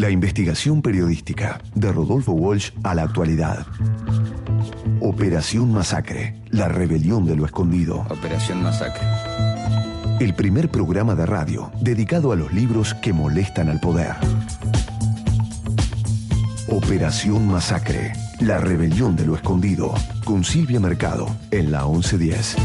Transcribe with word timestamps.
La 0.00 0.08
investigación 0.08 0.80
periodística 0.80 1.60
de 1.74 1.92
Rodolfo 1.92 2.32
Walsh 2.32 2.70
a 2.84 2.94
la 2.94 3.02
actualidad. 3.02 3.66
Operación 4.98 5.74
Masacre, 5.74 6.40
la 6.48 6.68
rebelión 6.68 7.26
de 7.26 7.36
lo 7.36 7.44
escondido. 7.44 8.06
Operación 8.08 8.62
Masacre. 8.62 9.06
El 10.18 10.32
primer 10.34 10.70
programa 10.70 11.14
de 11.14 11.26
radio 11.26 11.70
dedicado 11.82 12.32
a 12.32 12.36
los 12.36 12.50
libros 12.54 12.94
que 12.94 13.12
molestan 13.12 13.68
al 13.68 13.78
poder. 13.78 14.14
Operación 16.68 17.46
Masacre, 17.46 18.14
la 18.40 18.56
rebelión 18.56 19.16
de 19.16 19.26
lo 19.26 19.34
escondido. 19.34 19.92
Con 20.24 20.44
Silvia 20.44 20.80
Mercado 20.80 21.26
en 21.50 21.72
la 21.72 21.84
1110. 21.84 22.56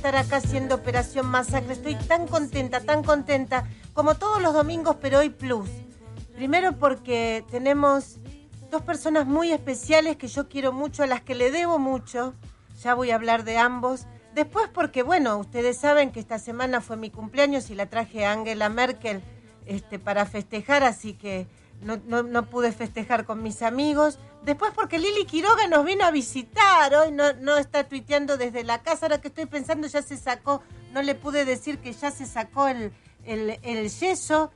Estar 0.00 0.16
acá 0.16 0.36
haciendo 0.36 0.76
Operación 0.76 1.26
Masacre. 1.26 1.74
Estoy 1.74 1.94
tan 1.94 2.26
contenta, 2.26 2.80
tan 2.80 3.04
contenta, 3.04 3.68
como 3.92 4.14
todos 4.14 4.40
los 4.40 4.54
domingos, 4.54 4.96
pero 4.98 5.18
hoy 5.18 5.28
plus. 5.28 5.68
Primero 6.34 6.78
porque 6.78 7.44
tenemos 7.50 8.16
dos 8.70 8.80
personas 8.80 9.26
muy 9.26 9.52
especiales 9.52 10.16
que 10.16 10.26
yo 10.26 10.48
quiero 10.48 10.72
mucho, 10.72 11.02
a 11.02 11.06
las 11.06 11.20
que 11.20 11.34
le 11.34 11.50
debo 11.50 11.78
mucho. 11.78 12.32
Ya 12.82 12.94
voy 12.94 13.10
a 13.10 13.16
hablar 13.16 13.44
de 13.44 13.58
ambos. 13.58 14.06
Después 14.34 14.70
porque, 14.72 15.02
bueno, 15.02 15.36
ustedes 15.36 15.76
saben 15.76 16.12
que 16.12 16.20
esta 16.20 16.38
semana 16.38 16.80
fue 16.80 16.96
mi 16.96 17.10
cumpleaños 17.10 17.68
y 17.68 17.74
la 17.74 17.84
traje 17.84 18.24
a 18.24 18.32
Angela 18.32 18.70
Merkel 18.70 19.20
este, 19.66 19.98
para 19.98 20.24
festejar, 20.24 20.82
así 20.82 21.12
que 21.12 21.46
no, 21.82 22.00
no, 22.06 22.22
no 22.22 22.46
pude 22.46 22.72
festejar 22.72 23.26
con 23.26 23.42
mis 23.42 23.60
amigos. 23.60 24.18
Después 24.44 24.72
porque 24.74 24.98
Lili 24.98 25.26
Quiroga 25.26 25.66
nos 25.68 25.84
vino 25.84 26.04
a 26.04 26.10
visitar, 26.10 26.94
hoy 26.94 27.12
no, 27.12 27.32
no 27.34 27.58
está 27.58 27.84
tuiteando 27.84 28.36
desde 28.38 28.64
la 28.64 28.82
casa, 28.82 29.06
ahora 29.06 29.20
que 29.20 29.28
estoy 29.28 29.46
pensando 29.46 29.86
ya 29.86 30.00
se 30.02 30.16
sacó, 30.16 30.62
no 30.92 31.02
le 31.02 31.14
pude 31.14 31.44
decir 31.44 31.78
que 31.78 31.92
ya 31.92 32.10
se 32.10 32.24
sacó 32.26 32.66
el, 32.68 32.92
el, 33.24 33.58
el 33.62 33.88
yeso. 33.90 34.50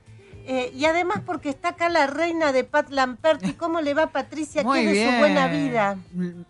Eh, 0.47 0.71
y 0.75 0.85
además 0.85 1.21
porque 1.25 1.49
está 1.49 1.69
acá 1.69 1.89
la 1.89 2.05
reina 2.07 2.51
de 2.51 2.63
Pat 2.63 2.89
Lamperti, 2.91 3.53
¿cómo 3.53 3.81
le 3.81 3.93
va 3.95 4.07
Patricia? 4.11 4.63
Muy 4.63 4.81
¿Qué 4.81 4.93
de 4.93 5.11
su 5.11 5.17
buena 5.17 5.47
vida? 5.47 5.97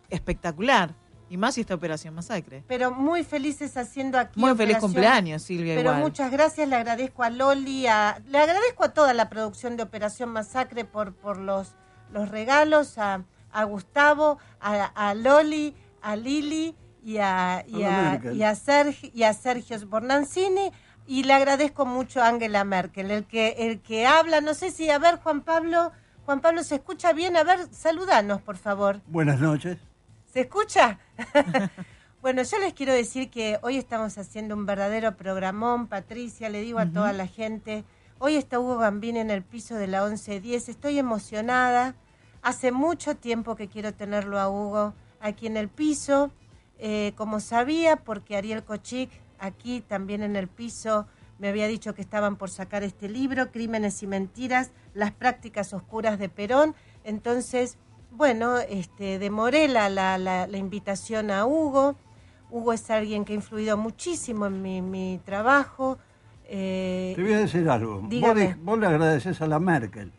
Espectacular. 0.09 0.93
Y 1.29 1.37
más 1.37 1.57
esta 1.57 1.73
operación 1.73 2.13
masacre. 2.13 2.63
Pero 2.67 2.91
muy 2.91 3.23
felices 3.23 3.75
haciendo 3.77 4.19
aquí. 4.19 4.39
Muy 4.39 4.55
feliz 4.55 4.77
cumpleaños, 4.77 5.41
Silvia. 5.41 5.75
Pero 5.75 5.89
igual. 5.89 6.01
muchas 6.03 6.29
gracias, 6.31 6.67
le 6.69 6.75
agradezco 6.75 7.23
a 7.23 7.29
Loli, 7.31 7.87
a- 7.87 8.21
le 8.27 8.37
agradezco 8.37 8.83
a 8.83 8.89
toda 8.89 9.13
la 9.13 9.27
producción 9.29 9.75
de 9.75 9.83
Operación 9.83 10.29
Masacre 10.29 10.85
por, 10.85 11.13
por 11.13 11.37
los, 11.37 11.73
los 12.15 12.29
regalos, 12.29 12.97
a, 12.97 13.23
a 13.51 13.63
Gustavo, 13.65 14.39
a, 14.61 14.85
a 14.85 15.13
Loli, 15.13 15.75
a 16.01 16.15
Lili 16.15 16.73
y 17.03 17.17
a, 17.17 17.65
y 17.67 17.83
A 17.83 18.21
y 18.33 18.55
Sergio, 18.55 19.11
y 19.13 19.23
a 19.23 19.33
Sergio 19.33 19.77
Bornancini. 19.85 20.71
Y 21.07 21.23
le 21.23 21.33
agradezco 21.33 21.85
mucho 21.85 22.21
a 22.21 22.29
Angela 22.29 22.63
Merkel, 22.63 23.11
el 23.11 23.25
que, 23.25 23.49
el 23.59 23.81
que 23.81 24.07
habla, 24.07 24.41
no 24.41 24.55
sé 24.55 24.71
si, 24.71 24.89
a 24.89 24.97
ver, 24.97 25.17
Juan 25.17 25.41
Pablo, 25.41 25.91
Juan 26.25 26.41
Pablo, 26.41 26.63
¿se 26.63 26.75
escucha 26.75 27.13
bien? 27.13 27.37
A 27.37 27.43
ver, 27.43 27.67
saludanos, 27.71 28.41
por 28.41 28.57
favor. 28.57 29.01
Buenas 29.07 29.39
noches. 29.39 29.77
¿Se 30.33 30.41
escucha? 30.41 30.97
bueno, 32.23 32.41
yo 32.41 32.57
les 32.57 32.73
quiero 32.73 32.93
decir 32.93 33.29
que 33.29 33.59
hoy 33.61 33.77
estamos 33.77 34.17
haciendo 34.17 34.55
un 34.55 34.65
verdadero 34.65 35.15
programón, 35.15 35.87
Patricia, 35.87 36.49
le 36.49 36.61
digo 36.61 36.79
a 36.79 36.87
toda 36.87 37.13
la 37.13 37.27
gente. 37.27 37.83
Hoy 38.17 38.37
está 38.37 38.59
Hugo 38.59 38.77
Gambini 38.77 39.19
en 39.19 39.29
el 39.29 39.43
piso 39.43 39.75
de 39.75 39.87
la 39.87 40.03
1110. 40.05 40.69
Estoy 40.69 40.97
emocionada. 40.97 41.93
Hace 42.45 42.71
mucho 42.71 43.15
tiempo 43.15 43.55
que 43.55 43.67
quiero 43.67 43.91
tenerlo 43.95 44.39
a 44.39 44.47
Hugo 44.49 44.93
aquí 45.19 45.47
en 45.47 45.57
el 45.57 45.67
piso. 45.67 46.29
Eh, 46.77 47.13
como 47.17 47.39
sabía, 47.39 47.95
porque 47.95 48.37
Ariel 48.37 48.63
Kochik 48.63 49.09
aquí 49.39 49.81
también 49.81 50.21
en 50.21 50.35
el 50.35 50.47
piso 50.47 51.07
me 51.39 51.49
había 51.49 51.65
dicho 51.67 51.95
que 51.95 52.03
estaban 52.03 52.35
por 52.35 52.51
sacar 52.51 52.83
este 52.83 53.09
libro, 53.09 53.51
Crímenes 53.51 54.03
y 54.03 54.07
Mentiras, 54.07 54.69
las 54.93 55.11
prácticas 55.11 55.73
oscuras 55.73 56.19
de 56.19 56.29
Perón. 56.29 56.75
Entonces, 57.03 57.77
bueno, 58.11 58.59
este, 58.59 59.17
demoré 59.17 59.67
la, 59.67 59.89
la, 59.89 60.19
la, 60.19 60.45
la 60.45 60.57
invitación 60.57 61.31
a 61.31 61.47
Hugo. 61.47 61.95
Hugo 62.51 62.73
es 62.73 62.91
alguien 62.91 63.25
que 63.25 63.33
ha 63.33 63.35
influido 63.37 63.75
muchísimo 63.75 64.45
en 64.45 64.61
mi, 64.61 64.83
mi 64.83 65.19
trabajo. 65.25 65.97
Eh, 66.47 67.13
Te 67.15 67.23
voy 67.23 67.33
a 67.33 67.39
decir 67.39 67.67
algo. 67.69 68.03
Dígame. 68.07 68.49
de- 68.49 68.53
vos 68.61 68.77
le 68.77 68.85
agradeces 68.85 69.41
a 69.41 69.47
la 69.47 69.57
Merkel. 69.59 70.11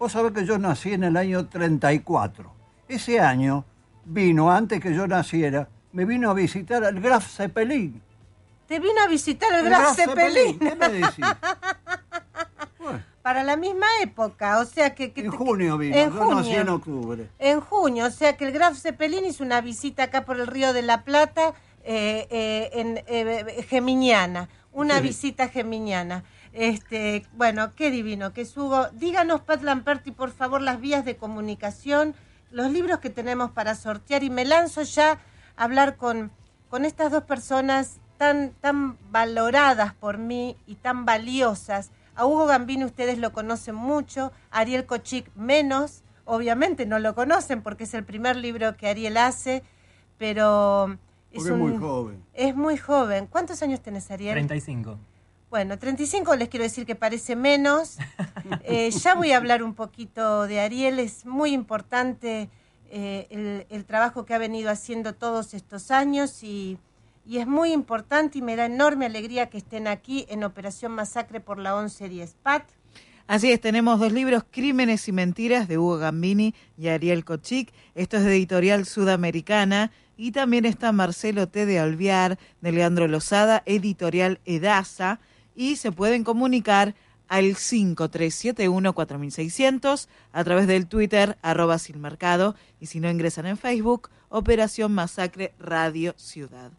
Vos 0.00 0.12
sabés 0.12 0.32
que 0.32 0.46
yo 0.46 0.56
nací 0.58 0.94
en 0.94 1.04
el 1.04 1.14
año 1.18 1.46
34. 1.46 2.50
Ese 2.88 3.20
año 3.20 3.66
vino, 4.06 4.50
antes 4.50 4.80
que 4.80 4.94
yo 4.94 5.06
naciera, 5.06 5.68
me 5.92 6.06
vino 6.06 6.30
a 6.30 6.32
visitar 6.32 6.82
el 6.84 7.02
Graf 7.02 7.28
Zeppelin. 7.28 8.00
te 8.66 8.80
vino 8.80 8.98
a 9.02 9.08
visitar 9.08 9.52
el, 9.52 9.62
Graf 9.66 9.94
Zeppelin 9.94 10.58
¿Qué 10.58 10.74
me 10.74 10.88
decís? 10.88 11.24
Bueno, 12.78 13.02
para 13.20 13.44
la 13.44 13.58
misma 13.58 13.84
época, 14.02 14.60
o 14.60 14.64
sea 14.64 14.94
que... 14.94 15.12
que 15.12 15.20
en 15.20 15.30
junio 15.30 15.76
vino, 15.76 15.94
en 15.94 16.14
yo 16.14 16.34
nací 16.34 16.44
junio. 16.48 16.60
en 16.62 16.68
octubre. 16.70 17.28
En 17.38 17.60
junio, 17.60 18.06
o 18.06 18.10
sea 18.10 18.38
que 18.38 18.46
el 18.46 18.52
Graf 18.52 18.78
Zeppelin 18.78 19.26
hizo 19.26 19.44
una 19.44 19.60
visita 19.60 20.04
acá 20.04 20.24
por 20.24 20.40
el 20.40 20.46
Río 20.46 20.72
de 20.72 20.80
la 20.80 21.04
Plata 21.04 21.52
eh, 21.84 22.26
eh, 22.30 22.70
en 22.72 23.04
eh, 23.06 23.66
Geminiana, 23.68 24.48
una 24.72 24.96
Sí. 24.96 25.02
visita 25.02 25.48
geminiana. 25.48 26.24
Este, 26.52 27.24
bueno, 27.32 27.74
qué 27.74 27.90
divino, 27.90 28.32
que 28.32 28.42
es 28.42 28.56
Hugo. 28.56 28.88
Díganos, 28.92 29.42
Pat 29.42 29.62
Lamperti, 29.62 30.10
por 30.10 30.30
favor, 30.30 30.60
las 30.60 30.80
vías 30.80 31.04
de 31.04 31.16
comunicación, 31.16 32.14
los 32.50 32.70
libros 32.70 32.98
que 32.98 33.10
tenemos 33.10 33.52
para 33.52 33.74
sortear 33.74 34.24
y 34.24 34.30
me 34.30 34.44
lanzo 34.44 34.82
ya 34.82 35.18
a 35.56 35.64
hablar 35.64 35.96
con, 35.96 36.32
con 36.68 36.84
estas 36.84 37.12
dos 37.12 37.24
personas 37.24 38.00
tan, 38.16 38.52
tan 38.60 38.98
valoradas 39.10 39.94
por 39.94 40.18
mí 40.18 40.56
y 40.66 40.74
tan 40.74 41.04
valiosas. 41.04 41.90
A 42.16 42.26
Hugo 42.26 42.46
Gambino 42.46 42.84
ustedes 42.84 43.18
lo 43.18 43.32
conocen 43.32 43.76
mucho, 43.76 44.32
a 44.50 44.60
Ariel 44.60 44.84
Kochik 44.86 45.34
menos, 45.36 46.02
obviamente 46.24 46.84
no 46.84 46.98
lo 46.98 47.14
conocen 47.14 47.62
porque 47.62 47.84
es 47.84 47.94
el 47.94 48.04
primer 48.04 48.36
libro 48.36 48.76
que 48.76 48.88
Ariel 48.88 49.16
hace, 49.16 49.62
pero 50.18 50.98
es, 51.30 51.38
Porque 51.44 51.50
es 51.50 51.56
muy 51.56 51.76
joven. 51.78 52.24
Es 52.34 52.56
muy 52.56 52.76
joven. 52.76 53.26
¿Cuántos 53.26 53.62
años 53.62 53.80
tenés, 53.80 54.10
Ariel? 54.10 54.34
35. 54.34 54.98
Bueno, 55.50 55.80
35 55.80 56.36
les 56.36 56.48
quiero 56.48 56.62
decir 56.62 56.86
que 56.86 56.94
parece 56.94 57.36
menos. 57.36 57.98
Eh, 58.64 58.90
ya 58.90 59.14
voy 59.14 59.32
a 59.32 59.36
hablar 59.36 59.62
un 59.62 59.74
poquito 59.74 60.46
de 60.46 60.60
Ariel. 60.60 60.98
Es 60.98 61.24
muy 61.24 61.52
importante 61.52 62.48
eh, 62.90 63.26
el, 63.30 63.66
el 63.68 63.84
trabajo 63.84 64.24
que 64.24 64.34
ha 64.34 64.38
venido 64.38 64.70
haciendo 64.70 65.14
todos 65.14 65.54
estos 65.54 65.90
años 65.90 66.42
y, 66.42 66.78
y 67.26 67.38
es 67.38 67.46
muy 67.46 67.72
importante 67.72 68.38
y 68.38 68.42
me 68.42 68.56
da 68.56 68.66
enorme 68.66 69.06
alegría 69.06 69.50
que 69.50 69.58
estén 69.58 69.86
aquí 69.86 70.26
en 70.28 70.44
Operación 70.44 70.92
Masacre 70.92 71.40
por 71.40 71.58
la 71.58 71.74
1110. 71.74 72.34
Pat, 72.42 72.64
Así 73.26 73.52
es, 73.52 73.60
tenemos 73.60 74.00
dos 74.00 74.12
libros, 74.12 74.42
Crímenes 74.50 75.06
y 75.06 75.12
Mentiras, 75.12 75.68
de 75.68 75.78
Hugo 75.78 75.98
Gambini 75.98 76.52
y 76.76 76.88
Ariel 76.88 77.24
Kochik. 77.24 77.72
Esto 77.94 78.16
es 78.16 78.24
de 78.24 78.36
Editorial 78.36 78.86
Sudamericana. 78.86 79.92
Y 80.16 80.32
también 80.32 80.64
está 80.64 80.90
Marcelo 80.90 81.48
T. 81.48 81.64
de 81.64 81.78
Alviar, 81.78 82.38
de 82.60 82.72
Leandro 82.72 83.06
Lozada, 83.06 83.62
Editorial 83.66 84.40
Edasa. 84.44 85.20
Y 85.54 85.76
se 85.76 85.92
pueden 85.92 86.24
comunicar 86.24 86.96
al 87.28 87.54
5371-4600 87.54 90.08
a 90.32 90.44
través 90.44 90.66
del 90.66 90.88
Twitter 90.88 91.38
arroba 91.42 91.78
sin 91.78 92.00
mercado 92.00 92.56
y 92.80 92.86
si 92.86 92.98
no 92.98 93.08
ingresan 93.08 93.46
en 93.46 93.56
Facebook, 93.56 94.10
Operación 94.28 94.92
Masacre 94.92 95.54
Radio 95.58 96.14
Ciudad. 96.16 96.72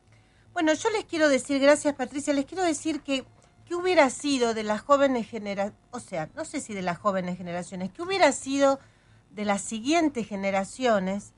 Bueno, 0.54 0.74
yo 0.74 0.90
les 0.90 1.06
quiero 1.06 1.30
decir, 1.30 1.60
gracias 1.60 1.96
Patricia, 1.96 2.34
les 2.34 2.44
quiero 2.46 2.66
decir 2.66 3.00
que 3.02 3.24
¿qué 3.66 3.76
hubiera 3.76 4.10
sido 4.10 4.54
de 4.54 4.64
las 4.64 4.82
jóvenes 4.82 5.30
generaciones, 5.30 5.80
o 5.92 6.02
sea, 6.02 6.30
no 6.36 6.44
sé 6.44 6.60
si 6.60 6.74
de 6.74 6.82
las 6.82 6.98
jóvenes 6.98 7.38
generaciones, 7.38 7.90
qué 7.90 8.02
hubiera 8.02 8.34
sido 8.34 8.78
de 9.34 9.46
las 9.46 9.62
siguientes 9.62 10.28
generaciones 10.28 11.32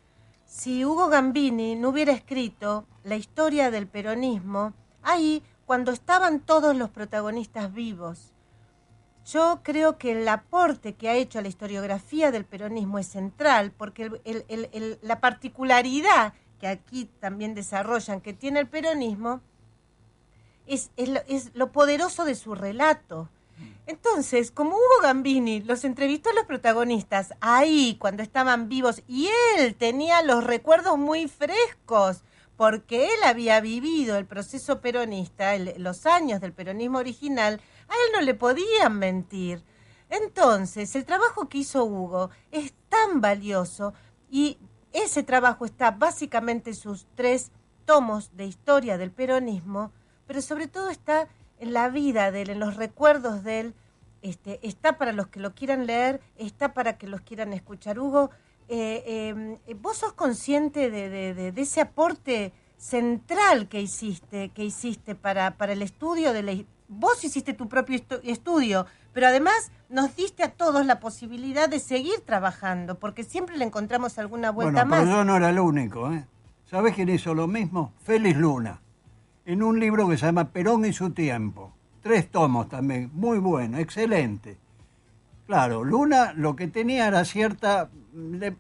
si 0.48 0.84
Hugo 0.84 1.10
Gambini 1.10 1.76
no 1.76 1.90
hubiera 1.90 2.12
escrito 2.12 2.88
la 3.04 3.16
historia 3.16 3.70
del 3.70 3.86
peronismo 3.86 4.74
ahí 5.04 5.44
cuando 5.66 5.92
estaban 5.92 6.40
todos 6.40 6.76
los 6.76 6.90
protagonistas 6.90 7.74
vivos? 7.74 8.34
Yo 9.26 9.62
creo 9.64 9.98
que 9.98 10.12
el 10.12 10.28
aporte 10.28 10.96
que 10.96 11.10
ha 11.10 11.16
hecho 11.16 11.40
a 11.40 11.42
la 11.42 11.48
historiografía 11.48 12.32
del 12.32 12.44
peronismo 12.44 13.00
es 13.00 13.08
central, 13.08 13.72
porque 13.72 14.12
la 15.02 15.22
particularidad 15.22 16.34
que 16.60 16.68
aquí 16.68 17.10
también 17.20 17.56
desarrollan 17.56 18.22
que 18.22 18.34
tiene 18.34 18.60
el 18.60 18.68
peronismo 18.68 19.42
es, 20.68 20.92
lo, 21.54 21.72
poderoso 21.72 22.26
de 22.26 22.36
su 22.36 22.56
relato. 22.56 23.30
Entonces, 23.86 24.52
como 24.52 24.76
Hugo 24.76 25.02
Gambini 25.02 25.62
los 25.62 25.84
entrevistó 25.84 26.30
a 26.30 26.34
los 26.34 26.46
protagonistas 26.46 27.34
ahí 27.42 27.98
cuando 28.00 28.24
estaban 28.24 28.70
vivos 28.70 29.04
y 29.08 29.30
él 29.58 29.76
tenía 29.76 30.22
los 30.22 30.44
recuerdos 30.44 30.98
muy 30.98 31.28
frescos, 31.28 32.24
porque 32.56 33.06
él 33.06 33.24
había 33.26 33.60
vivido 33.62 34.18
el 34.18 34.26
proceso 34.26 34.80
peronista, 34.80 35.58
los 35.58 36.06
años 36.06 36.40
del 36.42 36.54
peronismo 36.54 37.00
original, 37.00 37.60
a 37.88 37.94
él 37.94 38.12
no 38.14 38.22
le 38.22 38.34
podían 38.34 38.98
mentir. 38.98 39.64
Entonces, 40.10 40.96
el 40.96 41.06
trabajo 41.06 41.50
que 41.50 41.60
hizo 41.60 41.84
Hugo 41.86 42.30
es 42.52 42.74
tan 42.90 43.22
valioso 43.22 43.94
y 44.30 44.58
ese 44.92 45.24
trabajo 45.24 45.66
está 45.66 45.92
básicamente 45.92 46.70
en 46.70 46.76
sus 46.76 47.08
tres 47.16 47.52
tomos 47.86 48.36
de 48.38 48.46
historia 48.46 48.98
del 48.98 49.12
peronismo, 49.12 49.92
pero 50.28 50.42
sobre 50.42 50.68
todo 50.68 50.90
está 50.90 51.28
en 51.60 51.74
la 51.74 51.90
vida 51.90 52.32
de 52.32 52.44
él, 52.44 52.50
en 52.52 52.60
los 52.60 52.76
recuerdos 52.76 53.44
de 53.44 53.60
él. 53.60 53.74
Este, 54.22 54.66
está 54.66 54.98
para 54.98 55.12
los 55.12 55.28
que 55.28 55.40
lo 55.40 55.54
quieran 55.54 55.86
leer, 55.86 56.22
está 56.38 56.74
para 56.74 56.98
que 56.98 57.08
los 57.08 57.22
quieran 57.22 57.52
escuchar. 57.52 58.00
Hugo, 58.00 58.30
eh, 58.68 59.30
em, 59.30 59.58
vos 59.80 59.98
sos 59.98 60.14
consciente 60.14 60.90
de, 60.90 61.54
ese 61.56 61.82
aporte 61.82 62.54
central 62.78 63.68
que 63.68 63.82
hiciste, 63.82 64.50
que 64.50 64.64
hiciste 64.64 65.16
para, 65.16 65.58
para 65.58 65.74
el 65.74 65.82
estudio 65.82 66.34
de 66.34 66.44
la, 66.44 66.54
vos 66.88 67.24
hiciste 67.24 67.54
tu 67.54 67.68
propio 67.68 68.00
estudio, 68.24 68.86
pero 69.14 69.28
además 69.28 69.72
nos 69.90 70.16
diste 70.16 70.44
a 70.44 70.52
todos 70.52 70.86
la 70.86 71.00
posibilidad 71.00 71.70
de 71.70 71.80
seguir 71.80 72.22
trabajando, 72.26 73.00
porque 73.00 73.24
siempre 73.24 73.58
le 73.58 73.66
encontramos 73.66 74.18
alguna 74.18 74.52
vuelta 74.52 74.84
bueno, 74.84 74.90
más. 74.90 75.00
Pero 75.02 75.12
yo 75.18 75.24
no 75.24 75.38
era 75.38 75.50
el 75.50 75.60
único, 75.60 76.12
¿eh? 76.12 76.26
¿Sabés 76.66 76.96
quién 76.96 77.10
hizo 77.10 77.34
lo 77.36 77.48
mismo? 77.48 77.94
Félix 78.04 78.38
Luna, 78.38 78.82
en 79.46 79.62
un 79.62 79.80
libro 79.80 80.08
que 80.10 80.18
se 80.18 80.26
llama 80.26 80.50
Perón 80.50 80.86
y 80.86 80.94
su 80.94 81.12
tiempo. 81.12 81.74
Tres 82.02 82.30
tomos 82.32 82.68
también, 82.68 83.12
muy 83.14 83.38
bueno, 83.38 83.78
excelente. 83.78 84.58
Claro, 85.46 85.84
Luna 85.84 86.34
lo 86.36 86.56
que 86.56 86.68
tenía 86.68 87.08
era 87.08 87.26
cierta... 87.26 87.90
Le, 88.14 88.56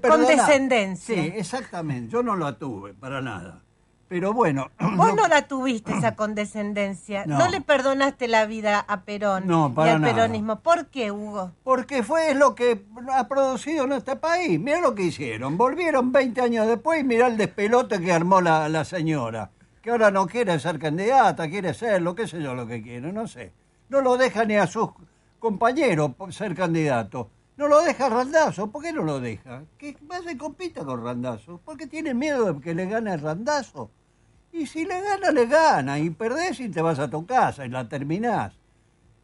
Condescendencia. 0.00 1.14
Sí, 1.14 1.32
exactamente. 1.36 2.10
Yo 2.10 2.24
no 2.24 2.34
la 2.34 2.58
tuve, 2.58 2.92
para 2.92 3.22
nada. 3.22 3.62
Pero 4.08 4.32
bueno. 4.32 4.70
Vos 4.96 5.14
no, 5.14 5.26
la 5.28 5.46
tuviste 5.48 5.92
esa 5.92 6.14
condescendencia. 6.16 7.24
No. 7.26 7.48
le 7.48 7.60
perdonaste 7.60 8.28
la 8.28 8.46
vida 8.46 8.80
a 8.80 9.02
Perón 9.02 9.46
no, 9.46 9.72
para 9.74 9.92
y 9.92 9.94
al 9.94 10.02
peronismo. 10.02 10.60
¿Por 10.60 10.86
qué, 10.86 11.10
Hugo? 11.10 11.52
Porque 11.64 12.02
fue 12.02 12.34
lo 12.34 12.54
que 12.54 12.84
ha 13.12 13.28
producido 13.28 13.86
este 13.94 14.16
país. 14.16 14.58
Mira 14.60 14.80
lo 14.80 14.94
que 14.94 15.04
hicieron. 15.04 15.56
Volvieron 15.56 16.12
20 16.12 16.40
años 16.40 16.66
después 16.66 17.00
y 17.00 17.04
mirá 17.04 17.26
el 17.28 17.36
despelote 17.36 18.00
que 18.00 18.12
armó 18.12 18.40
la, 18.40 18.68
la 18.68 18.84
señora. 18.84 19.50
Que 19.82 19.90
ahora 19.90 20.10
no 20.10 20.26
quiere 20.26 20.58
ser 20.58 20.78
candidata, 20.78 21.48
quiere 21.48 21.72
ser 21.72 22.02
lo 22.02 22.14
que 22.14 22.26
sé 22.26 22.42
yo 22.42 22.54
lo 22.54 22.66
que 22.66 22.82
quiere, 22.82 23.12
no 23.12 23.28
sé. 23.28 23.52
No 23.88 24.00
lo 24.00 24.16
deja 24.16 24.44
ni 24.44 24.56
a 24.56 24.66
sus 24.66 24.90
compañeros 25.38 26.12
ser 26.30 26.54
candidato. 26.54 27.30
No 27.56 27.68
lo 27.68 27.82
deja 27.82 28.08
Randazo. 28.08 28.70
¿Por 28.70 28.82
qué 28.82 28.92
no 28.92 29.02
lo 29.02 29.18
deja? 29.18 29.64
Que 29.78 29.96
más 30.06 30.24
se 30.24 30.36
compita 30.36 30.84
con 30.84 31.02
Randazo. 31.02 31.60
Porque 31.64 31.86
tiene 31.86 32.12
miedo 32.12 32.52
de 32.52 32.60
que 32.60 32.74
le 32.74 32.86
gane 32.86 33.16
Randazo. 33.16 33.90
Y 34.52 34.66
si 34.66 34.84
le 34.84 35.00
gana, 35.00 35.30
le 35.30 35.46
gana. 35.46 35.98
Y 35.98 36.10
perdés 36.10 36.60
y 36.60 36.68
te 36.68 36.82
vas 36.82 36.98
a 36.98 37.08
tu 37.08 37.24
casa 37.24 37.64
y 37.64 37.70
la 37.70 37.88
terminás. 37.88 38.52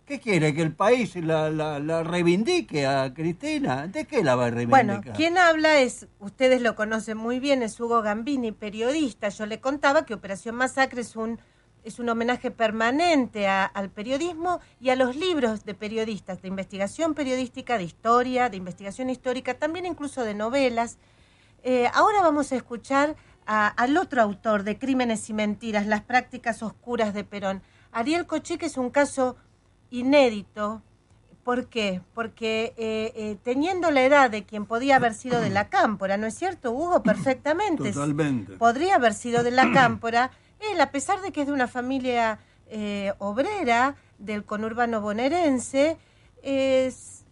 ¿Qué 0.06 0.18
quiere? 0.18 0.52
¿Que 0.52 0.62
el 0.62 0.74
país 0.74 1.14
la, 1.16 1.48
la, 1.48 2.02
reivindique 2.02 2.86
a 2.86 3.14
Cristina? 3.14 3.86
¿De 3.86 4.04
qué 4.04 4.24
la 4.24 4.34
va 4.34 4.46
a 4.46 4.50
reivindicar? 4.50 5.02
Bueno, 5.02 5.16
quien 5.16 5.38
habla 5.38 5.80
es, 5.80 6.08
ustedes 6.18 6.60
lo 6.60 6.74
conocen 6.74 7.16
muy 7.16 7.38
bien, 7.38 7.62
es 7.62 7.78
Hugo 7.78 8.02
Gambini, 8.02 8.50
periodista. 8.50 9.28
Yo 9.28 9.46
le 9.46 9.60
contaba 9.60 10.04
que 10.04 10.14
Operación 10.14 10.56
Masacre 10.56 11.02
es 11.02 11.14
un 11.14 11.38
es 11.84 11.98
un 11.98 12.08
homenaje 12.08 12.50
permanente 12.50 13.48
al 13.48 13.90
periodismo 13.90 14.60
y 14.80 14.90
a 14.90 14.96
los 14.96 15.16
libros 15.16 15.64
de 15.64 15.74
periodistas, 15.74 16.40
de 16.42 16.48
investigación 16.48 17.14
periodística, 17.14 17.78
de 17.78 17.84
historia, 17.84 18.48
de 18.48 18.56
investigación 18.56 19.10
histórica, 19.10 19.54
también 19.54 19.86
incluso 19.86 20.24
de 20.24 20.34
novelas. 20.34 20.98
Eh, 21.64 21.88
ahora 21.94 22.20
vamos 22.22 22.52
a 22.52 22.56
escuchar 22.56 23.16
al 23.44 23.96
otro 23.96 24.22
autor 24.22 24.62
de 24.62 24.78
Crímenes 24.78 25.28
y 25.28 25.32
Mentiras, 25.32 25.86
las 25.86 26.02
prácticas 26.02 26.62
oscuras 26.62 27.12
de 27.12 27.24
Perón. 27.24 27.62
Ariel 27.90 28.26
Cochique 28.26 28.66
es 28.66 28.76
un 28.76 28.90
caso 28.90 29.36
inédito. 29.90 30.82
¿Por 31.42 31.66
qué? 31.66 32.00
Porque 32.14 32.72
eh, 32.76 33.12
eh, 33.16 33.36
teniendo 33.42 33.90
la 33.90 34.04
edad 34.04 34.30
de 34.30 34.44
quien 34.44 34.64
podía 34.64 34.96
haber 34.96 35.14
sido 35.14 35.40
de 35.40 35.50
la 35.50 35.68
cámpora, 35.70 36.16
¿no 36.16 36.28
es 36.28 36.34
cierto, 36.34 36.70
Hugo? 36.70 37.02
Perfectamente. 37.02 37.92
Totalmente. 37.92 38.52
Podría 38.58 38.94
haber 38.94 39.12
sido 39.12 39.42
de 39.42 39.50
la 39.50 39.70
cámpora 39.74 40.30
él, 40.70 40.80
a 40.80 40.90
pesar 40.90 41.20
de 41.20 41.32
que 41.32 41.42
es 41.42 41.46
de 41.46 41.52
una 41.52 41.68
familia 41.68 42.38
eh, 42.66 43.12
obrera 43.18 43.96
del 44.18 44.44
conurbano 44.44 45.00
bonaerense, 45.00 45.98
es, 46.42 47.24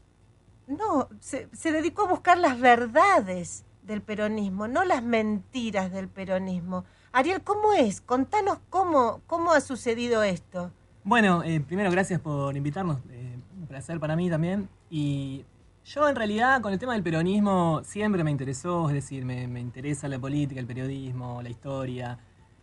no, 0.66 1.08
se, 1.20 1.48
dedicó 1.72 2.02
a 2.02 2.08
buscar 2.08 2.38
las 2.38 2.60
verdades 2.60 3.64
del 3.82 4.02
peronismo, 4.02 4.68
no 4.68 4.84
las 4.84 5.02
mentiras 5.02 5.92
del 5.92 6.08
peronismo. 6.08 6.84
Ariel, 7.12 7.42
¿cómo 7.42 7.72
es? 7.72 8.00
Contanos 8.00 8.58
cómo, 8.68 9.22
cómo 9.26 9.52
ha 9.52 9.60
sucedido 9.60 10.22
esto. 10.22 10.70
Bueno, 11.02 11.42
eh, 11.42 11.60
primero 11.60 11.90
gracias 11.90 12.20
por 12.20 12.56
invitarnos, 12.56 12.98
eh, 13.10 13.38
un 13.58 13.66
placer 13.66 13.98
para 13.98 14.16
mí 14.16 14.28
también. 14.28 14.68
Y 14.90 15.44
yo 15.84 16.08
en 16.08 16.16
realidad 16.16 16.60
con 16.60 16.72
el 16.72 16.78
tema 16.78 16.92
del 16.92 17.02
peronismo 17.02 17.80
siempre 17.84 18.22
me 18.22 18.30
interesó, 18.30 18.88
es 18.88 18.94
decir, 18.94 19.24
me, 19.24 19.48
me 19.48 19.60
interesa 19.60 20.06
la 20.06 20.18
política, 20.18 20.60
el 20.60 20.66
periodismo, 20.66 21.40
la 21.42 21.48
historia. 21.48 22.18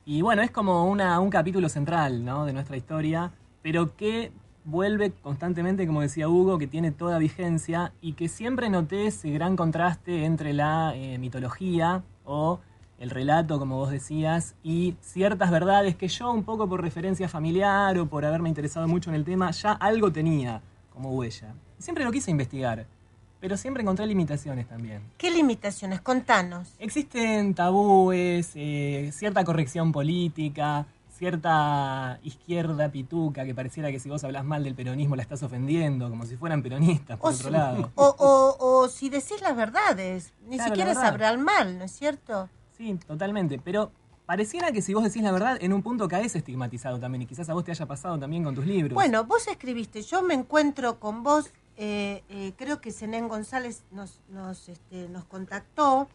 Y 0.09 0.21
bueno, 0.21 0.41
es 0.41 0.51
como 0.51 0.87
una, 0.87 1.19
un 1.19 1.29
capítulo 1.29 1.67
central 1.67 2.23
¿no? 2.23 2.45
de 2.45 2.53
nuestra 2.53 2.77
historia, 2.77 3.33
pero 3.61 3.97
que 3.97 4.31
vuelve 4.63 5.11
constantemente, 5.11 5.85
como 5.85 5.99
decía 5.99 6.29
Hugo, 6.29 6.57
que 6.57 6.65
tiene 6.65 6.91
toda 6.91 7.17
vigencia 7.17 7.91
y 7.99 8.13
que 8.13 8.29
siempre 8.29 8.69
noté 8.69 9.07
ese 9.07 9.29
gran 9.31 9.57
contraste 9.57 10.23
entre 10.23 10.53
la 10.53 10.93
eh, 10.95 11.17
mitología 11.17 12.03
o 12.23 12.61
el 12.99 13.09
relato, 13.09 13.59
como 13.59 13.75
vos 13.75 13.91
decías, 13.91 14.55
y 14.63 14.95
ciertas 15.01 15.51
verdades 15.51 15.97
que 15.97 16.07
yo, 16.07 16.31
un 16.31 16.45
poco 16.45 16.69
por 16.69 16.81
referencia 16.81 17.27
familiar 17.27 17.97
o 17.97 18.05
por 18.05 18.23
haberme 18.23 18.47
interesado 18.47 18.87
mucho 18.87 19.09
en 19.09 19.17
el 19.17 19.25
tema, 19.25 19.51
ya 19.51 19.73
algo 19.73 20.13
tenía 20.13 20.61
como 20.89 21.11
huella. 21.11 21.53
Siempre 21.79 22.05
lo 22.05 22.13
quise 22.13 22.31
investigar 22.31 22.87
pero 23.39 23.57
siempre 23.57 23.81
encontré 23.81 24.05
limitaciones 24.05 24.67
también. 24.67 25.01
¿Qué 25.17 25.31
limitaciones? 25.31 26.01
Contanos. 26.01 26.73
Existen 26.79 27.53
tabúes, 27.53 28.51
eh, 28.55 29.11
cierta 29.13 29.43
corrección 29.43 29.91
política, 29.91 30.85
cierta 31.17 32.19
izquierda 32.23 32.89
pituca 32.89 33.43
que 33.43 33.55
pareciera 33.55 33.91
que 33.91 33.99
si 33.99 34.09
vos 34.09 34.23
hablas 34.23 34.45
mal 34.45 34.63
del 34.63 34.75
peronismo 34.75 35.15
la 35.15 35.23
estás 35.23 35.41
ofendiendo, 35.43 36.09
como 36.09 36.25
si 36.25 36.37
fueran 36.37 36.61
peronistas, 36.61 37.17
por 37.17 37.33
otro 37.33 37.49
lado. 37.49 37.91
O, 37.95 38.87
si 38.87 39.09
decís 39.09 39.41
las 39.41 39.55
verdades, 39.55 40.33
ni 40.47 40.59
siquiera 40.59 40.91
es 40.91 40.97
hablar 40.97 41.37
mal, 41.37 41.77
¿no 41.77 41.85
es 41.85 41.91
cierto? 41.91 42.49
Sí, 42.77 42.97
totalmente, 43.07 43.59
pero 43.63 43.91
pareciera 44.25 44.71
que 44.71 44.81
si 44.81 44.93
vos 44.93 45.03
decís 45.03 45.23
la 45.23 45.31
verdad, 45.31 45.57
en 45.59 45.73
un 45.73 45.81
punto 45.81 46.07
caes 46.07 46.35
estigmatizado 46.35 46.99
también, 46.99 47.23
y 47.23 47.25
quizás 47.25 47.49
a 47.49 47.53
vos 47.53 47.63
te 47.63 47.71
haya 47.71 47.85
pasado 47.87 48.19
también 48.19 48.43
con 48.43 48.53
tus 48.53 48.65
libros. 48.65 48.93
Bueno, 48.93 49.23
vos 49.23 49.47
escribiste, 49.47 50.03
yo 50.03 50.21
me 50.21 50.35
encuentro 50.35 50.99
con 50.99 51.23
vos 51.23 51.51
eh, 51.77 52.23
eh, 52.29 52.53
creo 52.57 52.81
que 52.81 52.91
Zenén 52.91 53.27
González 53.27 53.83
nos, 53.91 54.19
nos, 54.29 54.67
este, 54.67 55.07
nos 55.09 55.25
contactó. 55.25 56.07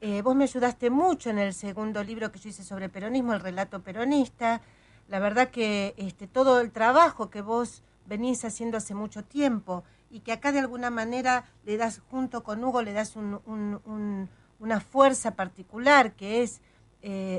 Eh, 0.00 0.22
vos 0.22 0.34
me 0.34 0.44
ayudaste 0.44 0.90
mucho 0.90 1.30
en 1.30 1.38
el 1.38 1.54
segundo 1.54 2.02
libro 2.02 2.32
que 2.32 2.40
yo 2.40 2.48
hice 2.48 2.64
sobre 2.64 2.88
peronismo, 2.88 3.32
el 3.32 3.40
relato 3.40 3.80
peronista. 3.80 4.60
La 5.08 5.20
verdad 5.20 5.50
que 5.50 5.94
este, 5.96 6.26
todo 6.26 6.60
el 6.60 6.72
trabajo 6.72 7.30
que 7.30 7.42
vos 7.42 7.84
venís 8.06 8.44
haciendo 8.44 8.76
hace 8.76 8.94
mucho 8.94 9.22
tiempo 9.22 9.84
y 10.10 10.20
que 10.20 10.32
acá 10.32 10.50
de 10.50 10.58
alguna 10.58 10.90
manera 10.90 11.44
le 11.64 11.76
das, 11.76 12.02
junto 12.10 12.42
con 12.42 12.62
Hugo, 12.64 12.82
le 12.82 12.92
das 12.92 13.14
una 13.16 14.80
fuerza 14.80 15.30
particular 15.30 16.12
que 16.12 16.42
es 16.42 16.60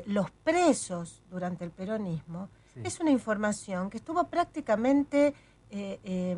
los 0.05 0.31
presos 0.31 1.23
durante 1.29 1.65
el 1.65 1.71
peronismo, 1.71 2.49
es 2.83 2.99
una 2.99 3.11
información 3.11 3.89
que 3.89 3.97
estuvo 3.97 4.25
prácticamente 4.25 5.33
eh, 5.77 5.99
eh, 6.05 6.37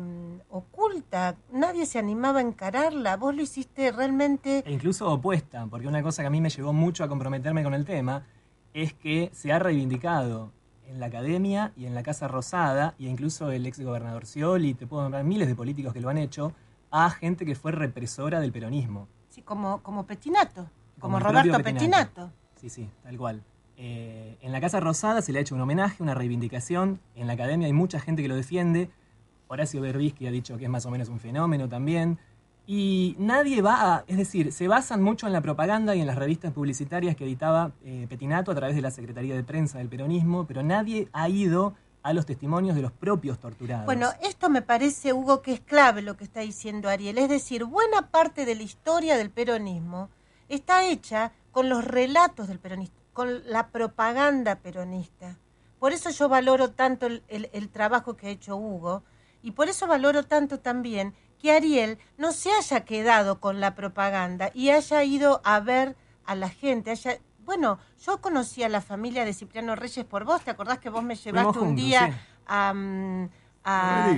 oculta, 0.50 1.36
nadie 1.52 1.86
se 1.86 2.00
animaba 2.00 2.40
a 2.40 2.42
encararla, 2.42 3.16
vos 3.16 3.32
lo 3.36 3.40
hiciste 3.40 3.92
realmente... 3.92 4.64
E 4.66 4.72
incluso 4.72 5.08
opuesta, 5.08 5.64
porque 5.70 5.86
una 5.86 6.02
cosa 6.02 6.24
que 6.24 6.26
a 6.26 6.30
mí 6.30 6.40
me 6.40 6.50
llevó 6.50 6.72
mucho 6.72 7.04
a 7.04 7.08
comprometerme 7.08 7.62
con 7.62 7.72
el 7.72 7.84
tema 7.84 8.26
es 8.74 8.94
que 8.94 9.30
se 9.32 9.52
ha 9.52 9.60
reivindicado 9.60 10.50
en 10.88 10.98
la 10.98 11.06
academia 11.06 11.72
y 11.76 11.86
en 11.86 11.94
la 11.94 12.02
Casa 12.02 12.26
Rosada, 12.26 12.96
e 12.98 13.04
incluso 13.04 13.52
el 13.52 13.64
ex 13.64 13.78
gobernador 13.78 14.26
Scioli, 14.26 14.74
te 14.74 14.88
puedo 14.88 15.02
nombrar 15.02 15.22
miles 15.22 15.46
de 15.46 15.54
políticos 15.54 15.92
que 15.92 16.00
lo 16.00 16.08
han 16.08 16.18
hecho, 16.18 16.52
a 16.90 17.08
gente 17.08 17.46
que 17.46 17.54
fue 17.54 17.70
represora 17.70 18.40
del 18.40 18.50
peronismo. 18.50 19.06
Sí, 19.28 19.42
como, 19.42 19.84
como 19.84 20.04
Petinato, 20.04 20.68
como, 20.98 21.18
el 21.18 21.22
Roberto 21.22 21.52
propio 21.52 21.74
Petinato. 21.74 22.32
Sí, 22.56 22.70
sí, 22.70 22.90
tal 23.04 23.16
cual. 23.16 23.44
Eh, 23.76 24.36
en 24.40 24.50
la 24.50 24.60
Casa 24.60 24.80
Rosada 24.80 25.22
se 25.22 25.32
le 25.32 25.38
ha 25.38 25.42
hecho 25.42 25.54
un 25.54 25.60
homenaje, 25.60 26.02
una 26.02 26.14
reivindicación. 26.14 26.98
En 27.14 27.28
la 27.28 27.34
academia 27.34 27.68
hay 27.68 27.72
mucha 27.72 28.00
gente 28.00 28.22
que 28.22 28.28
lo 28.28 28.34
defiende. 28.34 28.90
Horacio 29.48 29.80
Berbisky 29.80 30.26
ha 30.26 30.30
dicho 30.30 30.56
que 30.56 30.64
es 30.64 30.70
más 30.70 30.86
o 30.86 30.90
menos 30.90 31.08
un 31.08 31.18
fenómeno 31.20 31.68
también. 31.68 32.18
Y 32.66 33.16
nadie 33.18 33.62
va 33.62 33.94
a, 33.96 34.04
es 34.06 34.18
decir, 34.18 34.52
se 34.52 34.68
basan 34.68 35.02
mucho 35.02 35.26
en 35.26 35.32
la 35.32 35.40
propaganda 35.40 35.94
y 35.96 36.00
en 36.02 36.06
las 36.06 36.16
revistas 36.16 36.52
publicitarias 36.52 37.16
que 37.16 37.24
editaba 37.24 37.72
eh, 37.82 38.06
Petinato 38.10 38.50
a 38.50 38.54
través 38.54 38.76
de 38.76 38.82
la 38.82 38.90
Secretaría 38.90 39.34
de 39.34 39.42
Prensa 39.42 39.78
del 39.78 39.88
Peronismo, 39.88 40.46
pero 40.46 40.62
nadie 40.62 41.08
ha 41.14 41.28
ido 41.30 41.74
a 42.02 42.12
los 42.12 42.26
testimonios 42.26 42.76
de 42.76 42.82
los 42.82 42.92
propios 42.92 43.38
torturados. 43.38 43.86
Bueno, 43.86 44.10
esto 44.22 44.50
me 44.50 44.60
parece, 44.60 45.14
Hugo, 45.14 45.40
que 45.40 45.54
es 45.54 45.60
clave 45.60 46.02
lo 46.02 46.16
que 46.18 46.24
está 46.24 46.40
diciendo 46.40 46.90
Ariel. 46.90 47.16
Es 47.18 47.30
decir, 47.30 47.64
buena 47.64 48.10
parte 48.10 48.44
de 48.44 48.54
la 48.54 48.62
historia 48.62 49.16
del 49.16 49.30
peronismo 49.30 50.10
está 50.50 50.84
hecha 50.86 51.32
con 51.50 51.70
los 51.70 51.84
relatos 51.84 52.48
del 52.48 52.58
peronista, 52.58 52.96
con 53.14 53.50
la 53.50 53.68
propaganda 53.68 54.56
peronista. 54.56 55.36
Por 55.78 55.92
eso 55.92 56.10
yo 56.10 56.28
valoro 56.28 56.70
tanto 56.70 57.06
el, 57.06 57.22
el- 57.28 57.48
el 57.54 57.68
trabajo 57.70 58.14
que 58.16 58.26
ha 58.26 58.30
hecho 58.30 58.56
Hugo 58.56 59.02
y 59.48 59.52
por 59.52 59.70
eso 59.70 59.86
valoro 59.86 60.24
tanto 60.24 60.60
también 60.60 61.14
que 61.38 61.52
Ariel 61.52 61.96
no 62.18 62.32
se 62.32 62.52
haya 62.52 62.84
quedado 62.84 63.40
con 63.40 63.60
la 63.62 63.74
propaganda 63.74 64.50
y 64.52 64.68
haya 64.68 65.02
ido 65.04 65.40
a 65.42 65.58
ver 65.60 65.96
a 66.26 66.34
la 66.34 66.50
gente, 66.50 66.90
haya... 66.90 67.18
Bueno, 67.46 67.78
yo 68.04 68.20
conocí 68.20 68.62
a 68.62 68.68
la 68.68 68.82
familia 68.82 69.24
de 69.24 69.32
Cipriano 69.32 69.74
Reyes 69.74 70.04
por 70.04 70.24
vos, 70.26 70.42
¿te 70.44 70.50
acordás 70.50 70.80
que 70.80 70.90
vos 70.90 71.02
me 71.02 71.14
llevaste 71.16 71.60
un 71.60 71.74
día 71.76 72.08
sí. 72.08 72.14
a, 72.46 72.74
a, 73.64 74.14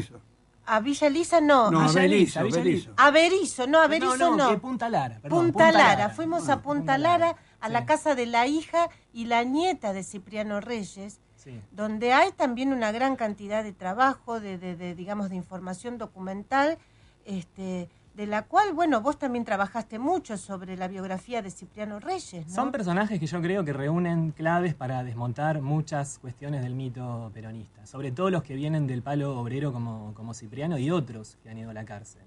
a 0.67 0.81
Villa 0.81 1.07
Elisa? 1.07 1.41
No, 1.41 1.71
No, 1.71 1.79
a, 1.83 1.87
Villa 1.87 2.01
Berizo, 2.01 2.41
Elisa, 2.41 2.91
a 2.97 3.11
Berizo, 3.13 3.67
no, 3.69 3.79
a 3.81 3.87
Berizo 3.87 4.17
no. 4.17 4.37
no, 4.37 4.51
que 4.51 4.59
Punta 4.59 4.89
Lara. 4.89 5.21
perdón, 5.21 5.53
Punta, 5.53 5.71
Lara. 5.71 6.09
fuimos 6.11 6.49
Ah, 6.49 6.55
a 6.55 6.63
Punta 6.63 6.99
Lara, 6.99 7.37
a 7.61 7.69
la 7.69 7.79
Sí, 7.81 7.87
casa 7.87 8.17
de 8.17 8.27
la 8.27 8.49
hija 8.49 8.89
y 9.13 9.27
la 9.27 9.45
nieta 9.45 9.93
de 9.93 10.03
Cipriano 10.03 10.61
Reyes, 10.61 11.21
sí. 11.43 11.61
donde 11.73 12.13
hay 12.13 12.33
también 12.33 12.73
una 12.73 12.93
gran 12.93 13.17
cantidad 13.17 13.65
de 13.65 13.73
trabajo, 13.73 14.41
de, 14.41 14.59
de- 14.59 14.77
de, 14.77 14.95
digamos, 14.95 15.31
de 15.31 15.37
información 15.37 15.99
documental, 15.99 16.79
este, 17.25 17.89
de 18.15 18.27
la 18.27 18.43
cual, 18.43 18.73
bueno, 18.75 19.01
vos 19.01 19.19
también 19.19 19.45
trabajaste 19.45 19.99
mucho 19.99 20.37
sobre 20.37 20.77
la 20.77 20.89
biografía 20.89 21.43
de 21.43 21.51
Cipriano 21.51 22.01
Reyes, 22.01 22.47
¿no? 22.49 22.55
Son 22.55 22.73
personajes 22.73 23.19
que 23.21 23.27
yo 23.27 23.41
creo 23.41 23.65
que 23.65 23.73
reúnen 23.73 24.33
claves 24.33 24.75
para 24.75 25.05
desmontar 25.05 25.63
muchas 25.63 26.19
cuestiones 26.19 26.63
del 26.63 26.75
mito 26.75 27.31
peronista, 27.33 27.87
sobre 27.87 28.11
todo 28.11 28.31
los 28.31 28.43
que 28.43 28.55
vienen 28.57 28.87
del 28.87 29.03
palo 29.03 29.39
obrero 29.39 29.73
como, 29.73 30.13
como 30.15 30.35
Cipriano 30.35 30.77
y 30.77 30.91
otros 30.91 31.39
que 31.43 31.51
han 31.51 31.59
ido 31.59 31.71
a 31.71 31.75
la 31.75 31.85
cárcel. 31.85 32.23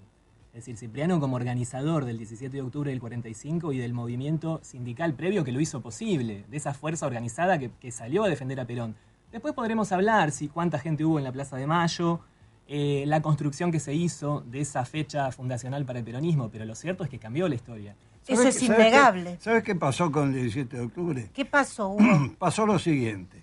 Es 0.54 0.60
decir, 0.66 0.76
Cipriano 0.76 1.18
como 1.18 1.34
organizador 1.34 2.04
del 2.04 2.16
17 2.16 2.56
de 2.56 2.62
octubre 2.62 2.90
del 2.90 3.00
45 3.00 3.72
y 3.72 3.78
del 3.78 3.92
movimiento 3.92 4.60
sindical 4.62 5.14
previo 5.14 5.42
que 5.42 5.50
lo 5.50 5.60
hizo 5.60 5.80
posible, 5.82 6.44
de 6.48 6.56
esa 6.56 6.74
fuerza 6.74 7.06
organizada 7.06 7.58
que, 7.58 7.72
que 7.80 7.90
salió 7.90 8.22
a 8.22 8.28
defender 8.28 8.60
a 8.60 8.64
Perón. 8.64 8.94
Después 9.32 9.52
podremos 9.52 9.90
hablar 9.90 10.30
si 10.30 10.46
cuánta 10.46 10.78
gente 10.78 11.04
hubo 11.04 11.18
en 11.18 11.24
la 11.24 11.32
Plaza 11.32 11.56
de 11.56 11.66
Mayo, 11.66 12.20
eh, 12.68 13.02
la 13.08 13.20
construcción 13.20 13.72
que 13.72 13.80
se 13.80 13.94
hizo 13.94 14.44
de 14.46 14.60
esa 14.60 14.84
fecha 14.84 15.32
fundacional 15.32 15.84
para 15.84 15.98
el 15.98 16.04
peronismo, 16.04 16.48
pero 16.50 16.64
lo 16.64 16.76
cierto 16.76 17.02
es 17.02 17.10
que 17.10 17.18
cambió 17.18 17.48
la 17.48 17.56
historia. 17.56 17.96
Eso 18.26 18.40
¿Sabes 18.42 18.54
es 18.54 18.60
qué- 18.60 18.66
sabes 18.68 18.80
qué- 18.82 18.88
innegable. 18.88 19.36
¿Sabes 19.40 19.64
qué 19.64 19.74
pasó 19.74 20.12
con 20.12 20.28
el 20.28 20.34
17 20.34 20.76
de 20.76 20.82
octubre? 20.84 21.30
¿Qué 21.34 21.44
pasó, 21.44 21.88
Hugo? 21.90 22.00
pasó 22.38 22.64
lo 22.64 22.78
siguiente. 22.78 23.42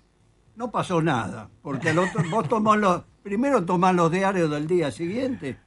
No 0.56 0.70
pasó 0.70 1.02
nada, 1.02 1.50
porque 1.60 1.90
el 1.90 1.98
otro- 1.98 2.22
vos 2.30 2.48
tomás 2.48 2.78
los, 2.78 3.02
primero 3.22 3.62
tomás 3.66 3.94
los 3.94 4.10
diarios 4.10 4.50
del 4.50 4.66
día 4.66 4.90
siguiente 4.90 5.58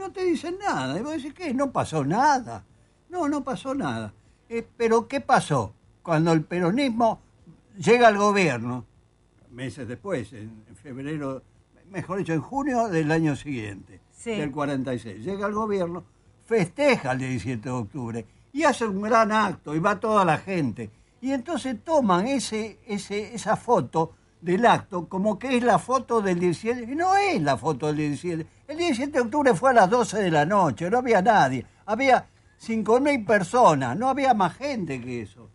no 0.00 0.10
te 0.10 0.24
dicen 0.24 0.56
nada. 0.58 0.98
Y 0.98 1.02
vos 1.02 1.12
decís, 1.12 1.32
¿qué? 1.34 1.54
No 1.54 1.70
pasó 1.70 2.04
nada. 2.04 2.64
No, 3.08 3.28
no 3.28 3.44
pasó 3.44 3.74
nada. 3.74 4.12
Eh, 4.48 4.66
pero 4.76 5.06
¿qué 5.06 5.20
pasó? 5.20 5.74
Cuando 6.02 6.32
el 6.32 6.42
peronismo 6.42 7.20
llega 7.78 8.08
al 8.08 8.16
gobierno, 8.18 8.84
meses 9.50 9.86
después, 9.86 10.32
en, 10.32 10.64
en 10.68 10.76
febrero, 10.76 11.42
mejor 11.90 12.18
dicho, 12.18 12.32
en 12.32 12.40
junio 12.40 12.88
del 12.88 13.10
año 13.12 13.36
siguiente, 13.36 14.00
Sí. 14.12 14.32
del 14.32 14.50
46, 14.50 15.24
llega 15.24 15.46
al 15.46 15.54
gobierno, 15.54 16.04
festeja 16.44 17.12
el 17.12 17.18
17 17.20 17.62
de 17.62 17.70
octubre 17.74 18.26
y 18.52 18.64
hace 18.64 18.84
un 18.86 19.00
gran 19.00 19.30
acto 19.32 19.74
y 19.74 19.78
va 19.78 19.98
toda 20.00 20.24
la 20.24 20.36
gente. 20.38 20.90
Y 21.22 21.32
entonces 21.32 21.76
toman 21.84 22.26
ese, 22.26 22.80
ese, 22.86 23.34
esa 23.34 23.56
foto 23.56 24.14
del 24.40 24.66
acto 24.66 25.08
como 25.08 25.38
que 25.38 25.56
es 25.56 25.62
la 25.62 25.78
foto 25.78 26.20
del 26.20 26.38
17, 26.38 26.90
y 26.90 26.94
no 26.94 27.16
es 27.16 27.40
la 27.42 27.56
foto 27.56 27.88
del 27.88 27.96
17. 27.96 28.46
El 28.68 28.78
17 28.78 29.12
de 29.12 29.20
octubre 29.20 29.54
fue 29.54 29.70
a 29.70 29.74
las 29.74 29.90
12 29.90 30.18
de 30.18 30.30
la 30.30 30.44
noche, 30.46 30.90
no 30.90 30.98
había 30.98 31.20
nadie, 31.22 31.66
había 31.86 32.26
5.000 32.62 33.26
personas, 33.26 33.96
no 33.96 34.08
había 34.08 34.34
más 34.34 34.54
gente 34.56 35.00
que 35.00 35.22
eso. 35.22 35.48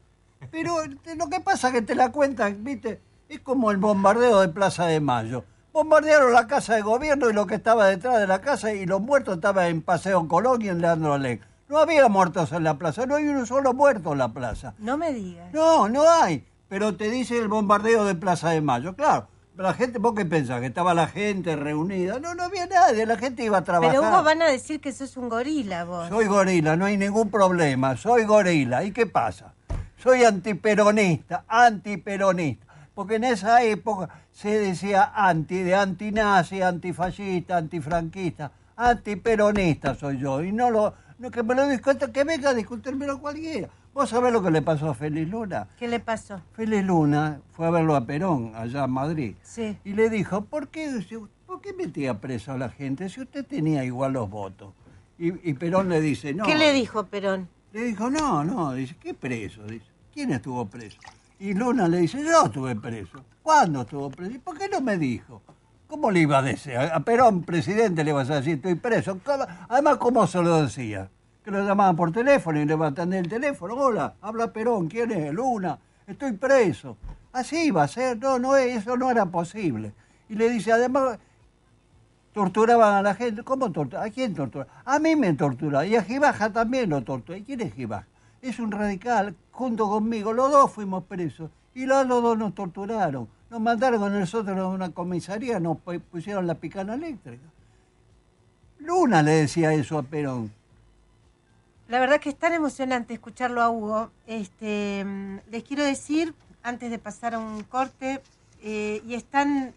Pero 0.51 0.77
lo 1.17 1.29
que 1.29 1.39
pasa 1.39 1.69
es 1.69 1.73
que 1.73 1.81
te 1.81 1.95
la 1.95 2.11
cuentan, 2.11 2.63
viste, 2.63 3.01
es 3.29 3.39
como 3.39 3.71
el 3.71 3.77
bombardeo 3.77 4.41
de 4.41 4.49
Plaza 4.49 4.85
de 4.85 4.99
Mayo. 4.99 5.43
Bombardearon 5.73 6.31
la 6.31 6.47
casa 6.47 6.75
de 6.75 6.81
gobierno 6.81 7.29
y 7.29 7.33
lo 7.33 7.47
que 7.47 7.55
estaba 7.55 7.87
detrás 7.87 8.19
de 8.19 8.27
la 8.27 8.39
casa 8.39 8.73
y 8.73 8.85
los 8.85 9.01
muertos 9.01 9.35
estaban 9.35 9.65
en 9.67 9.81
Paseo 9.81 10.27
Colón 10.27 10.61
y 10.61 10.69
en 10.69 10.79
Leandro 10.79 11.13
Alén. 11.13 11.41
No 11.67 11.79
había 11.79 12.07
muertos 12.07 12.51
en 12.51 12.63
la 12.63 12.77
plaza, 12.77 13.05
no 13.05 13.15
hay 13.15 13.27
uno 13.27 13.45
solo 13.45 13.73
muerto 13.73 14.13
en 14.13 14.19
la 14.19 14.31
plaza. 14.31 14.75
No 14.77 14.97
me 14.97 15.11
digas. 15.11 15.51
No, 15.51 15.89
no 15.89 16.09
hay. 16.09 16.45
Pero 16.67 16.95
te 16.95 17.09
dice 17.09 17.37
el 17.37 17.47
bombardeo 17.47 18.05
de 18.05 18.15
Plaza 18.15 18.49
de 18.49 18.61
Mayo. 18.61 18.95
Claro, 18.95 19.27
la 19.57 19.73
gente, 19.73 19.99
¿vos 19.99 20.13
qué 20.15 20.25
pensás? 20.25 20.59
Que 20.59 20.67
estaba 20.67 20.93
la 20.93 21.07
gente 21.07 21.55
reunida. 21.55 22.19
No, 22.19 22.35
no 22.35 22.43
había 22.43 22.65
nadie, 22.65 23.05
la 23.05 23.17
gente 23.17 23.43
iba 23.43 23.59
a 23.59 23.63
trabajar. 23.63 23.95
Pero 23.95 24.09
Hugo, 24.09 24.23
van 24.23 24.41
a 24.41 24.47
decir 24.47 24.81
que 24.81 24.91
sos 24.91 25.15
un 25.15 25.29
gorila 25.29 25.85
vos. 25.85 26.09
Soy 26.09 26.25
gorila, 26.25 26.75
no 26.75 26.85
hay 26.85 26.97
ningún 26.97 27.29
problema. 27.29 27.95
Soy 27.95 28.25
gorila. 28.25 28.83
¿Y 28.83 28.91
qué 28.91 29.05
pasa? 29.05 29.53
Soy 29.97 30.23
antiperonista, 30.23 31.45
antiperonista. 31.47 32.65
Porque 32.93 33.15
en 33.15 33.25
esa 33.25 33.61
época 33.63 34.09
se 34.31 34.57
decía 34.57 35.11
anti, 35.15 35.63
de 35.63 35.75
antinazi, 35.75 36.61
antifascista, 36.61 37.57
antifranquista. 37.57 38.51
Antiperonista 38.75 39.95
soy 39.95 40.19
yo. 40.19 40.43
Y 40.43 40.51
no 40.51 40.69
lo. 40.69 40.93
No, 41.17 41.31
que 41.31 41.43
me 41.43 41.55
lo 41.55 41.65
discuta, 41.67 42.11
que 42.11 42.25
venga 42.25 42.49
a 42.49 42.53
discutírmelo 42.53 43.19
cualquiera. 43.21 43.69
¿Vos 43.95 44.09
sabés 44.09 44.33
lo 44.33 44.43
que 44.43 44.51
le 44.51 44.61
pasó 44.61 44.89
a 44.89 44.93
Félix 44.93 45.31
Luna? 45.31 45.69
¿Qué 45.79 45.87
le 45.87 46.01
pasó? 46.01 46.41
Félix 46.51 46.83
Luna 46.83 47.39
fue 47.53 47.65
a 47.65 47.69
verlo 47.69 47.95
a 47.95 48.05
Perón, 48.05 48.51
allá 48.53 48.83
en 48.83 48.91
Madrid. 48.91 49.35
Sí. 49.41 49.77
Y 49.85 49.93
le 49.93 50.09
dijo, 50.09 50.41
¿por 50.43 50.67
qué, 50.67 50.91
¿por 51.45 51.61
qué 51.61 51.71
metía 51.71 52.19
preso 52.19 52.51
a 52.51 52.57
la 52.57 52.67
gente 52.67 53.07
si 53.07 53.21
usted 53.21 53.45
tenía 53.45 53.85
igual 53.85 54.11
los 54.11 54.29
votos? 54.29 54.73
Y, 55.17 55.49
y 55.49 55.53
Perón 55.53 55.87
le 55.87 56.01
dice, 56.01 56.33
no. 56.33 56.43
¿Qué 56.43 56.55
le 56.55 56.73
dijo 56.73 57.05
Perón? 57.05 57.47
Le 57.71 57.83
dijo, 57.83 58.09
no, 58.09 58.43
no, 58.43 58.73
dice, 58.73 58.97
¿qué 58.99 59.13
preso? 59.13 59.63
Dice, 59.63 59.85
¿quién 60.13 60.31
estuvo 60.31 60.65
preso? 60.65 60.97
Y 61.39 61.53
Luna 61.53 61.87
le 61.87 61.99
dice, 61.99 62.21
yo 62.21 62.47
estuve 62.47 62.75
preso. 62.75 63.23
¿Cuándo 63.41 63.83
estuvo 63.83 64.09
preso? 64.09 64.33
¿Y 64.33 64.39
por 64.39 64.57
qué 64.57 64.67
no 64.67 64.81
me 64.81 64.97
dijo? 64.97 65.41
¿Cómo 65.87 66.11
le 66.11 66.19
iba 66.19 66.39
a 66.39 66.41
decir? 66.41 66.75
A 66.75 66.99
Perón, 66.99 67.43
presidente, 67.43 68.03
le 68.03 68.11
vas 68.11 68.29
a 68.29 68.35
decir, 68.35 68.55
estoy 68.55 68.75
preso. 68.75 69.17
¿Cómo? 69.23 69.45
Además, 69.69 69.95
¿cómo 69.99 70.27
se 70.27 70.41
lo 70.41 70.63
decía? 70.63 71.09
Que 71.45 71.51
lo 71.51 71.63
llamaban 71.63 71.95
por 71.95 72.11
teléfono 72.11 72.59
y 72.59 72.65
le 72.65 72.73
iba 72.73 72.87
a 72.87 72.89
atender 72.89 73.19
el 73.23 73.29
teléfono. 73.29 73.75
Hola, 73.75 74.15
habla 74.19 74.51
Perón, 74.51 74.87
¿quién 74.87 75.11
es? 75.11 75.31
Luna, 75.31 75.77
estoy 76.07 76.31
preso. 76.31 76.97
Así 77.31 77.67
iba 77.67 77.83
a 77.83 77.87
ser, 77.87 78.17
no, 78.17 78.39
no, 78.39 78.55
eso 78.57 78.97
no 78.97 79.11
era 79.11 79.27
posible. 79.27 79.93
Y 80.27 80.33
le 80.33 80.49
dice, 80.49 80.71
además, 80.71 81.19
torturaban 82.33 82.95
a 82.95 83.01
la 83.03 83.13
gente. 83.13 83.43
¿Cómo 83.43 83.71
torturaban? 83.71 84.09
¿A 84.09 84.11
quién 84.11 84.33
torturaban? 84.33 84.73
A 84.85 84.97
mí 84.97 85.15
me 85.15 85.31
torturaban. 85.33 85.87
Y 85.87 85.95
a 85.95 86.03
Gibaja 86.03 86.49
también 86.51 86.89
lo 86.89 87.03
torturaban. 87.03 87.43
¿Y 87.43 87.45
quién 87.45 87.61
es 87.61 87.75
Gibaja? 87.75 88.07
Es 88.41 88.57
un 88.57 88.71
radical, 88.71 89.35
junto 89.51 89.87
conmigo. 89.87 90.33
Los 90.33 90.51
dos 90.51 90.71
fuimos 90.71 91.03
presos. 91.03 91.51
Y 91.75 91.85
los, 91.85 92.07
los 92.07 92.23
dos 92.23 92.37
nos 92.39 92.55
torturaron. 92.55 93.27
Nos 93.51 93.61
mandaron 93.61 93.99
con 93.99 94.19
nosotros 94.19 94.57
a 94.57 94.65
una 94.65 94.89
comisaría, 94.89 95.59
nos 95.59 95.77
pu- 95.77 96.01
pusieron 96.01 96.47
la 96.47 96.55
picana 96.55 96.95
eléctrica. 96.95 97.43
Luna 98.79 99.21
le 99.21 99.31
decía 99.31 99.71
eso 99.73 99.99
a 99.99 100.01
Perón. 100.03 100.51
La 101.87 101.99
verdad 101.99 102.19
que 102.19 102.29
es 102.29 102.37
tan 102.37 102.53
emocionante 102.53 103.13
escucharlo 103.13 103.61
a 103.61 103.69
Hugo. 103.69 104.11
Este, 104.27 105.03
mm, 105.05 105.37
les 105.51 105.63
quiero 105.63 105.83
decir, 105.83 106.33
antes 106.63 106.89
de 106.89 106.97
pasar 106.99 107.35
a 107.35 107.39
un 107.39 107.63
corte, 107.63 108.21
eh, 108.63 109.01
y 109.05 109.13
es 109.13 109.23
tan 109.25 109.73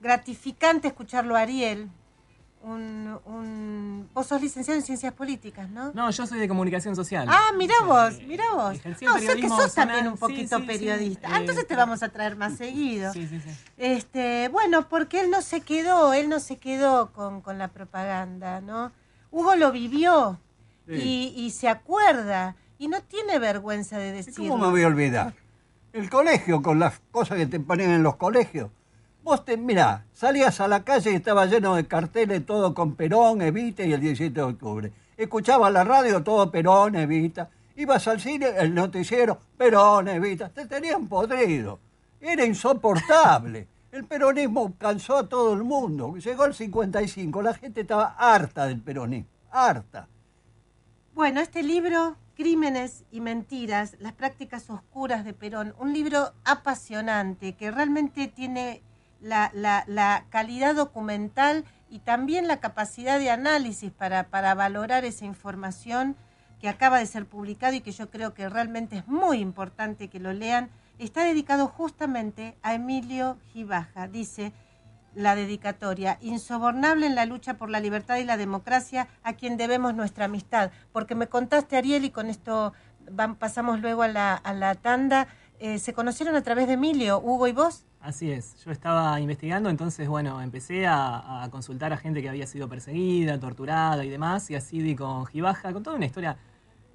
gratificante 0.00 0.88
escucharlo 0.88 1.36
a 1.36 1.40
Ariel, 1.40 1.88
un, 2.62 3.18
un- 3.26 4.08
Vos 4.14 4.26
sos 4.26 4.40
licenciado 4.40 4.78
en 4.80 4.84
Ciencias 4.86 5.12
Políticas, 5.12 5.68
¿no? 5.70 5.92
No, 5.92 6.10
yo 6.10 6.26
soy 6.26 6.38
de 6.38 6.48
comunicación 6.48 6.96
social. 6.96 7.28
Ah, 7.30 7.50
mira 7.56 7.74
Sí, 7.80 7.84
vos, 7.86 8.14
eh, 8.14 8.24
mira 8.26 8.44
vos. 8.54 8.78
Ah, 9.06 9.14
o 9.16 9.18
sea 9.18 9.34
que 9.36 9.48
sos 9.48 9.74
también 9.74 10.08
un 10.08 10.16
poquito 10.16 10.56
sí, 10.56 10.62
sí. 10.62 10.66
periodista. 10.66 11.28
Ah, 11.30 11.36
Eh, 11.36 11.40
entonces 11.40 11.66
te 11.66 11.76
vamos 11.76 12.02
a 12.02 12.08
traer 12.08 12.36
más 12.36 12.56
seguido. 12.56 13.12
Sí, 13.12 13.26
sí, 13.26 13.38
sí. 13.40 13.50
Este, 13.76 14.48
bueno, 14.48 14.88
porque 14.88 15.20
él 15.20 15.30
no 15.30 15.42
se 15.42 15.60
quedó, 15.60 16.14
él 16.14 16.28
no 16.28 16.40
se 16.40 16.56
quedó 16.56 17.12
con, 17.12 17.40
con 17.42 17.58
la 17.58 17.68
propaganda, 17.68 18.60
¿no? 18.60 18.92
Hugo 19.30 19.56
lo 19.56 19.70
vivió 19.72 20.38
y, 20.88 21.32
y 21.36 21.50
se 21.50 21.68
acuerda 21.68 22.56
y 22.78 22.88
no 22.88 23.02
tiene 23.02 23.38
vergüenza 23.38 23.98
de 23.98 24.08
¿Y 24.08 24.12
decirlo. 24.12 24.50
¿Cómo 24.50 24.66
me 24.66 24.70
voy 24.70 24.82
a 24.82 24.88
olvidar? 24.88 25.34
El 25.92 26.10
colegio, 26.10 26.62
con 26.62 26.78
las 26.78 27.00
cosas 27.10 27.38
que 27.38 27.46
te 27.46 27.60
ponían 27.60 27.90
en 27.90 28.02
los 28.02 28.16
colegios. 28.16 28.70
Vos 29.22 29.44
te, 29.44 29.56
mirá, 29.56 30.04
salías 30.12 30.60
a 30.60 30.68
la 30.68 30.84
calle 30.84 31.12
y 31.12 31.14
estaba 31.14 31.46
lleno 31.46 31.76
de 31.76 31.86
carteles, 31.86 32.44
todo 32.44 32.74
con 32.74 32.94
Perón, 32.94 33.40
Evita 33.40 33.84
y 33.84 33.92
el 33.92 34.00
17 34.00 34.34
de 34.34 34.42
octubre. 34.42 34.92
Escuchabas 35.16 35.72
la 35.72 35.84
radio, 35.84 36.22
todo 36.22 36.50
Perón, 36.50 36.96
Evita. 36.96 37.48
Ibas 37.76 38.06
al 38.08 38.20
cine, 38.20 38.48
el 38.58 38.74
noticiero, 38.74 39.38
Perón, 39.56 40.08
Evita. 40.08 40.48
Te 40.48 40.66
tenían 40.66 41.08
podrido. 41.08 41.78
Era 42.20 42.44
insoportable. 42.44 43.68
El 43.92 44.04
peronismo 44.04 44.74
cansó 44.76 45.18
a 45.18 45.28
todo 45.28 45.54
el 45.54 45.62
mundo. 45.62 46.16
Llegó 46.16 46.46
el 46.46 46.54
55, 46.54 47.42
la 47.42 47.54
gente 47.54 47.82
estaba 47.82 48.16
harta 48.18 48.66
del 48.66 48.80
peronismo, 48.80 49.28
harta. 49.52 50.08
Bueno, 51.14 51.40
este 51.40 51.62
libro, 51.62 52.16
Crímenes 52.36 53.04
y 53.12 53.20
Mentiras, 53.20 53.96
las 54.00 54.12
prácticas 54.14 54.68
oscuras 54.68 55.24
de 55.24 55.32
Perón, 55.32 55.74
un 55.78 55.92
libro 55.92 56.32
apasionante 56.44 57.52
que 57.54 57.70
realmente 57.70 58.26
tiene 58.26 58.82
la, 59.20 59.50
la- 59.54 59.84
la 59.86 60.24
calidad 60.30 60.74
documental 60.74 61.64
y 61.88 62.00
también 62.00 62.48
la 62.48 62.58
capacidad 62.58 63.20
de 63.20 63.30
análisis 63.30 63.92
para, 63.92 64.24
para 64.24 64.54
valorar 64.54 65.04
esa 65.04 65.24
información 65.24 66.16
que 66.60 66.68
acaba 66.68 66.98
de 66.98 67.06
ser 67.06 67.26
publicado 67.26 67.74
y 67.74 67.80
que 67.80 67.92
yo 67.92 68.10
creo 68.10 68.34
que 68.34 68.48
realmente 68.48 68.96
es 68.98 69.06
muy 69.06 69.38
importante 69.38 70.08
que 70.08 70.18
lo 70.18 70.32
lean, 70.32 70.68
está 70.98 71.22
dedicado 71.22 71.68
justamente 71.68 72.56
a 72.62 72.74
Emilio 72.74 73.38
Gibaja. 73.52 74.08
Dice, 74.08 74.52
la 75.14 75.34
dedicatoria, 75.34 76.18
insobornable 76.20 77.06
en 77.06 77.14
la 77.14 77.26
lucha 77.26 77.54
por 77.54 77.70
la 77.70 77.80
libertad 77.80 78.16
y 78.16 78.24
la 78.24 78.36
democracia, 78.36 79.08
a 79.22 79.34
quien 79.34 79.56
debemos 79.56 79.94
nuestra 79.94 80.26
amistad. 80.26 80.70
Porque 80.92 81.14
me 81.14 81.26
contaste, 81.26 81.76
Ariel, 81.76 82.04
y 82.04 82.10
con 82.10 82.28
esto 82.28 82.72
pasamos 83.38 83.80
luego 83.80 84.02
a 84.02 84.08
la, 84.08 84.34
a 84.34 84.52
la 84.54 84.74
tanda, 84.74 85.28
eh, 85.58 85.78
se 85.78 85.92
conocieron 85.92 86.34
a 86.36 86.42
través 86.42 86.66
de 86.66 86.74
Emilio, 86.74 87.20
Hugo 87.20 87.46
y 87.46 87.52
vos. 87.52 87.84
Así 88.00 88.30
es, 88.30 88.62
yo 88.64 88.70
estaba 88.70 89.18
investigando, 89.18 89.70
entonces 89.70 90.08
bueno, 90.08 90.42
empecé 90.42 90.86
a, 90.86 91.42
a 91.42 91.50
consultar 91.50 91.92
a 91.92 91.96
gente 91.96 92.20
que 92.20 92.28
había 92.28 92.46
sido 92.46 92.68
perseguida, 92.68 93.40
torturada 93.40 94.04
y 94.04 94.10
demás, 94.10 94.50
y 94.50 94.56
así 94.56 94.82
di 94.82 94.94
con 94.94 95.24
Gibaja, 95.24 95.72
con 95.72 95.82
toda 95.82 95.96
una 95.96 96.04
historia 96.04 96.36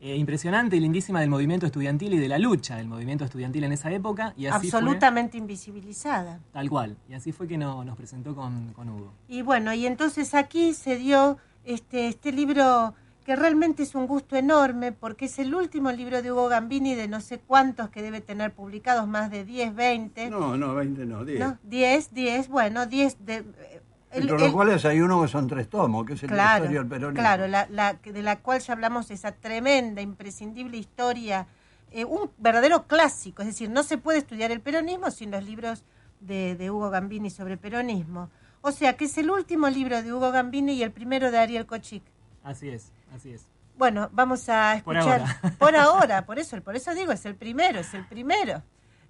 eh, 0.01 0.15
impresionante 0.15 0.75
y 0.77 0.79
lindísima 0.79 1.19
del 1.21 1.29
movimiento 1.29 1.65
estudiantil 1.65 2.13
y 2.13 2.17
de 2.19 2.27
la 2.27 2.39
lucha 2.39 2.77
del 2.77 2.87
movimiento 2.87 3.25
estudiantil 3.25 3.63
en 3.65 3.71
esa 3.73 3.91
época. 3.91 4.33
Y 4.37 4.45
así 4.45 4.69
fue, 4.69 4.79
absolutamente 4.79 5.37
invisibilizada. 5.37 6.39
tal 6.51 6.69
cual, 6.69 6.97
y 7.09 7.13
así 7.13 7.31
fue 7.31 7.47
que 7.47 7.57
no- 7.57 7.83
nos 7.83 7.95
presentó 7.97 8.35
con, 8.35 8.73
con 8.73 8.89
Hugo. 8.89 9.11
Y 9.27 9.41
bueno, 9.41 9.73
y 9.73 9.85
entonces 9.85 10.33
aquí 10.33 10.73
se 10.73 10.95
dio 10.97 11.37
este, 11.65 12.07
este 12.07 12.31
libro 12.31 12.93
que 13.25 13.35
realmente 13.35 13.83
es 13.83 13.93
un 13.93 14.07
gusto 14.07 14.35
enorme 14.37 14.91
porque 14.91 15.25
es 15.25 15.37
el 15.37 15.53
último 15.53 15.91
libro 15.91 16.21
de 16.23 16.31
Hugo 16.31 16.47
Gambini 16.47 16.95
de 16.95 17.07
no 17.07 17.21
sé 17.21 17.37
cuántos 17.39 17.89
que 17.89 18.01
debe 18.01 18.21
tener 18.21 18.53
publicados, 18.53 19.07
más 19.07 19.29
de 19.29 19.45
10, 19.45 19.75
20. 19.75 20.29
No, 20.31 20.57
no, 20.57 20.73
20 20.73 21.05
no, 21.05 21.23
10. 21.25 21.39
¿no? 21.39 21.57
10, 21.63 22.13
10, 22.13 22.47
bueno, 22.47 22.85
10 22.87 23.25
de... 23.25 23.43
el- 24.11 24.21
Entre 24.23 24.37
los 24.37 24.47
el- 24.47 24.51
cuales 24.53 24.85
hay 24.85 25.01
uno 25.01 25.21
que 25.21 25.27
son 25.27 25.47
tres 25.47 25.69
tomos, 25.69 26.05
que 26.05 26.13
es 26.13 26.23
el 26.23 26.29
claro, 26.29 26.63
historia 26.65 26.79
del 26.81 26.89
peronismo. 26.89 27.21
claro, 27.21 27.47
la, 27.47 27.67
la- 27.69 27.93
de 27.93 28.21
la 28.21 28.37
cual 28.39 28.59
ya 28.59 28.73
hablamos, 28.73 29.11
esa 29.11 29.31
tremenda, 29.33 30.01
imprescindible 30.01 30.77
historia, 30.77 31.47
eh, 31.91 32.05
un 32.05 32.29
verdadero 32.37 32.85
clásico, 32.87 33.41
es 33.41 33.47
decir, 33.47 33.69
no 33.69 33.83
se 33.83 33.97
puede 33.97 34.19
estudiar 34.19 34.51
el 34.51 34.61
peronismo 34.61 35.09
sin 35.11 35.31
los 35.31 35.43
libros 35.43 35.83
de, 36.19 36.55
de 36.55 36.69
Hugo 36.71 36.89
Gambini 36.89 37.29
sobre 37.29 37.57
peronismo. 37.57 38.29
O 38.61 38.71
sea, 38.71 38.97
que 38.97 39.05
es 39.05 39.17
el 39.17 39.29
último 39.31 39.69
libro 39.69 40.01
de 40.03 40.11
Hugo 40.13 40.31
Gambini 40.31 40.73
y 40.73 40.83
el 40.83 40.91
primero 40.91 41.31
de 41.31 41.37
Ariel 41.39 41.65
Kochik. 41.65 42.03
Así 42.43 42.67
es, 42.69 42.91
así 43.15 43.31
es. 43.31 43.45
Bueno, 43.77 44.09
vamos 44.11 44.49
a 44.49 44.81
Por 44.83 44.97
escuchar. 44.97 45.21
ahora. 45.21 45.55
Por 45.57 45.75
ahora, 45.77 46.25
por 46.25 46.39
eso, 46.39 46.59
por 46.61 46.75
eso 46.75 46.93
digo, 46.93 47.11
es 47.13 47.25
el 47.25 47.35
primero, 47.35 47.79
es 47.79 47.93
el 47.93 48.05
primero. 48.05 48.61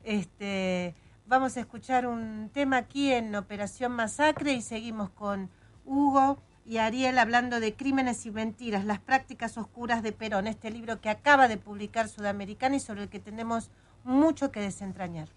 Este, 0.04 0.94
vamos 1.30 1.56
a 1.58 1.60
escuchar 1.60 2.08
un 2.08 2.50
tema 2.52 2.78
aquí 2.78 3.14
en 3.14 3.36
Operación 3.36 3.92
Masacre 3.92 4.54
y 4.54 4.62
seguimos 4.64 5.12
con 5.12 5.52
Hugo 5.86 6.40
y 6.66 6.78
Ariel 6.78 7.20
hablando 7.20 7.60
de 7.60 7.76
crímenes 7.76 8.26
y 8.26 8.32
mentiras, 8.32 8.84
las 8.84 9.00
prácticas 9.00 9.58
oscuras 9.58 10.02
de 10.02 10.12
Perón, 10.12 10.48
este 10.48 10.72
libro 10.72 11.00
que 11.00 11.10
acaba 11.10 11.48
de 11.48 11.58
publicar 11.58 12.10
Sudamericana 12.10 12.78
y 12.78 12.80
sobre 12.80 13.04
el 13.04 13.10
que 13.10 13.20
tenemos 13.20 13.70
mucho 14.04 14.52
que 14.52 14.60
desentrañar. 14.60 15.30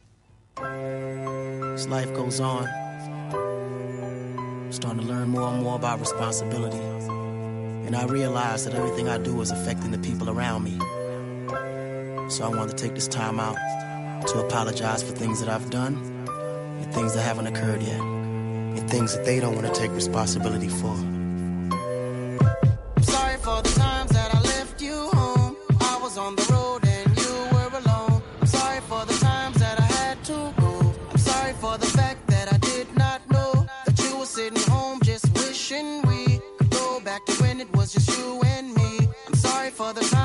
As 1.75 1.87
life 1.87 2.13
goes 2.15 2.41
on, 2.41 2.67
I'm 4.65 4.73
starting 4.73 5.01
to 5.01 5.07
learn 5.07 5.29
more 5.29 5.49
and 5.49 5.63
more 5.63 5.77
about 5.77 6.01
responsibility. 6.01 6.81
And 7.87 7.95
I 7.95 8.07
realize 8.07 8.65
that 8.65 8.75
everything 8.75 9.09
I 9.09 9.19
do 9.19 9.43
is 9.43 9.51
affecting 9.51 9.91
the 9.91 9.99
people 9.99 10.31
around 10.31 10.65
me. 10.65 10.79
So 12.29 12.45
I 12.45 12.49
want 12.49 12.71
to 12.71 12.77
take 12.77 12.95
this 12.95 13.09
time 13.09 13.39
out 13.39 13.57
to 14.27 14.41
apologize 14.41 15.03
for 15.03 15.13
things 15.13 15.41
that 15.41 15.49
I've 15.49 15.71
done 15.71 15.95
and 16.81 16.95
things 16.95 17.15
that 17.15 17.23
haven't 17.23 17.47
occurred 17.47 17.83
yet, 17.83 18.01
and 18.01 18.91
things 18.91 19.17
that 19.17 19.25
they 19.25 19.41
don't 19.41 19.55
want 19.55 19.67
to 19.67 19.81
take 19.81 19.91
responsibility 19.93 20.69
for. 20.69 20.95
I'm 22.97 23.03
sorry 23.03 23.37
for 23.39 23.63
the 23.63 23.73
times 23.79 24.11
that 24.13 24.35
I 24.35 24.41
left 24.41 24.81
you 24.81 25.09
home. 25.13 25.57
I 25.81 25.99
was 26.03 26.19
on 26.19 26.37
the 26.37 26.47
road 26.53 26.85
and 26.87 27.09
you 27.19 27.33
were 27.53 27.71
alone. 27.79 28.23
I'm 28.41 28.47
sorry 28.47 28.81
for 28.81 29.05
the 29.05 29.15
times 29.15 29.59
that 29.59 29.81
I 29.81 29.85
had 29.85 30.25
to 30.25 30.53
go. 30.61 30.95
I'm 31.11 31.19
sorry 31.19 31.53
for 31.55 31.77
the 31.79 31.87
fact 31.87 32.27
that 32.29 32.53
I 32.53 32.59
did 32.59 32.87
not 32.97 33.21
know 33.31 33.67
that 33.87 33.99
you 34.05 34.19
were 34.19 34.27
sitting 34.27 34.63
home 34.71 35.01
just 35.03 35.27
wishing 35.35 36.03
we 36.03 36.41
could 36.59 36.71
go 36.71 37.01
back 37.01 37.25
to 37.27 37.33
when 37.43 37.61
it 37.61 37.71
was 37.77 37.93
just 37.93 38.09
you 38.19 38.41
and 38.43 38.75
me. 38.75 39.09
I'm 39.27 39.35
sorry 39.35 39.71
for 39.71 39.93
the 39.93 40.01
times 40.01 40.22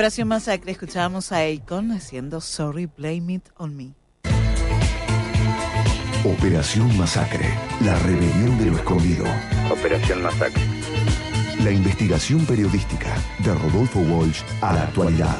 Operación 0.00 0.28
Masacre 0.28 0.72
escuchábamos 0.72 1.30
a 1.30 1.40
Akon 1.40 1.92
haciendo 1.92 2.40
Sorry, 2.40 2.86
Blame 2.86 3.34
It 3.34 3.50
On 3.58 3.76
Me. 3.76 3.92
Operación 6.24 6.96
Masacre, 6.96 7.46
la 7.84 7.98
rebelión 7.98 8.58
de 8.58 8.70
lo 8.70 8.76
escondido. 8.78 9.26
Operación 9.70 10.22
Masacre. 10.22 10.62
La 11.62 11.70
investigación 11.70 12.46
periodística 12.46 13.14
de 13.40 13.52
Rodolfo 13.52 14.00
Walsh 14.00 14.40
a 14.62 14.72
la 14.72 14.84
actualidad. 14.84 15.36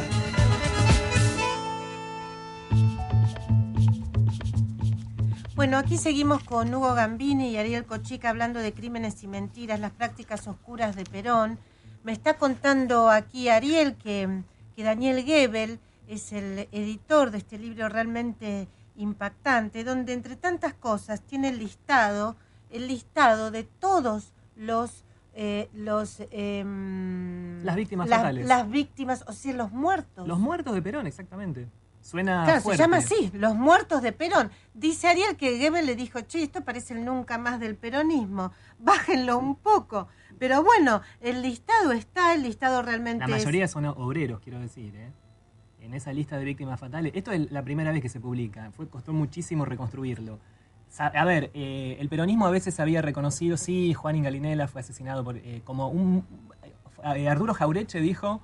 Bueno, 5.55 5.79
aquí 5.79 5.97
seguimos 5.97 6.45
con 6.45 6.75
Hugo 6.75 6.93
Gambini 6.93 7.49
y 7.49 7.57
Ariel 7.57 7.87
Cochica 7.87 8.29
hablando 8.29 8.61
de 8.61 8.75
crímenes 8.75 9.23
y 9.23 9.27
mentiras, 9.27 9.81
las 9.81 9.93
prácticas 9.93 10.47
oscuras 10.47 10.97
de 10.97 11.05
Perón. 11.05 11.59
Me 12.03 12.13
está 12.13 12.39
contando 12.39 13.11
aquí 13.11 13.49
Ariel 13.49 13.95
que, 13.97 14.43
que 14.75 14.83
Daniel 14.83 15.23
Gebel 15.25 15.79
es 16.09 16.33
el 16.33 16.69
editor 16.73 17.31
de 17.31 17.39
este 17.39 17.59
libro 17.59 17.89
realmente 17.89 18.69
impactante, 18.97 19.85
donde 19.85 20.13
entre 20.13 20.37
tantas 20.37 20.75
cosas 20.75 21.21
tiene 21.23 21.49
el 21.49 21.59
listado, 21.59 22.37
el 22.71 22.89
listado 22.89 23.51
de 23.51 23.65
todos 23.65 24.33
los 24.57 25.05
eh, 25.33 25.69
los 25.75 26.17
em, 26.33 27.63
Las 27.65 27.77
víctimas 27.77 28.09
las- 28.09 28.19
fatales. 28.19 28.47
las 28.49 28.69
víctimas, 28.69 29.25
o 29.29 29.33
sea, 29.33 29.55
los 29.55 29.71
muertos. 29.71 30.27
Los 30.27 30.39
muertos 30.41 30.75
de 30.75 30.83
Perón, 30.83 31.07
exactamente. 31.07 31.69
Suena 32.01 32.45
Claro, 32.45 32.61
fuerte. 32.63 32.77
se 32.79 32.83
llama 32.83 32.97
así, 32.99 33.31
los 33.35 33.55
muertos 33.55 34.01
de 34.03 34.13
Perón. 34.13 34.51
Dice 34.75 35.09
Ariel 35.09 35.37
que 35.37 35.59
Goebbels 35.59 35.87
le 35.87 35.97
dijo, 35.97 36.21
che, 36.23 36.43
esto 36.43 36.63
parece 36.65 36.95
el 36.95 37.05
nunca 37.05 37.37
más 37.39 37.61
del 37.61 37.77
peronismo, 37.77 38.53
bájenlo 38.79 39.39
un 39.39 39.57
poco. 39.57 40.09
Pero 40.39 40.63
bueno, 40.65 41.03
el 41.21 41.43
listado 41.43 41.93
está, 41.93 42.35
el 42.35 42.43
listado 42.43 42.81
realmente 42.83 43.27
La 43.29 43.37
es- 43.37 43.45
mayoría 43.45 43.69
son 43.69 43.85
obreros, 43.87 44.41
quiero 44.41 44.59
decir, 44.61 44.95
¿eh? 44.97 45.13
En 45.83 45.95
esa 45.95 46.13
lista 46.13 46.37
de 46.39 46.45
víctimas 46.45 46.79
fatales. 46.81 47.13
Esto 47.15 47.33
es 47.33 47.51
la 47.51 47.63
primera 47.63 47.91
vez 47.93 48.03
que 48.03 48.09
se 48.09 48.21
publica. 48.21 48.71
Fue, 48.73 48.87
costó 48.89 49.13
muchísimo 49.13 49.65
reconstruirlo. 49.65 50.39
A 50.99 51.25
ver, 51.25 51.51
eh, 51.55 51.97
el 52.01 52.09
peronismo 52.09 52.47
a 52.47 52.51
veces 52.51 52.81
había 52.81 53.01
reconocido, 53.01 53.57
sí, 53.57 53.95
Juan 53.95 54.17
Ingalinela 54.17 54.67
fue 54.69 54.81
asesinado 54.81 55.23
por, 55.23 55.37
eh, 55.37 55.63
como 55.65 55.89
un... 55.89 56.25
eh, 57.15 57.29
Arturo 57.29 57.55
Jaureche 57.55 58.01
dijo, 58.01 58.41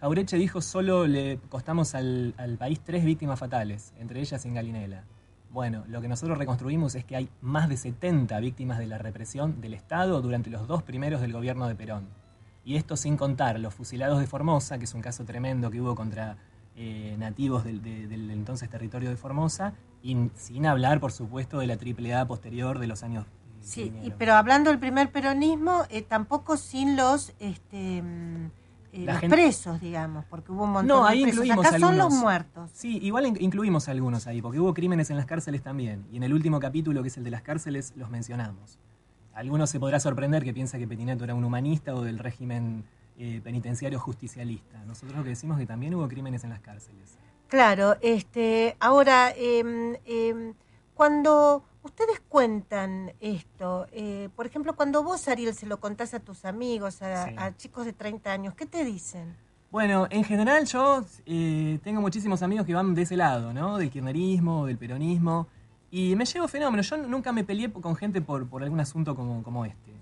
Jaureche 0.00 0.36
dijo, 0.36 0.60
solo 0.60 1.06
le 1.06 1.38
costamos 1.48 1.94
al, 1.94 2.34
al 2.36 2.56
país 2.58 2.80
tres 2.80 3.04
víctimas 3.04 3.38
fatales, 3.38 3.92
entre 3.98 4.20
ellas 4.20 4.44
Ingalinela. 4.44 5.04
Bueno, 5.50 5.84
lo 5.88 6.00
que 6.02 6.08
nosotros 6.08 6.36
reconstruimos 6.36 6.94
es 6.96 7.04
que 7.04 7.16
hay 7.16 7.28
más 7.40 7.68
de 7.68 7.76
70 7.76 8.38
víctimas 8.40 8.78
de 8.78 8.86
la 8.86 8.98
represión 8.98 9.60
del 9.60 9.72
Estado 9.74 10.20
durante 10.20 10.50
los 10.50 10.66
dos 10.68 10.82
primeros 10.82 11.20
del 11.22 11.32
gobierno 11.32 11.66
de 11.66 11.74
Perón. 11.74 12.08
Y 12.64 12.76
esto 12.76 12.96
sin 12.96 13.16
contar 13.16 13.58
los 13.60 13.72
fusilados 13.72 14.18
de 14.20 14.26
Formosa, 14.26 14.76
que 14.78 14.84
es 14.84 14.92
un 14.94 15.00
caso 15.00 15.24
tremendo 15.24 15.70
que 15.70 15.80
hubo 15.80 15.94
contra 15.94 16.36
eh, 16.78 17.14
nativos 17.18 17.64
del, 17.64 17.80
de- 17.80 18.06
del 18.06 18.30
entonces 18.30 18.68
territorio 18.68 19.08
de 19.08 19.16
Formosa, 19.16 19.72
y 20.02 20.28
sin 20.34 20.66
hablar, 20.66 21.00
por 21.00 21.10
supuesto, 21.10 21.58
de 21.60 21.66
la 21.68 21.74
AAA 21.78 22.26
posterior 22.26 22.78
de 22.78 22.86
los 22.86 23.02
años. 23.02 23.24
eh, 23.24 23.30
Sí, 23.62 23.92
y- 24.02 24.10
pero 24.18 24.34
hablando 24.34 24.68
del 24.70 24.78
primer 24.78 25.10
peronismo, 25.10 25.84
eh, 25.88 26.02
tampoco 26.02 26.58
sin 26.58 26.96
los 26.96 27.32
este, 27.40 28.02
mm, 28.02 28.50
eh, 29.02 29.06
los 29.06 29.18
gente- 29.18 29.36
presos, 29.36 29.80
digamos, 29.80 30.24
porque 30.26 30.52
hubo 30.52 30.64
un 30.64 30.70
montón 30.70 30.88
No, 30.98 31.04
de 31.04 31.10
ahí 31.10 31.22
presos. 31.22 31.44
incluimos 31.44 31.66
Acá 31.66 31.78
son 31.78 31.96
los 31.96 32.00
algunos. 32.06 32.20
muertos. 32.22 32.70
Sí, 32.74 32.98
igual 33.02 33.26
in- 33.26 33.36
incluimos 33.40 33.88
algunos 33.88 34.26
ahí, 34.26 34.42
porque 34.42 34.58
hubo 34.60 34.74
crímenes 34.74 35.10
en 35.10 35.16
las 35.16 35.26
cárceles 35.26 35.62
también. 35.62 36.06
Y 36.10 36.16
en 36.16 36.22
el 36.22 36.32
último 36.34 36.58
capítulo, 36.60 37.02
que 37.02 37.08
es 37.08 37.16
el 37.16 37.24
de 37.24 37.30
las 37.30 37.42
cárceles, 37.42 37.92
los 37.96 38.10
mencionamos. 38.10 38.78
Algunos 39.34 39.68
se 39.70 39.78
podrá 39.78 40.00
sorprender 40.00 40.42
que 40.44 40.54
piensa 40.54 40.78
que 40.78 40.88
Petineto 40.88 41.24
era 41.24 41.34
un 41.34 41.44
humanista 41.44 41.94
o 41.94 42.02
del 42.02 42.18
régimen 42.18 42.84
eh, 43.18 43.40
penitenciario 43.42 43.98
justicialista. 43.98 44.82
Nosotros 44.84 45.16
lo 45.16 45.22
que 45.24 45.30
decimos 45.30 45.56
es 45.56 45.62
que 45.62 45.66
también 45.66 45.94
hubo 45.94 46.06
crímenes 46.06 46.44
en 46.44 46.50
las 46.50 46.60
cárceles. 46.60 47.16
Claro, 47.48 47.96
este, 48.02 48.76
ahora, 48.80 49.30
em, 49.36 49.94
em, 50.04 50.52
cuando 50.94 51.62
ustedes 51.86 52.20
cuentan 52.28 53.12
esto, 53.20 53.86
eh, 53.92 54.28
por 54.36 54.46
ejemplo, 54.46 54.76
cuando 54.76 55.02
vos, 55.02 55.26
Ariel, 55.28 55.54
se 55.54 55.66
lo 55.66 55.80
contás 55.80 56.12
a 56.14 56.20
tus 56.20 56.44
amigos, 56.44 57.00
a, 57.02 57.24
Sí. 57.26 57.34
a 57.38 57.56
chicos 57.56 57.86
de 57.86 57.92
30 57.92 58.30
años, 58.32 58.54
¿qué 58.54 58.66
te 58.66 58.84
dicen? 58.84 59.34
Bueno, 59.70 60.06
en 60.10 60.22
general 60.24 60.64
yo 60.66 61.04
eh, 61.26 61.78
tengo 61.82 62.00
muchísimos 62.00 62.42
amigos 62.42 62.66
que 62.66 62.74
van 62.74 62.94
de 62.94 63.02
ese 63.02 63.16
lado, 63.16 63.52
¿no? 63.52 63.78
Del 63.78 63.90
kirchnerismo, 63.90 64.66
del 64.66 64.78
peronismo. 64.78 65.48
Y 65.90 66.14
me 66.16 66.24
llevo 66.24 66.46
fenómeno. 66.48 66.82
Yo 66.82 66.96
nunca 66.98 67.32
me 67.32 67.44
peleé 67.44 67.70
con 67.72 67.96
gente 67.96 68.20
por, 68.20 68.46
por 68.48 68.62
algún 68.62 68.80
asunto 68.80 69.14
como, 69.14 69.42
como 69.42 69.64
este. 69.64 69.92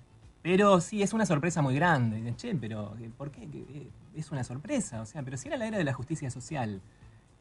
Pero 0.43 0.81
sí, 0.81 1.03
es 1.03 1.13
una 1.13 1.25
sorpresa 1.27 1.63
muy 1.63 1.75
grande. 1.75 2.17
Dicen, 2.19 2.37
che, 2.37 2.55
pero 2.55 2.95
¿por 3.17 3.31
qué? 3.31 3.43
Eh, 3.45 3.89
Es 4.17 4.31
una 4.31 4.45
sorpresa. 4.45 5.01
O 5.01 5.07
sea, 5.07 5.23
pero 5.23 5.37
si 5.37 5.49
era 5.49 5.57
la 5.57 5.67
era 5.67 5.79
de 5.79 5.85
la 5.85 5.93
justicia 5.93 6.31
social. 6.31 6.81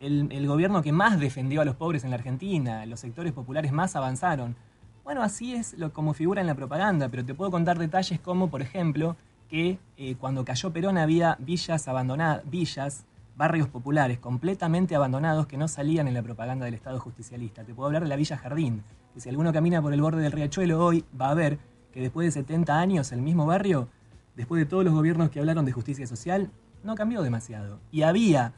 El, 0.04 0.48
gobierno 0.48 0.82
que 0.82 0.92
más 0.92 1.18
defendió 1.18 1.62
a 1.62 1.66
los 1.66 1.78
pobres 1.78 2.04
en 2.04 2.10
la 2.10 2.18
Argentina, 2.18 2.86
los 2.86 3.00
sectores 3.00 3.32
populares 3.32 3.72
más 3.72 3.96
avanzaron. 3.96 4.58
Bueno, 5.06 5.24
así 5.24 5.56
es 5.56 5.78
lo, 5.78 5.94
como 5.94 6.14
figura 6.14 6.42
en 6.42 6.48
la 6.48 6.56
propaganda, 6.56 7.08
pero 7.08 7.24
te 7.24 7.34
puedo 7.34 7.50
contar 7.52 7.80
detalles 7.80 8.20
como, 8.20 8.50
por 8.50 8.62
ejemplo, 8.62 9.16
que 9.48 9.80
eh, 9.96 10.16
cuando 10.20 10.44
cayó 10.44 10.74
Perón 10.74 10.98
había 10.98 11.38
villas 11.40 11.88
abandonadas, 11.88 12.42
villas, 12.50 13.06
barrios 13.38 13.70
populares 13.70 14.20
completamente 14.20 14.94
abandonados 14.94 15.48
que 15.48 15.58
no 15.58 15.70
salían 15.70 16.10
en 16.10 16.16
la 16.16 16.22
propaganda 16.22 16.66
del 16.66 16.74
Estado 16.74 17.00
justicialista. 17.00 17.64
Te 17.64 17.74
puedo 17.74 17.88
hablar 17.88 18.04
de 18.04 18.10
la 18.10 18.18
Villa 18.18 18.38
Jardín, 18.38 18.84
que 19.14 19.22
si 19.22 19.30
alguno 19.30 19.54
camina 19.54 19.82
por 19.82 19.94
el 19.94 20.02
borde 20.02 20.22
del 20.22 20.34
riachuelo 20.34 20.84
hoy 20.84 21.06
va 21.20 21.30
a 21.30 21.34
ver 21.34 21.60
que 21.94 22.02
después 22.02 22.28
de 22.28 22.42
70 22.42 22.78
años 22.78 23.14
el 23.14 23.22
mismo 23.22 23.46
barrio, 23.46 23.88
después 24.36 24.60
de 24.60 24.66
todos 24.66 24.84
los 24.84 24.94
gobiernos 24.94 25.30
que 25.30 25.40
hablaron 25.40 25.64
de 25.64 25.72
justicia 25.72 26.06
social, 26.08 26.52
no 26.84 26.96
cambió 26.96 27.22
demasiado. 27.22 27.80
Y 27.90 28.02
había 28.02 28.54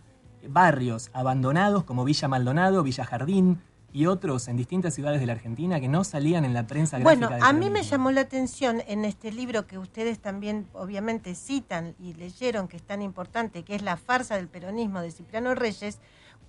barrios 0.50 1.10
abandonados 1.14 1.84
como 1.84 2.04
Villa 2.06 2.28
Maldonado, 2.28 2.84
Villa 2.84 3.06
Jardín 3.06 3.62
y 3.92 4.08
otros 4.08 4.48
en 4.50 4.58
distintas 4.58 4.94
ciudades 4.94 5.22
de 5.22 5.26
la 5.26 5.34
Argentina 5.34 5.80
que 5.80 5.88
no 5.88 6.04
salían 6.04 6.44
en 6.44 6.54
la 6.54 6.68
prensa 6.68 7.00
gráfica. 7.00 7.28
Bueno, 7.30 7.46
a 7.46 7.54
mí 7.54 7.70
me 7.70 7.82
llamó 7.84 8.12
la 8.12 8.22
atención 8.22 8.82
en 8.88 9.06
este 9.06 9.32
libro 9.32 9.68
que 9.68 9.78
ustedes 9.78 10.20
también 10.20 10.68
obviamente 10.74 11.34
citan 11.34 11.96
y 12.00 12.14
leyeron 12.14 12.68
que 12.68 12.76
es 12.78 12.84
tan 12.84 13.02
importante, 13.02 13.64
que 13.64 13.76
es 13.76 13.82
La 13.82 13.96
farsa 13.96 14.36
del 14.36 14.50
peronismo 14.50 15.00
de 15.02 15.12
Cipriano 15.12 15.56
Reyes, 15.56 16.00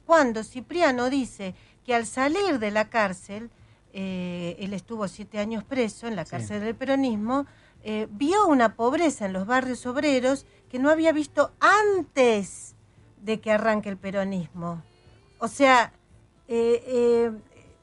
cuando 0.04 0.42
Cipriano 0.44 1.08
dice 1.10 1.54
que 1.84 1.94
al 1.94 2.06
salir 2.06 2.58
de 2.58 2.70
la 2.70 2.88
cárcel, 2.90 3.50
eh, 3.92 4.56
él 4.58 4.72
estuvo 4.74 5.06
siete 5.08 5.38
años 5.38 5.64
preso 5.64 6.06
en 6.06 6.16
la 6.16 6.24
Sí. 6.24 6.32
cárcel 6.32 6.60
del 6.60 6.74
peronismo, 6.74 7.46
eh, 7.84 8.08
vio 8.10 8.46
una 8.48 8.74
pobreza 8.74 9.26
en 9.26 9.32
los 9.32 9.46
barrios 9.46 9.86
obreros 9.86 10.46
que 10.68 10.78
no 10.80 10.90
había 10.90 11.12
visto 11.12 11.52
antes 11.60 12.74
de 13.22 13.40
que 13.40 13.52
arranque 13.52 13.88
el 13.88 13.96
peronismo. 13.96 14.82
O 15.38 15.48
sea, 15.48 15.92
eh, 16.48 16.82
eh, 16.86 17.30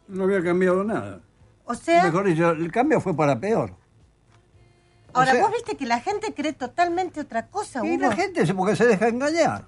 No 0.08 0.24
había 0.24 0.44
cambiado 0.44 0.84
nada. 0.84 1.22
O 1.66 1.76
sea, 1.76 2.04
Mejor 2.04 2.26
dicho, 2.26 2.52
el 2.52 2.72
cambio 2.72 3.00
fue 3.00 3.16
para 3.16 3.40
peor. 3.40 3.74
ahora 5.14 5.32
o 5.32 5.34
sea- 5.36 5.44
vos 5.44 5.52
viste 5.52 5.78
que 5.78 5.86
la 5.86 6.00
gente 6.00 6.34
cree 6.34 6.54
totalmente 6.54 7.20
otra 7.22 7.48
cosa, 7.48 7.86
Y 7.86 7.92
Hugo. 7.96 8.02
la 8.10 8.16
gente 8.16 8.54
porque 8.54 8.76
se 8.76 8.86
deja 8.88 9.08
engañar. 9.08 9.66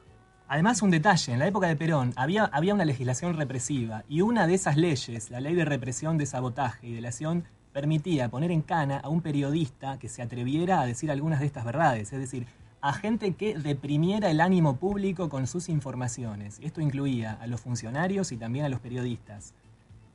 Además, 0.47 0.81
un 0.83 0.91
detalle, 0.91 1.33
en 1.33 1.39
la 1.39 1.47
época 1.47 1.67
de 1.67 1.75
Perón 1.75 2.13
había, 2.15 2.45
había 2.45 2.73
una 2.75 2.85
legislación 2.85 3.35
represiva 3.35 4.03
y 4.07 4.21
una 4.21 4.45
de 4.45 4.53
esas 4.53 4.77
leyes, 4.77 5.31
la 5.31 5.39
ley 5.39 5.55
de 5.55 5.65
represión 5.65 6.17
de 6.19 6.25
sabotaje 6.27 6.85
y 6.87 6.93
delación, 6.93 7.45
permitía 7.73 8.29
poner 8.29 8.51
en 8.51 8.61
cana 8.61 8.99
a 8.99 9.09
un 9.09 9.21
periodista 9.21 9.97
que 9.97 10.07
se 10.07 10.21
atreviera 10.21 10.81
a 10.81 10.85
decir 10.85 11.09
algunas 11.11 11.39
de 11.39 11.47
estas 11.47 11.65
verdades, 11.65 12.13
es 12.13 12.19
decir, 12.19 12.45
a 12.81 12.93
gente 12.93 13.33
que 13.33 13.55
reprimiera 13.57 14.29
el 14.29 14.41
ánimo 14.41 14.75
público 14.77 15.29
con 15.29 15.47
sus 15.47 15.69
informaciones. 15.69 16.59
Esto 16.61 16.81
incluía 16.81 17.33
a 17.41 17.47
los 17.47 17.61
funcionarios 17.61 18.31
y 18.31 18.37
también 18.37 18.65
a 18.65 18.69
los 18.69 18.79
periodistas. 18.79 19.53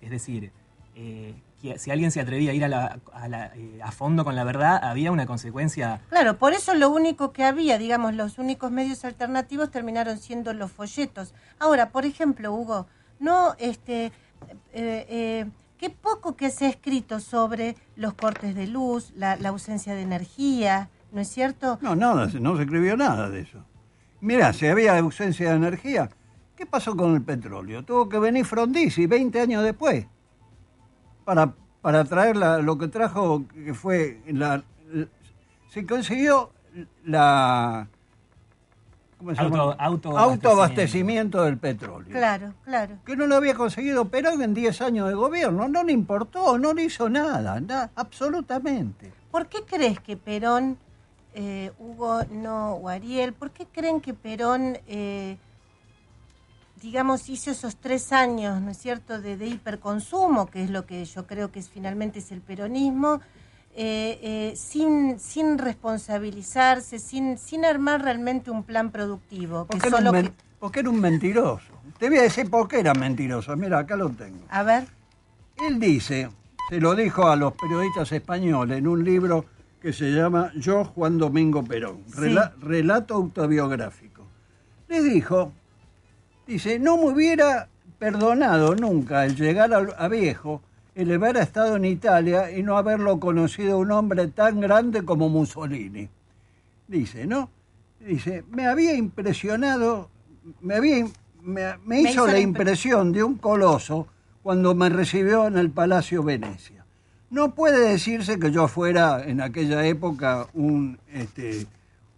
Es 0.00 0.10
decir, 0.10 0.52
eh, 0.94 1.34
si 1.76 1.90
alguien 1.90 2.10
se 2.10 2.20
atrevía 2.20 2.52
a 2.52 2.54
ir 2.54 2.64
a, 2.64 2.68
la- 2.68 3.52
eh, 3.54 3.80
a 3.82 3.90
fondo 3.92 4.24
con 4.24 4.34
la 4.36 4.44
verdad, 4.44 4.78
había 4.82 5.10
una 5.12 5.26
consecuencia 5.26 6.00
Claro, 6.08 6.38
por 6.38 6.52
eso 6.52 6.74
lo 6.74 6.90
único 6.90 7.32
que 7.32 7.44
había, 7.44 7.76
digamos, 7.76 8.14
los 8.14 8.38
únicos 8.38 8.70
medios 8.70 9.04
alternativos 9.04 9.70
terminaron 9.70 10.18
siendo 10.18 10.52
los 10.52 10.70
folletos. 10.72 11.34
Ahora, 11.58 11.90
por 11.90 12.04
ejemplo, 12.06 12.52
Hugo, 12.54 12.86
no, 13.18 13.54
este, 13.58 14.12
eh, 14.72 15.46
qué 15.76 15.90
poco 15.90 16.36
que 16.36 16.50
se 16.50 16.66
ha 16.66 16.68
escrito 16.70 17.20
sobre 17.20 17.76
los 17.96 18.14
cortes 18.14 18.54
de 18.54 18.66
luz, 18.66 19.12
la 19.16 19.34
ausencia 19.48 19.94
de 19.94 20.02
energía, 20.02 20.88
¿no 21.12 21.20
es 21.20 21.28
cierto? 21.28 21.78
No, 21.82 21.94
nada, 21.96 22.26
no 22.40 22.56
se 22.56 22.62
escribió 22.62 22.96
nada 22.96 23.28
de 23.30 23.40
eso. 23.40 23.64
Mira, 24.20 24.52
si 24.52 24.66
había 24.66 24.98
ausencia 24.98 25.50
de 25.50 25.56
energía, 25.56 26.10
¿qué 26.56 26.66
pasó 26.66 26.96
con 26.96 27.14
el 27.14 27.22
petróleo? 27.22 27.82
Tuvo 27.84 28.08
que 28.08 28.18
venir 28.18 28.44
Frondizi 28.44 29.06
20 29.06 29.40
años 29.40 29.64
después 29.64 30.06
para, 31.24 31.52
para 31.80 32.04
traer 32.04 32.36
la- 32.36 32.58
lo 32.58 32.76
que 32.78 32.88
trajo, 32.88 33.44
que 33.48 33.72
fue 33.74 34.20
la... 34.26 34.62
Se 35.68 35.86
consiguió 35.86 36.50
la... 37.04 37.86
¿Cómo 39.18 39.34
se 39.34 39.40
Auto- 39.42 39.56
llama? 39.56 39.72
autoabastecimiento. 39.84 40.48
autoabastecimiento 40.48 41.42
del 41.44 41.58
petróleo. 41.58 42.10
Claro, 42.10 42.54
claro. 42.64 42.96
Que 43.04 43.16
no 43.16 43.26
lo 43.26 43.36
había 43.36 43.54
conseguido 43.54 44.06
Perón 44.08 44.40
en 44.42 44.54
10 44.54 44.80
años 44.80 45.08
de 45.08 45.14
gobierno. 45.14 45.68
No 45.68 45.84
le 45.84 45.92
importó, 45.92 46.56
no 46.58 46.72
le 46.72 46.84
hizo 46.84 47.08
nada, 47.10 47.60
nada 47.60 47.90
absolutamente. 47.96 49.12
¿Por 49.30 49.46
qué 49.48 49.58
crees 49.66 50.00
que 50.00 50.16
Perón, 50.16 50.78
eh, 51.34 51.72
Hugo, 51.78 52.22
no, 52.30 52.72
o 52.74 52.88
Ariel, 52.88 53.32
por 53.32 53.50
qué 53.50 53.66
creen 53.66 54.00
que 54.00 54.14
Perón, 54.14 54.78
eh, 54.86 55.36
digamos, 56.82 57.28
hizo 57.28 57.50
esos 57.50 57.76
tres 57.76 58.12
años, 58.12 58.60
¿no 58.60 58.70
es 58.70 58.78
cierto?, 58.78 59.20
de, 59.20 59.36
de 59.36 59.46
hiperconsumo, 59.46 60.46
que 60.46 60.62
es 60.64 60.70
lo 60.70 60.86
que 60.86 61.04
yo 61.04 61.26
creo 61.26 61.52
que 61.52 61.58
es, 61.60 61.68
finalmente 61.68 62.20
es 62.20 62.32
el 62.32 62.40
peronismo, 62.40 63.20
eh, 63.76 64.52
sin, 64.56 65.20
sin 65.20 65.58
responsabilizarse, 65.58 66.98
sin, 66.98 67.38
sin 67.38 67.64
armar 67.64 68.02
realmente 68.02 68.50
un 68.50 68.64
plan 68.64 68.90
productivo. 68.90 69.66
Que 69.66 69.72
Porque 69.78 69.90
solo 69.90 70.12
que- 70.12 70.32
porque 70.58 70.80
era 70.80 70.90
un 70.90 71.00
mentiroso. 71.00 71.72
Te 71.98 72.08
voy 72.08 72.18
a 72.18 72.22
decir 72.22 72.50
por 72.50 72.68
qué 72.68 72.80
era 72.80 72.92
mentiroso. 72.92 73.56
Mira, 73.56 73.78
acá 73.78 73.96
lo 73.96 74.10
tengo. 74.10 74.44
a 74.50 74.62
ver, 74.62 74.86
Él 75.56 75.78
dice, 75.78 76.28
se 76.68 76.80
lo 76.80 76.94
dijo 76.94 77.28
a 77.28 77.36
los 77.36 77.52
periodistas 77.54 78.10
españoles 78.12 78.78
en 78.78 78.86
un 78.88 79.04
libro 79.04 79.44
que 79.80 79.92
se 79.92 80.10
llama 80.10 80.52
Yo 80.56 80.84
Juan 80.84 81.18
Domingo 81.18 81.64
Perón, 81.64 81.98
Sí. 82.06 82.12
rela- 82.20 82.52
relato 82.60 83.14
autobiográfico. 83.14 84.26
Les 84.88 85.04
dijo, 85.04 85.52
dice, 86.46 86.78
no 86.78 86.96
me 86.96 87.04
hubiera 87.10 87.68
perdonado 87.98 88.74
nunca 88.76 89.24
el 89.24 89.36
llegar 89.36 89.72
a, 89.72 89.78
a 89.78 90.08
viejo, 90.08 90.62
el 90.94 91.12
haber 91.14 91.36
estado 91.36 91.76
en 91.76 91.84
Italia 91.84 92.50
y 92.50 92.62
no 92.62 92.76
haberlo 92.76 93.20
conocido 93.20 93.78
un 93.78 93.90
hombre 93.92 94.26
tan 94.28 94.60
grande 94.60 95.04
como 95.04 95.28
Mussolini. 95.28 96.08
Dice, 96.88 97.26
¿no? 97.26 97.50
Dice, 98.00 98.44
me 98.50 98.66
había 98.66 98.94
impresionado, 98.94 100.10
me, 100.60 100.74
había, 100.74 101.06
me, 101.42 101.76
me 101.86 102.00
hizo 102.02 102.26
la 102.26 102.38
impresión 102.40 103.12
de 103.12 103.22
un 103.22 103.36
coloso 103.36 104.08
cuando 104.42 104.74
me 104.74 104.88
recibió 104.88 105.46
en 105.46 105.56
el 105.58 105.70
Palacio 105.70 106.22
Venecia. 106.22 106.79
No 107.30 107.54
puede 107.54 107.88
decirse 107.88 108.40
que 108.40 108.50
yo 108.50 108.66
fuera 108.66 109.22
en 109.24 109.40
aquella 109.40 109.86
época 109.86 110.48
un, 110.52 110.98
este, 111.12 111.64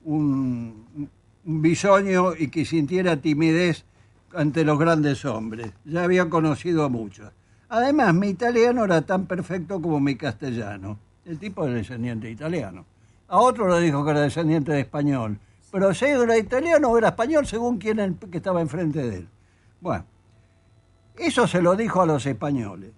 un, 0.05 1.11
bisoño 1.45 2.35
y 2.35 2.49
que 2.49 2.65
sintiera 2.65 3.19
timidez 3.19 3.85
ante 4.35 4.65
los 4.65 4.79
grandes 4.79 5.27
hombres. 5.27 5.71
Ya 5.85 6.05
había 6.05 6.31
conocido 6.31 6.83
a 6.85 6.89
muchos. 6.89 7.31
Además, 7.69 8.15
mi 8.15 8.29
italiano 8.29 8.87
era 8.87 9.03
tan 9.03 9.27
perfecto 9.27 9.83
como 9.83 10.01
mi 10.01 10.17
castellano. 10.17 10.99
El 11.27 11.39
tipo 11.39 11.67
era 11.67 11.75
descendiente 11.75 12.31
italiano. 12.31 12.87
A 13.29 13.39
otro 13.39 13.69
le 13.69 13.85
dijo 13.85 14.03
que 14.07 14.13
era 14.13 14.21
descendiente 14.21 14.73
de 14.73 14.81
español. 14.81 15.39
Pero 15.71 15.93
si 15.93 16.07
era 16.07 16.39
italiano 16.39 16.89
o 16.89 16.97
era 16.97 17.09
español 17.09 17.47
según 17.47 17.79
que 17.79 17.95
estaba 18.33 18.63
enfrente 18.63 19.03
de 19.03 19.17
él. 19.19 19.29
Bueno, 19.79 20.07
eso 21.19 21.47
se 21.47 21.61
lo 21.61 21.77
dijo 21.77 22.01
a 22.01 22.07
los 22.07 22.25
españoles. 22.25 22.93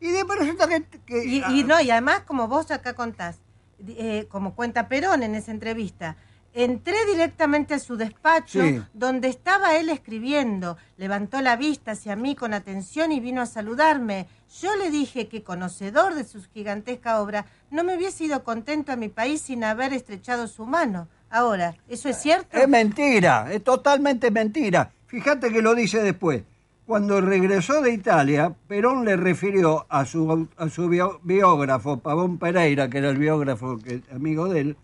Y 0.00 0.08
después 0.10 0.38
resulta 0.38 0.68
que... 0.68 0.82
que- 1.06 1.24
Y, 1.24 1.42
y 1.50 1.64
no, 1.64 1.80
y 1.80 1.90
además, 1.90 2.20
como 2.26 2.48
vos 2.48 2.70
acá 2.70 2.94
contás, 2.94 3.38
eh, 3.86 4.26
como 4.28 4.54
cuenta 4.54 4.88
Perón 4.88 5.22
en 5.22 5.34
esa 5.34 5.50
entrevista, 5.50 6.16
entré 6.52 6.96
directamente 7.06 7.74
a 7.74 7.78
su 7.78 7.96
despacho, 7.96 8.62
Sí. 8.62 8.82
donde 8.94 9.28
estaba 9.28 9.76
él 9.76 9.90
escribiendo, 9.90 10.78
levantó 10.96 11.42
la 11.42 11.56
vista 11.56 11.90
hacia 11.92 12.16
mí 12.16 12.34
con 12.34 12.54
atención 12.54 13.12
y 13.12 13.20
vino 13.20 13.42
a 13.42 13.46
saludarme. 13.46 14.26
Yo 14.62 14.74
le 14.76 14.90
dije 14.90 15.28
que, 15.28 15.42
conocedor 15.42 16.14
de 16.14 16.24
su 16.24 16.42
gigantesca 16.54 17.20
obra, 17.20 17.44
no 17.70 17.84
me 17.84 17.94
hubiese 17.96 18.24
ido 18.24 18.42
contento 18.44 18.92
a 18.92 18.96
mi 18.96 19.08
país 19.10 19.42
sin 19.42 19.64
haber 19.64 19.92
estrechado 19.92 20.48
su 20.48 20.64
mano. 20.64 21.08
Ahora, 21.28 21.74
¿eso 21.88 22.08
es 22.08 22.16
cierto? 22.22 22.56
Es 22.56 22.68
mentira, 22.68 23.52
es 23.52 23.62
totalmente 23.62 24.30
mentira. 24.30 24.92
Fíjate 25.08 25.52
que 25.52 25.60
lo 25.60 25.74
dice 25.74 26.02
después. 26.02 26.42
Cuando 26.86 27.20
regresó 27.20 27.82
de 27.82 27.92
Italia, 27.92 28.54
Perón 28.68 29.04
le 29.04 29.16
refirió 29.16 29.86
a 29.88 30.04
su, 30.04 30.48
a 30.56 30.68
su 30.68 30.88
biógrafo, 31.24 31.98
Pavón 31.98 32.38
Pereira, 32.38 32.88
que 32.88 32.98
era 32.98 33.10
el 33.10 33.18
biógrafo 33.18 33.76
amigo 34.12 34.48
de 34.48 34.60
él, 34.60 34.76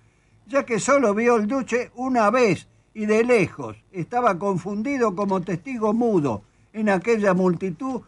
ya 0.48 0.64
que 0.64 0.80
solo 0.80 1.14
vio 1.14 1.36
el 1.36 1.46
duche 1.46 1.92
una 1.94 2.28
vez 2.30 2.66
y 2.92 3.06
de 3.06 3.22
lejos. 3.22 3.76
Estaba 3.92 4.36
confundido 4.36 5.14
como 5.14 5.42
testigo 5.42 5.92
mudo 5.92 6.42
en 6.72 6.88
aquella 6.88 7.34
multitud 7.34 8.02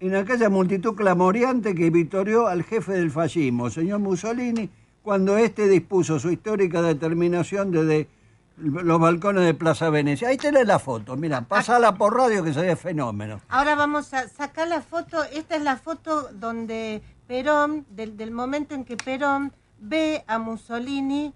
en 0.00 0.16
aquella 0.16 0.50
multitud 0.50 0.94
clamoriante 0.94 1.74
que 1.74 1.88
victorió 1.88 2.46
al 2.46 2.62
jefe 2.64 2.92
del 2.92 3.10
fascismo, 3.10 3.70
señor 3.70 4.00
Mussolini, 4.00 4.68
cuando 5.02 5.38
éste 5.38 5.66
dispuso 5.66 6.18
su 6.18 6.30
histórica 6.30 6.82
determinación 6.82 7.70
desde 7.70 8.08
los 8.56 9.00
balcones 9.00 9.44
de 9.44 9.54
Plaza 9.54 9.90
Venecia. 9.90 10.28
Ahí 10.28 10.36
tenés 10.36 10.66
la 10.66 10.78
foto, 10.78 11.16
mira, 11.16 11.40
pasala 11.42 11.94
por 11.96 12.16
radio 12.16 12.42
que 12.44 12.52
se 12.54 12.60
ve 12.62 12.76
fenómeno. 12.76 13.40
Ahora 13.48 13.74
vamos 13.74 14.14
a 14.14 14.28
sacar 14.28 14.68
la 14.68 14.80
foto. 14.80 15.24
Esta 15.24 15.56
es 15.56 15.62
la 15.62 15.76
foto 15.76 16.28
donde 16.32 17.02
Perón, 17.26 17.84
del, 17.90 18.16
del 18.16 18.30
momento 18.30 18.74
en 18.74 18.84
que 18.84 18.96
Perón 18.96 19.52
ve 19.80 20.22
a 20.26 20.38
Mussolini. 20.38 21.32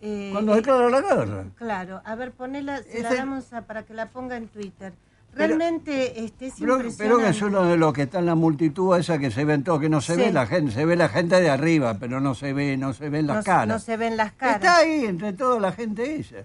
eh, 0.00 0.30
Cuando 0.32 0.54
declara 0.54 0.88
la 0.88 1.00
guerra. 1.00 1.44
Claro, 1.56 2.00
a 2.04 2.14
ver, 2.14 2.32
ponela, 2.32 2.82
se 2.82 3.02
la 3.02 3.14
damos 3.14 3.52
a- 3.52 3.62
para 3.62 3.82
que 3.82 3.92
la 3.94 4.06
ponga 4.06 4.36
en 4.36 4.48
Twitter. 4.48 4.92
Pero- 5.32 5.46
Realmente 5.46 6.24
este, 6.24 6.46
es 6.48 6.54
Pero, 6.58 6.76
impresionante. 6.76 6.96
pero 7.18 7.30
es 7.30 7.42
uno 7.42 7.62
de 7.64 7.76
los 7.76 7.92
que 7.92 8.02
está 8.02 8.18
en 8.18 8.26
la 8.26 8.34
multitud 8.34 8.96
esa 8.98 9.18
que 9.18 9.30
se 9.30 9.44
ven 9.44 9.62
todo, 9.62 9.78
que 9.78 9.88
no 9.88 10.00
se 10.00 10.14
Sí. 10.16 10.20
ve 10.22 10.32
la 10.32 10.46
gente, 10.46 10.72
se 10.72 10.84
ve 10.84 10.96
la 10.96 11.08
gente 11.08 11.40
de 11.40 11.50
arriba, 11.50 11.98
pero 12.00 12.20
no 12.20 12.34
se 12.34 12.52
ve, 12.52 12.76
no 12.76 12.92
se 12.94 13.08
ven 13.10 13.26
las 13.28 13.36
no, 13.38 13.42
caras. 13.44 13.68
no 13.68 13.78
se 13.78 13.96
ven 13.96 14.16
las 14.16 14.32
caras. 14.32 14.56
Está 14.56 14.78
ahí 14.78 15.04
entre 15.04 15.32
toda 15.34 15.60
la 15.60 15.70
gente 15.72 16.16
esa. 16.16 16.36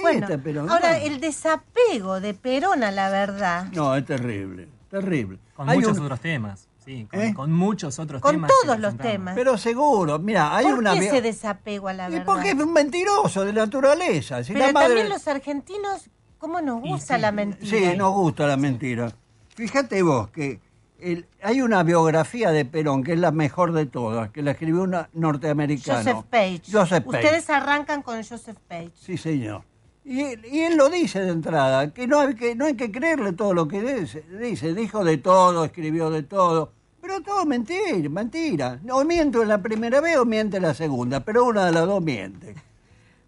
Bueno, 0.00 0.26
está 0.26 0.38
Perón. 0.38 0.70
ahora 0.70 0.98
No. 0.98 1.04
el 1.04 1.20
desapego 1.20 2.20
de 2.20 2.34
Perón 2.34 2.82
a 2.82 2.90
la 2.90 3.10
verdad. 3.10 3.66
No, 3.72 3.94
es 3.94 4.04
terrible, 4.04 4.68
terrible. 4.90 5.38
Con 5.54 5.68
Hay 5.68 5.78
muchos 5.78 5.98
un- 5.98 6.04
otros 6.04 6.20
temas, 6.20 6.68
sí, 6.84 7.06
con, 7.10 7.20
¿Eh? 7.20 7.34
con 7.34 7.52
muchos 7.52 7.98
otros 7.98 8.20
Con 8.22 8.32
temas. 8.36 8.50
que 8.50 8.66
todos 8.66 8.78
los 8.80 8.96
temas. 8.96 9.34
Pero 9.34 9.58
seguro, 9.58 10.18
mira, 10.18 10.56
hay 10.56 10.64
¿Por 10.66 10.78
una... 10.78 10.94
qué 10.94 11.00
bio- 11.00 11.08
ese 11.12 11.22
desapego 11.22 11.88
a 11.88 11.92
la 11.92 12.08
Y 12.08 12.12
verdad? 12.12 12.26
porque 12.26 12.50
es 12.50 12.54
un 12.56 12.72
mentiroso 12.72 13.44
de 13.44 13.52
naturaleza. 13.52 14.42
Si 14.42 14.52
Pero 14.52 14.66
la 14.66 14.72
madre- 14.72 14.88
también 14.88 15.08
los 15.10 15.28
argentinos, 15.28 16.08
¿cómo 16.38 16.60
nos 16.60 16.80
gusta 16.80 17.16
sí. 17.16 17.20
la 17.20 17.32
mentira? 17.32 17.66
Sí, 17.92 17.96
nos 17.96 18.12
gusta 18.14 18.46
la 18.46 18.56
mentira. 18.56 19.12
Fíjate 19.54 20.02
vos 20.02 20.30
que 20.30 20.60
el- 20.98 21.26
hay 21.42 21.60
una 21.60 21.82
biografía 21.82 22.50
de 22.50 22.64
Perón 22.64 23.02
que 23.04 23.12
es 23.12 23.18
la 23.18 23.30
mejor 23.32 23.72
de 23.72 23.86
todas, 23.86 24.30
que 24.30 24.40
la 24.42 24.52
escribió 24.52 24.82
un 24.82 24.96
norteamericano. 25.12 25.98
Joseph 25.98 26.24
Page. 26.30 26.62
Joseph 26.72 27.04
Page. 27.04 27.24
Ustedes 27.24 27.50
arrancan 27.50 28.02
con 28.02 28.16
Joseph 28.24 28.56
Page. 28.68 28.92
Sí, 28.94 29.16
señor. 29.18 29.64
Y 30.04 30.20
él, 30.20 30.44
y 30.50 30.60
él 30.60 30.76
lo 30.76 30.88
dice 30.90 31.20
de 31.20 31.30
entrada, 31.30 31.92
que 31.92 32.06
no, 32.06 32.20
hay 32.20 32.34
que 32.34 32.54
no 32.56 32.64
hay 32.66 32.74
que 32.74 32.90
creerle 32.90 33.32
todo 33.32 33.54
lo 33.54 33.68
que 33.68 33.80
dice. 33.82 34.22
Dice, 34.40 34.74
dijo 34.74 35.04
de 35.04 35.18
todo, 35.18 35.64
escribió 35.64 36.10
de 36.10 36.22
todo. 36.24 36.72
Pero 37.00 37.20
todo 37.20 37.44
mentira, 37.46 38.08
mentira. 38.08 38.80
O 38.90 39.04
miento 39.04 39.42
en 39.42 39.48
la 39.48 39.58
primera 39.62 40.00
vez 40.00 40.16
o 40.18 40.24
miente 40.24 40.56
en 40.58 40.62
la 40.64 40.74
segunda, 40.74 41.20
pero 41.20 41.44
una 41.44 41.66
de 41.66 41.72
las 41.72 41.86
dos 41.86 42.02
miente. 42.02 42.54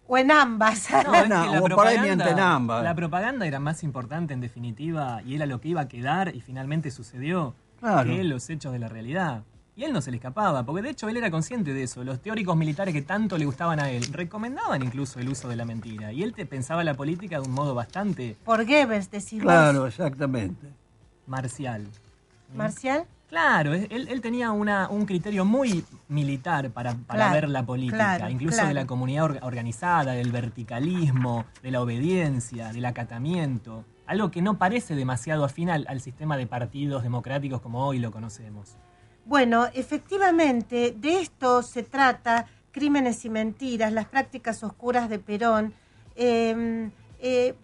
o 0.07 0.17
en 0.17 0.31
ambas. 0.31 0.89
No, 0.91 0.97
es 1.15 1.23
que 1.23 1.29
No, 1.29 1.45
la 1.53 1.61
o 1.61 1.67
por 1.69 1.87
ahí 1.87 1.99
mienten 1.99 2.39
ambas. 2.39 2.83
La 2.83 2.95
propaganda 2.95 3.45
era 3.47 3.59
más 3.59 3.83
importante 3.83 4.33
en 4.33 4.41
definitiva 4.41 5.21
y 5.25 5.35
era 5.35 5.45
lo 5.45 5.59
que 5.61 5.69
iba 5.69 5.81
a 5.81 5.87
quedar 5.87 6.35
y 6.35 6.41
finalmente 6.41 6.91
sucedió 6.91 7.53
Claro. 7.79 8.09
que 8.09 8.23
los 8.23 8.49
hechos 8.49 8.71
de 8.73 8.79
la 8.79 8.87
realidad. 8.89 9.43
Y 9.77 9.83
él 9.83 9.91
no 9.91 9.99
se 10.01 10.09
le 10.09 10.17
escapaba, 10.17 10.63
porque 10.65 10.81
de 10.81 10.89
hecho 10.91 11.09
él 11.09 11.17
era 11.17 11.29
consciente 11.29 11.73
de 11.73 11.83
eso. 11.83 12.03
Los 12.03 12.21
teóricos 12.21 12.55
militares 12.55 12.93
que 12.93 13.01
tanto 13.01 13.37
le 13.37 13.45
gustaban 13.45 13.79
a 13.81 13.89
él 13.91 14.05
recomendaban 14.13 14.81
incluso 14.81 15.19
el 15.19 15.27
uso 15.27 15.49
de 15.49 15.57
la 15.57 15.65
mentira. 15.65 16.13
Y 16.13 16.23
él 16.23 16.33
te 16.33 16.45
pensaba 16.45 16.83
la 16.85 16.93
política 16.93 17.41
de 17.41 17.47
un 17.47 17.51
modo 17.53 17.75
bastante 17.75 18.37
Por 18.45 18.65
Goebbels, 18.65 19.11
decís 19.11 19.33
vos. 19.33 19.41
Claro, 19.43 19.85
exactamente. 19.87 20.67
marcial. 21.27 21.87
Marcial. 22.53 23.05
Claro, 23.27 23.73
él, 23.73 23.87
él 23.89 24.21
tenía 24.21 24.51
una, 24.51 24.87
un 24.87 25.05
criterio 25.05 25.43
muy 25.45 25.83
militar 26.07 26.69
para, 26.69 26.93
para 26.93 27.19
Claro, 27.19 27.33
ver 27.33 27.49
la 27.49 27.65
política, 27.65 27.97
claro, 28.17 28.29
incluso 28.29 28.53
claro. 28.57 28.67
de 28.69 28.73
la 28.75 28.85
comunidad 28.85 29.23
or- 29.25 29.39
organizada, 29.41 30.13
del 30.13 30.31
verticalismo, 30.31 31.45
de 31.63 31.71
la 31.71 31.81
obediencia, 31.81 32.71
del 32.71 32.85
acatamiento, 32.85 33.83
algo 34.05 34.29
que 34.29 34.41
no 34.43 34.57
parece 34.59 34.95
demasiado 34.95 35.43
afín 35.43 35.69
al, 35.71 35.85
al 35.89 35.99
sistema 36.01 36.37
de 36.37 36.45
partidos 36.47 37.01
democráticos 37.03 37.61
como 37.61 37.85
hoy 37.85 37.97
lo 37.99 38.11
conocemos. 38.11 38.77
Bueno, 39.25 39.65
efectivamente, 39.73 40.95
de 40.95 41.19
esto 41.19 41.63
se 41.63 41.81
trata, 41.81 42.45
Crímenes 42.71 43.25
y 43.25 43.31
Mentiras, 43.31 43.91
las 43.91 44.05
prácticas 44.05 44.63
oscuras 44.63 45.09
de 45.09 45.17
Perón. 45.17 45.73
Eh, 46.15 46.91
eh, 47.19 47.55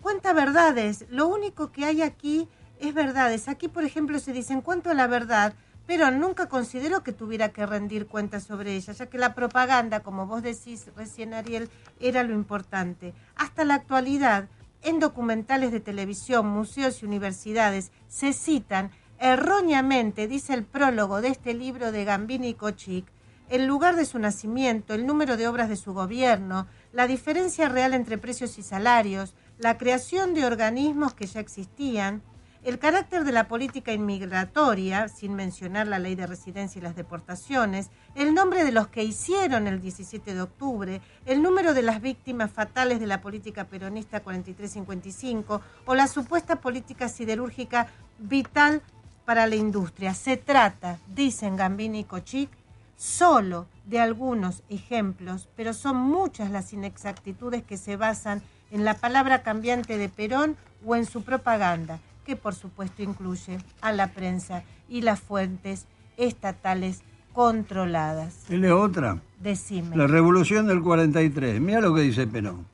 cuenta 0.00 0.32
verdades, 0.32 1.06
lo 1.10 1.26
único 1.26 1.72
que 1.72 1.84
hay 1.84 2.02
aquí 2.02 2.48
es 2.78 2.94
verdades. 2.94 3.48
Aquí, 3.48 3.66
por 3.66 3.82
ejemplo, 3.82 4.20
se 4.20 4.32
dice, 4.32 4.52
en 4.52 4.60
cuanto 4.60 4.88
a 4.88 4.94
la 4.94 5.08
verdad, 5.08 5.54
Perón 5.84 6.20
nunca 6.20 6.48
consideró 6.48 7.02
que 7.02 7.12
tuviera 7.12 7.48
que 7.48 7.66
rendir 7.66 8.06
cuentas 8.06 8.44
sobre 8.44 8.76
ella, 8.76 8.92
ya 8.92 9.06
que 9.06 9.18
la 9.18 9.34
propaganda, 9.34 10.04
como 10.04 10.28
vos 10.28 10.44
decís 10.44 10.86
recién, 10.94 11.34
Ariel, 11.34 11.68
era 11.98 12.22
lo 12.22 12.34
importante. 12.34 13.14
Hasta 13.34 13.64
la 13.64 13.74
actualidad, 13.74 14.48
en 14.82 15.00
documentales 15.00 15.72
de 15.72 15.80
televisión, 15.80 16.46
museos 16.46 17.02
y 17.02 17.06
universidades, 17.06 17.90
se 18.06 18.32
citan 18.32 18.92
erróneamente, 19.20 20.26
dice 20.26 20.54
el 20.54 20.64
prólogo 20.64 21.20
de 21.20 21.28
este 21.28 21.52
libro 21.52 21.92
de 21.92 22.04
Gambini 22.04 22.48
y 22.48 22.54
Kochik, 22.54 23.04
el 23.50 23.66
lugar 23.66 23.96
de 23.96 24.06
su 24.06 24.18
nacimiento, 24.18 24.94
el 24.94 25.06
número 25.06 25.36
de 25.36 25.46
obras 25.46 25.68
de 25.68 25.76
su 25.76 25.92
gobierno, 25.92 26.66
la 26.92 27.06
diferencia 27.06 27.68
real 27.68 27.92
entre 27.92 28.16
precios 28.16 28.58
y 28.58 28.62
salarios, 28.62 29.34
la 29.58 29.76
creación 29.76 30.32
de 30.32 30.46
organismos 30.46 31.12
que 31.12 31.26
ya 31.26 31.40
existían, 31.40 32.22
el 32.62 32.78
carácter 32.78 33.24
de 33.24 33.32
la 33.32 33.48
política 33.48 33.92
inmigratoria, 33.92 35.08
sin 35.08 35.34
mencionar 35.34 35.86
la 35.86 35.98
ley 35.98 36.14
de 36.14 36.26
residencia 36.26 36.78
y 36.78 36.82
las 36.82 36.96
deportaciones, 36.96 37.90
el 38.14 38.34
nombre 38.34 38.64
de 38.64 38.72
los 38.72 38.88
que 38.88 39.02
hicieron 39.02 39.66
el 39.66 39.80
17 39.80 40.34
de 40.34 40.42
octubre, 40.42 41.00
el 41.26 41.42
número 41.42 41.74
de 41.74 41.82
las 41.82 42.00
víctimas 42.00 42.50
fatales 42.50 43.00
de 43.00 43.06
la 43.06 43.20
política 43.20 43.64
peronista 43.64 44.22
43-55 44.22 45.60
o 45.86 45.94
la 45.94 46.06
supuesta 46.06 46.56
política 46.60 47.08
siderúrgica 47.08 47.88
vital 48.18 48.82
para 49.24 49.46
la 49.46 49.56
industria. 49.56 50.14
Se 50.14 50.36
trata, 50.36 50.98
dicen 51.14 51.56
Gambini 51.56 52.00
y 52.00 52.04
Kochik, 52.04 52.50
solo 52.96 53.66
de 53.86 54.00
algunos 54.00 54.62
ejemplos, 54.68 55.48
pero 55.56 55.72
son 55.72 55.96
muchas 55.96 56.50
las 56.50 56.72
inexactitudes 56.72 57.62
que 57.62 57.76
se 57.76 57.96
basan 57.96 58.42
en 58.70 58.84
la 58.84 58.94
palabra 58.94 59.42
cambiante 59.42 59.98
de 59.98 60.08
Perón 60.08 60.56
o 60.84 60.96
en 60.96 61.06
su 61.06 61.22
propaganda, 61.22 61.98
que 62.24 62.36
por 62.36 62.54
supuesto 62.54 63.02
incluye 63.02 63.58
a 63.80 63.92
la 63.92 64.08
prensa 64.08 64.62
y 64.88 65.02
las 65.02 65.20
fuentes 65.20 65.86
estatales 66.16 67.00
controladas. 67.32 68.44
¿Y 68.48 68.56
leo 68.56 68.80
otra? 68.80 69.18
Decime. 69.40 69.96
La 69.96 70.06
revolución 70.06 70.66
del 70.66 70.82
43. 70.82 71.60
Mira 71.60 71.80
lo 71.80 71.94
que 71.94 72.02
dice 72.02 72.26
Perón. 72.26 72.66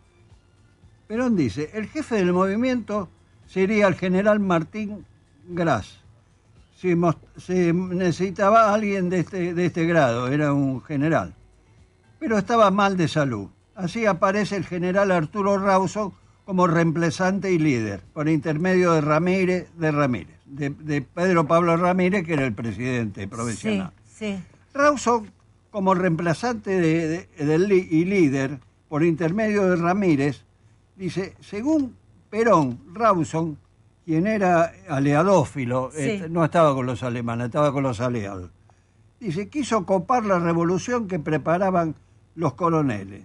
Perón 1.06 1.36
dice, 1.36 1.70
el 1.74 1.86
jefe 1.86 2.16
del 2.16 2.32
movimiento 2.32 3.08
sería 3.46 3.86
el 3.86 3.94
general 3.94 4.40
Martín 4.40 5.06
Gras. 5.48 6.00
Se, 6.76 6.94
necesitaba 7.72 8.72
alguien 8.74 9.08
de 9.08 9.20
este, 9.20 9.54
de 9.54 9.66
este 9.66 9.86
grado, 9.86 10.28
era 10.28 10.52
un 10.52 10.82
general. 10.82 11.34
Pero 12.18 12.36
estaba 12.38 12.70
mal 12.70 12.96
de 12.96 13.08
salud. 13.08 13.48
Así 13.74 14.04
aparece 14.06 14.56
el 14.56 14.64
general 14.66 15.10
Arturo 15.10 15.58
Rauso 15.58 16.12
como 16.44 16.66
reemplazante 16.66 17.50
y 17.52 17.58
líder, 17.58 18.02
por 18.12 18.28
intermedio 18.28 18.92
de 18.92 19.00
Ramírez, 19.00 19.68
de 19.76 19.90
Ramírez, 19.90 20.36
de, 20.44 20.70
de 20.70 21.02
Pedro 21.02 21.46
Pablo 21.46 21.76
Ramírez, 21.76 22.24
que 22.24 22.34
era 22.34 22.44
el 22.46 22.52
presidente 22.54 23.22
Sí, 23.22 23.26
provisional. 23.26 23.92
sí. 24.04 24.38
Rawson, 24.72 25.30
como 25.70 25.94
reemplazante 25.94 26.70
de- 26.78 27.26
de- 27.38 27.86
y 27.90 28.04
líder, 28.04 28.60
por 28.88 29.02
intermedio 29.02 29.64
de 29.68 29.76
Ramírez, 29.76 30.44
dice, 30.94 31.34
según 31.40 31.96
Perón, 32.30 32.78
Rawson, 32.92 33.58
quien 34.06 34.28
era 34.28 34.72
aliadófilo, 34.88 35.90
Sí. 35.92 35.98
eh, 36.02 36.26
no 36.30 36.44
estaba 36.44 36.72
con 36.74 36.86
los 36.86 37.02
alemanes, 37.02 37.46
estaba 37.46 37.72
con 37.72 37.82
los 37.82 38.00
aliados, 38.00 38.50
dice, 39.18 39.48
quiso 39.48 39.84
copar 39.84 40.24
la 40.24 40.38
revolución 40.38 41.08
que 41.08 41.18
preparaban 41.18 41.96
los 42.36 42.54
coroneles. 42.54 43.24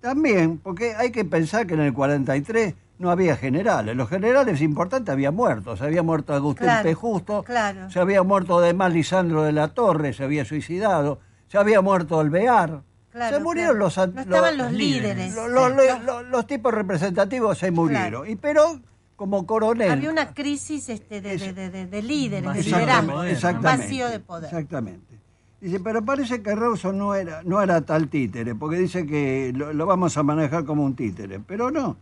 También, 0.00 0.58
porque 0.58 0.94
hay 0.94 1.10
que 1.10 1.24
pensar 1.24 1.66
que 1.66 1.74
en 1.74 1.80
el 1.80 1.92
43 1.92 2.74
no 2.98 3.10
había 3.10 3.36
generales. 3.36 3.96
Los 3.96 4.08
generales 4.08 4.60
importantes 4.62 5.12
habían 5.12 5.34
muerto. 5.34 5.76
Se 5.76 5.84
había 5.84 6.02
muerto 6.02 6.32
Agustín 6.32 6.66
Claro, 6.66 6.84
P. 6.84 6.94
Justo, 6.94 7.42
claro. 7.42 7.90
se 7.90 7.98
había 7.98 8.22
muerto 8.22 8.58
además 8.58 8.92
Lisandro 8.92 9.42
de 9.42 9.52
la 9.52 9.68
Torre, 9.68 10.12
se 10.12 10.22
había 10.24 10.44
suicidado, 10.44 11.18
se 11.48 11.58
había 11.58 11.80
muerto 11.80 12.20
Alvear. 12.20 12.82
Claro, 13.10 13.36
se 13.36 13.42
murieron 13.42 13.78
los, 13.78 13.96
No 13.96 14.04
estaban 14.20 14.56
los- 14.56 14.66
los 14.68 14.72
líderes. 14.72 15.34
los, 15.34 16.28
los- 16.30 16.46
tipos 16.46 16.72
representativos 16.72 17.58
se 17.58 17.70
murieron. 17.72 18.28
Y 18.30 18.36
Perón, 18.36 18.84
como 19.20 19.44
coronel. 19.44 19.90
Había 19.90 20.10
una 20.10 20.32
crisis 20.32 20.88
este, 20.88 21.20
de, 21.20 21.36
de- 21.36 21.52
de- 21.52 21.68
de- 21.68 21.86
de 21.86 22.02
líderes, 22.02 22.54
de 22.54 22.62
liderazgo, 22.62 23.20
un 23.20 23.26
exactamente, 23.26 23.82
vacío 23.84 24.08
de 24.08 24.18
poder. 24.18 24.44
Exactamente. 24.46 25.20
Dice, 25.60 25.78
pero 25.78 26.02
parece 26.02 26.42
que 26.42 26.54
Rawson 26.54 26.96
no 26.96 27.14
era, 27.14 27.42
no 27.42 27.60
era 27.60 27.82
tal 27.82 28.08
títere, 28.08 28.54
porque 28.54 28.78
dice 28.78 29.04
que 29.04 29.52
lo, 29.54 29.74
lo 29.74 29.84
vamos 29.84 30.16
a 30.16 30.22
manejar 30.22 30.64
como 30.64 30.86
un 30.86 30.96
títere, 30.96 31.38
pero 31.38 31.70
no. 31.70 31.98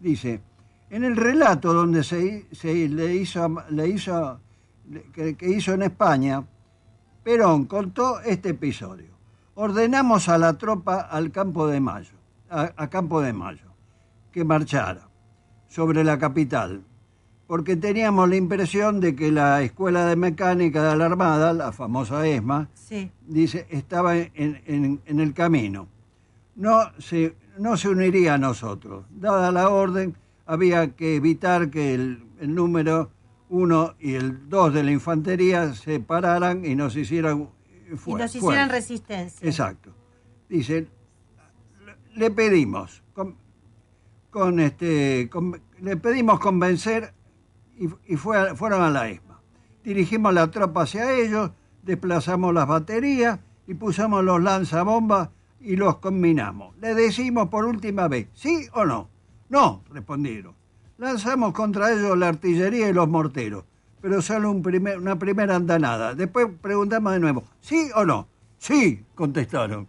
Dice, 0.00 0.40
en 0.88 1.04
el 1.04 1.16
relato 1.16 1.74
donde 1.74 2.02
se, 2.02 2.46
se 2.50 2.88
le 2.88 3.14
hizo, 3.14 3.62
le 3.68 3.86
hizo 3.88 4.40
que, 5.12 5.34
que 5.36 5.50
hizo 5.50 5.74
en 5.74 5.82
España, 5.82 6.42
Perón 7.22 7.66
contó 7.66 8.20
este 8.22 8.48
episodio. 8.50 9.12
Ordenamos 9.54 10.30
a 10.30 10.38
la 10.38 10.54
tropa 10.54 11.00
al 11.02 11.30
campo 11.30 11.66
de 11.66 11.78
Mayo, 11.78 12.16
a, 12.48 12.72
a 12.74 12.88
Campo 12.88 13.20
de 13.20 13.34
Mayo, 13.34 13.68
que 14.32 14.44
marchara 14.44 15.08
sobre 15.74 16.04
la 16.04 16.18
capital, 16.20 16.82
porque 17.48 17.74
teníamos 17.74 18.28
la 18.28 18.36
impresión 18.36 19.00
de 19.00 19.16
que 19.16 19.32
la 19.32 19.60
Escuela 19.62 20.06
de 20.06 20.14
Mecánica 20.14 20.88
de 20.88 20.96
la 20.96 21.06
Armada, 21.06 21.52
la 21.52 21.72
famosa 21.72 22.24
ESMA, 22.26 22.68
Sí, 22.74 23.10
dice, 23.26 23.66
estaba 23.70 24.16
en, 24.16 24.30
en- 24.34 25.00
en 25.04 25.18
el 25.18 25.34
camino. 25.34 25.88
No 26.54 26.92
se, 26.98 27.34
no 27.58 27.76
se 27.76 27.88
uniría 27.88 28.34
a 28.34 28.38
nosotros. 28.38 29.04
Dada 29.10 29.50
la 29.50 29.68
orden, 29.68 30.14
había 30.46 30.92
que 30.94 31.16
evitar 31.16 31.70
que 31.70 31.94
el, 31.94 32.22
el 32.38 32.54
número 32.54 33.10
uno 33.48 33.94
y 33.98 34.14
el 34.14 34.48
dos 34.48 34.72
de 34.72 34.84
la 34.84 34.92
infantería 34.92 35.74
se 35.74 35.98
pararan 35.98 36.64
y 36.64 36.76
nos 36.76 36.94
hicieran 36.94 37.48
y 37.92 37.96
fue- 37.96 38.20
nos 38.20 38.30
hicieran 38.32 38.68
fuerza. 38.68 38.72
resistencia. 38.72 39.48
Exacto. 39.48 39.90
Dice, 40.48 40.86
le 42.14 42.30
pedimos, 42.30 43.02
con, 44.34 44.58
este, 44.58 45.28
con- 45.30 45.60
le 45.80 45.96
pedimos 45.96 46.40
convencer 46.40 47.14
y, 47.78 47.86
y 48.12 48.16
fue 48.16 48.36
a- 48.36 48.56
fueron 48.56 48.82
a 48.82 48.90
la 48.90 49.08
ESMA. 49.08 49.38
Dirigimos 49.84 50.34
la 50.34 50.50
tropa 50.50 50.82
hacia 50.82 51.12
ellos, 51.14 51.52
desplazamos 51.84 52.52
las 52.52 52.66
baterías 52.66 53.38
y 53.68 53.74
pusimos 53.74 54.24
los 54.24 54.42
lanzabombas 54.42 55.28
y 55.60 55.76
los 55.76 55.98
combinamos. 55.98 56.76
Le 56.78 56.96
decimos 56.96 57.48
por 57.48 57.64
última 57.64 58.08
vez, 58.08 58.26
¿sí 58.34 58.66
o 58.72 58.84
no? 58.84 59.08
No, 59.50 59.84
respondieron. 59.92 60.54
Lanzamos 60.98 61.52
contra 61.52 61.92
ellos 61.92 62.18
la 62.18 62.26
artillería 62.28 62.88
y 62.88 62.92
los 62.92 63.08
morteros, 63.08 63.62
pero 64.00 64.20
solo 64.20 64.50
un 64.50 64.62
primer- 64.62 64.98
una 64.98 65.16
primera 65.16 65.54
andanada. 65.54 66.16
Después 66.16 66.48
preguntamos 66.60 67.12
de 67.12 67.20
nuevo, 67.20 67.44
¿sí 67.60 67.88
o 67.94 68.04
no? 68.04 68.26
Sí, 68.58 69.04
contestaron. 69.14 69.86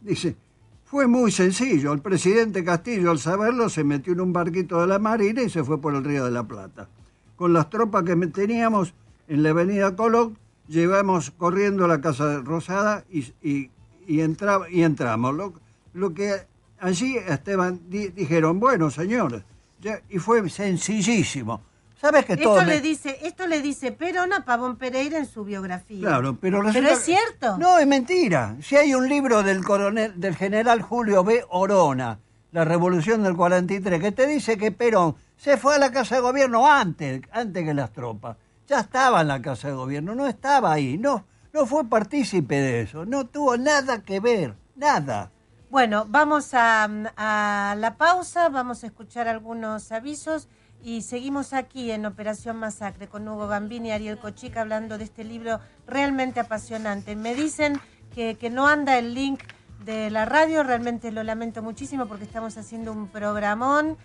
Dice, 0.00 0.34
fue 0.90 1.06
muy 1.06 1.30
sencillo. 1.30 1.92
El 1.92 2.00
presidente 2.00 2.64
Castillo, 2.64 3.10
al 3.10 3.18
saberlo, 3.18 3.68
se 3.68 3.84
metió 3.84 4.12
en 4.14 4.20
un 4.20 4.32
barquito 4.32 4.80
de 4.80 4.86
la 4.86 4.98
Marina 4.98 5.42
y 5.42 5.50
se 5.50 5.62
fue 5.64 5.80
por 5.80 5.94
el 5.94 6.04
Río 6.04 6.24
de 6.24 6.30
la 6.30 6.44
Plata. 6.44 6.88
Con 7.36 7.52
las 7.52 7.68
tropas 7.70 8.04
que 8.04 8.16
teníamos 8.28 8.94
en 9.28 9.42
la 9.42 9.50
avenida 9.50 9.94
Colón, 9.94 10.38
llevamos 10.66 11.30
corriendo 11.30 11.84
a 11.84 11.88
la 11.88 12.00
Casa 12.00 12.40
Rosada 12.40 13.04
y, 13.10 13.20
y, 13.42 13.70
y, 14.06 14.20
entra- 14.20 14.68
y 14.70 14.82
entramos. 14.82 15.52
Lo, 15.92 16.14
que 16.14 16.32
allí 16.80 17.16
Esteban 17.16 17.80
di- 17.88 18.08
dijeron, 18.08 18.58
bueno, 18.58 18.90
señores, 18.90 19.42
y 20.08 20.18
fue 20.18 20.48
sencillísimo. 20.48 21.62
¿Sabes 22.00 22.24
que 22.26 22.36
todo 22.36 22.54
Esto 22.58 22.66
me- 22.66 22.74
le 22.76 22.80
dice, 22.80 23.18
esto 23.22 23.46
le 23.46 23.60
dice 23.60 23.90
Perón 23.92 24.32
a 24.32 24.44
Pavón 24.44 24.76
Pereira 24.76 25.18
en 25.18 25.26
su 25.26 25.44
biografía. 25.44 26.00
Claro, 26.00 26.36
pero 26.40 26.58
Pero 26.58 26.62
resulta 26.62 26.92
es 26.92 27.00
cierto. 27.04 27.58
No, 27.58 27.78
es 27.78 27.86
mentira. 27.86 28.56
Si 28.62 28.76
hay 28.76 28.94
un 28.94 29.08
libro 29.08 29.42
del 29.42 29.64
coronel, 29.64 30.12
del 30.20 30.36
general 30.36 30.80
Julio 30.82 31.24
B. 31.24 31.44
Orona, 31.48 32.20
La 32.52 32.64
Revolución 32.64 33.22
del 33.24 33.34
43, 33.36 34.00
que 34.00 34.12
te 34.12 34.26
dice 34.28 34.56
que 34.56 34.70
Perón 34.70 35.16
se 35.36 35.56
fue 35.56 35.74
a 35.74 35.78
la 35.78 35.90
Casa 35.90 36.14
de 36.16 36.20
Gobierno 36.20 36.66
antes, 36.70 37.22
antes 37.32 37.64
que 37.64 37.74
las 37.74 37.92
tropas. 37.92 38.36
Ya 38.68 38.80
estaba 38.80 39.20
en 39.22 39.28
la 39.28 39.42
Casa 39.42 39.68
de 39.68 39.74
Gobierno, 39.74 40.14
no 40.14 40.26
estaba 40.28 40.72
ahí, 40.72 40.98
no, 40.98 41.24
no 41.52 41.66
fue 41.66 41.84
partícipe 41.84 42.54
de 42.60 42.82
eso, 42.82 43.06
no 43.06 43.26
tuvo 43.26 43.56
nada 43.56 44.02
que 44.02 44.20
ver, 44.20 44.54
nada. 44.76 45.30
Bueno, 45.70 46.04
vamos 46.08 46.54
a, 46.54 46.84
a 47.16 47.74
la 47.76 47.96
pausa, 47.96 48.48
vamos 48.50 48.84
a 48.84 48.86
escuchar 48.86 49.26
algunos 49.28 49.90
avisos 49.92 50.48
y 50.82 51.02
seguimos 51.02 51.52
aquí 51.52 51.90
en 51.90 52.06
Operación 52.06 52.56
Masacre 52.56 53.08
con 53.08 53.26
Hugo 53.28 53.48
Gambini 53.48 53.88
y 53.88 53.92
Ariel 53.92 54.18
Cochica 54.18 54.60
hablando 54.60 54.96
de 54.98 55.04
este 55.04 55.24
libro 55.24 55.60
realmente 55.86 56.40
apasionante. 56.40 57.16
Me 57.16 57.34
dicen 57.34 57.80
que, 58.14 58.36
que 58.36 58.48
no 58.50 58.66
anda 58.68 58.98
el 58.98 59.14
link 59.14 59.40
de 59.84 60.10
la 60.10 60.24
radio, 60.24 60.62
realmente 60.62 61.10
lo 61.12 61.22
lamento 61.22 61.62
muchísimo 61.62 62.06
porque 62.06 62.24
estamos 62.24 62.56
haciendo 62.56 62.92
un 62.92 63.08
programón. 63.08 63.96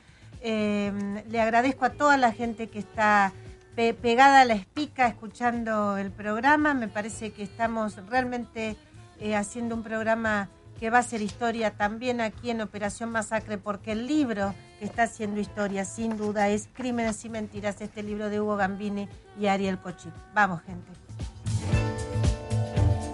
Eh, 0.42 1.24
le 1.30 1.42
agradezco 1.42 1.86
a 1.86 1.92
toda 1.92 2.18
la 2.18 2.32
gente 2.32 2.68
que 2.70 2.80
está 2.80 3.32
pe- 3.76 3.94
pegada 3.94 4.42
a 4.42 4.46
la 4.46 4.54
espica 4.56 5.08
escuchando 5.08 5.98
el 5.98 6.12
programa. 6.12 6.74
Me 6.74 6.88
parece 6.88 7.32
que 7.32 7.44
estamos 7.44 7.96
realmente 8.10 8.76
eh, 9.20 9.36
haciendo 9.36 9.76
un 9.76 9.84
programa 9.84 10.50
que 10.80 10.90
va 10.90 10.98
a 10.98 11.04
ser 11.04 11.22
historia 11.22 11.72
también 11.72 12.20
aquí 12.20 12.50
en 12.50 12.60
Operación 12.60 13.10
Masacre, 13.10 13.58
porque 13.58 13.94
el 13.94 14.06
libro 14.06 14.54
que 14.84 14.88
está 14.88 15.04
haciendo 15.04 15.40
historia, 15.40 15.86
sin 15.86 16.18
duda, 16.18 16.50
es 16.50 16.68
Crímenes 16.74 17.24
y 17.24 17.30
Mentiras, 17.30 17.80
este 17.80 18.04
libro 18.04 18.30
de 18.30 18.42
Hugo 18.42 18.58
Gambini 18.58 19.08
y 19.40 19.46
Ariel 19.46 19.80
Cochit. 19.80 20.12
Vamos, 20.36 20.62
gente. 20.64 20.92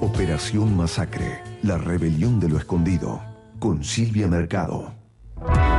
Operación 0.01 0.75
Masacre, 0.75 1.43
la 1.61 1.77
rebelión 1.77 2.39
de 2.39 2.49
lo 2.49 2.57
escondido, 2.57 3.21
con 3.59 3.83
Silvia 3.83 4.27
Mercado. 4.27 4.95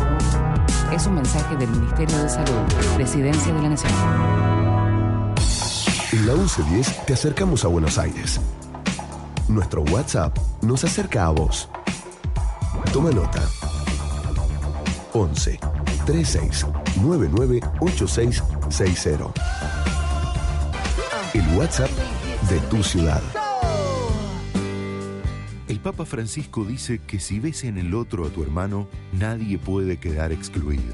Es 0.93 1.05
un 1.05 1.15
mensaje 1.15 1.57
del 1.57 1.69
Ministerio 1.69 2.17
de 2.17 2.29
Salud, 2.29 2.63
Presidencia 2.95 3.53
de 3.53 3.61
la 3.61 3.67
Nación. 3.69 3.91
En 6.13 6.27
la 6.27 6.33
1110 6.33 7.05
te 7.05 7.13
acercamos 7.13 7.65
a 7.65 7.67
Buenos 7.67 7.97
Aires. 7.97 8.39
Nuestro 9.49 9.81
WhatsApp 9.81 10.37
nos 10.61 10.85
acerca 10.85 11.25
a 11.25 11.31
vos. 11.31 11.67
Toma 12.93 13.11
nota. 13.11 13.41
11 15.13 15.59
36 16.05 16.65
99 17.01 17.59
8660. 17.79 19.33
El 21.33 21.57
WhatsApp 21.57 21.89
de 22.49 22.59
tu 22.69 22.83
ciudad. 22.83 23.21
El 25.67 25.79
Papa 25.79 26.05
Francisco 26.05 26.63
dice 26.63 26.99
que 26.99 27.19
si 27.19 27.39
ves 27.39 27.63
en 27.63 27.79
el 27.79 27.95
otro 27.95 28.23
a 28.25 28.29
tu 28.29 28.43
hermano, 28.43 28.87
nadie 29.13 29.57
puede 29.57 29.97
quedar 29.97 30.31
excluido. 30.31 30.93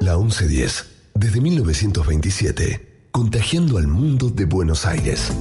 La 0.00 0.16
1110. 0.16 0.86
Desde 1.14 1.40
1927. 1.40 3.08
Contagiando 3.10 3.78
al 3.78 3.86
mundo 3.86 4.28
de 4.28 4.44
Buenos 4.44 4.84
Aires. 4.86 5.32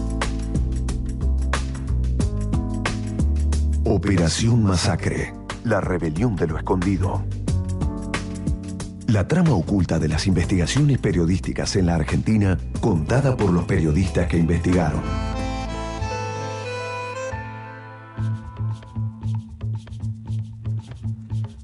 Operación 3.86 4.64
Masacre. 4.64 5.34
La 5.64 5.82
rebelión 5.82 6.36
de 6.36 6.48
lo 6.48 6.58
escondido. 6.58 7.24
La 9.08 9.28
trama 9.28 9.52
oculta 9.52 10.00
de 10.00 10.08
las 10.08 10.26
investigaciones 10.28 10.98
periodísticas 11.00 11.76
en 11.76 11.86
la 11.88 11.96
Argentina 11.96 12.58
contada 12.82 13.36
por 13.38 13.52
los 13.52 13.66
periodistas 13.66 14.28
que 14.28 14.38
investigaron. 14.38 15.02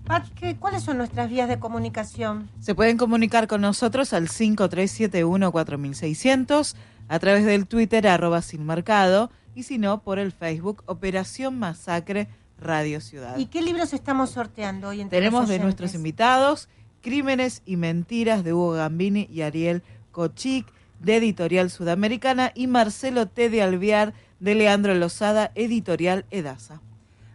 Pat, 0.05 0.26
¿qué- 0.36 0.55
¿cuáles 0.57 0.84
son 0.84 0.97
nuestras 0.97 1.30
vías 1.30 1.47
de 1.47 1.59
comunicación? 1.59 2.49
Se 2.59 2.74
pueden 2.74 2.97
comunicar 2.97 3.47
con 3.47 3.61
nosotros 3.61 4.11
al 4.13 4.28
5371-4600 4.28 6.76
a 7.07 7.20
través 7.20 7.45
del 7.45 7.67
Twitter 7.67 8.07
arroba 8.07 8.41
sin 8.41 8.65
marcado 8.65 9.30
y 9.56 9.64
si 9.64 9.78
no 9.78 10.02
por 10.02 10.20
el 10.20 10.32
Facebook 10.32 10.84
Operación 10.86 11.58
Masacre 11.60 12.28
Radio 12.60 13.02
Ciudad. 13.02 13.38
¿Y 13.38 13.47
qué 13.47 13.62
libros 13.62 13.93
estamos 13.93 14.32
sorteando 14.32 14.89
hoy 14.89 15.02
entre 15.02 15.20
Tenemos 15.20 15.47
de 15.47 15.60
nuestros 15.60 15.95
invitados 15.95 16.70
Crímenes 17.02 17.62
y 17.66 17.78
Mentiras 17.78 18.43
de 18.43 18.54
Hugo 18.54 18.72
Gambini 18.72 19.28
y 19.32 19.41
Ariel 19.41 19.84
Cochic 20.12 20.66
de 21.00 21.18
Editorial 21.18 21.70
Sudamericana 21.70 22.52
y 22.54 22.68
Marcelo 22.68 23.28
T. 23.28 23.50
de 23.50 23.62
Alviar 23.62 24.14
de 24.39 24.56
Leandro 24.56 24.93
Lozada, 24.93 25.52
Editorial 25.56 26.26
Edasa. 26.32 26.82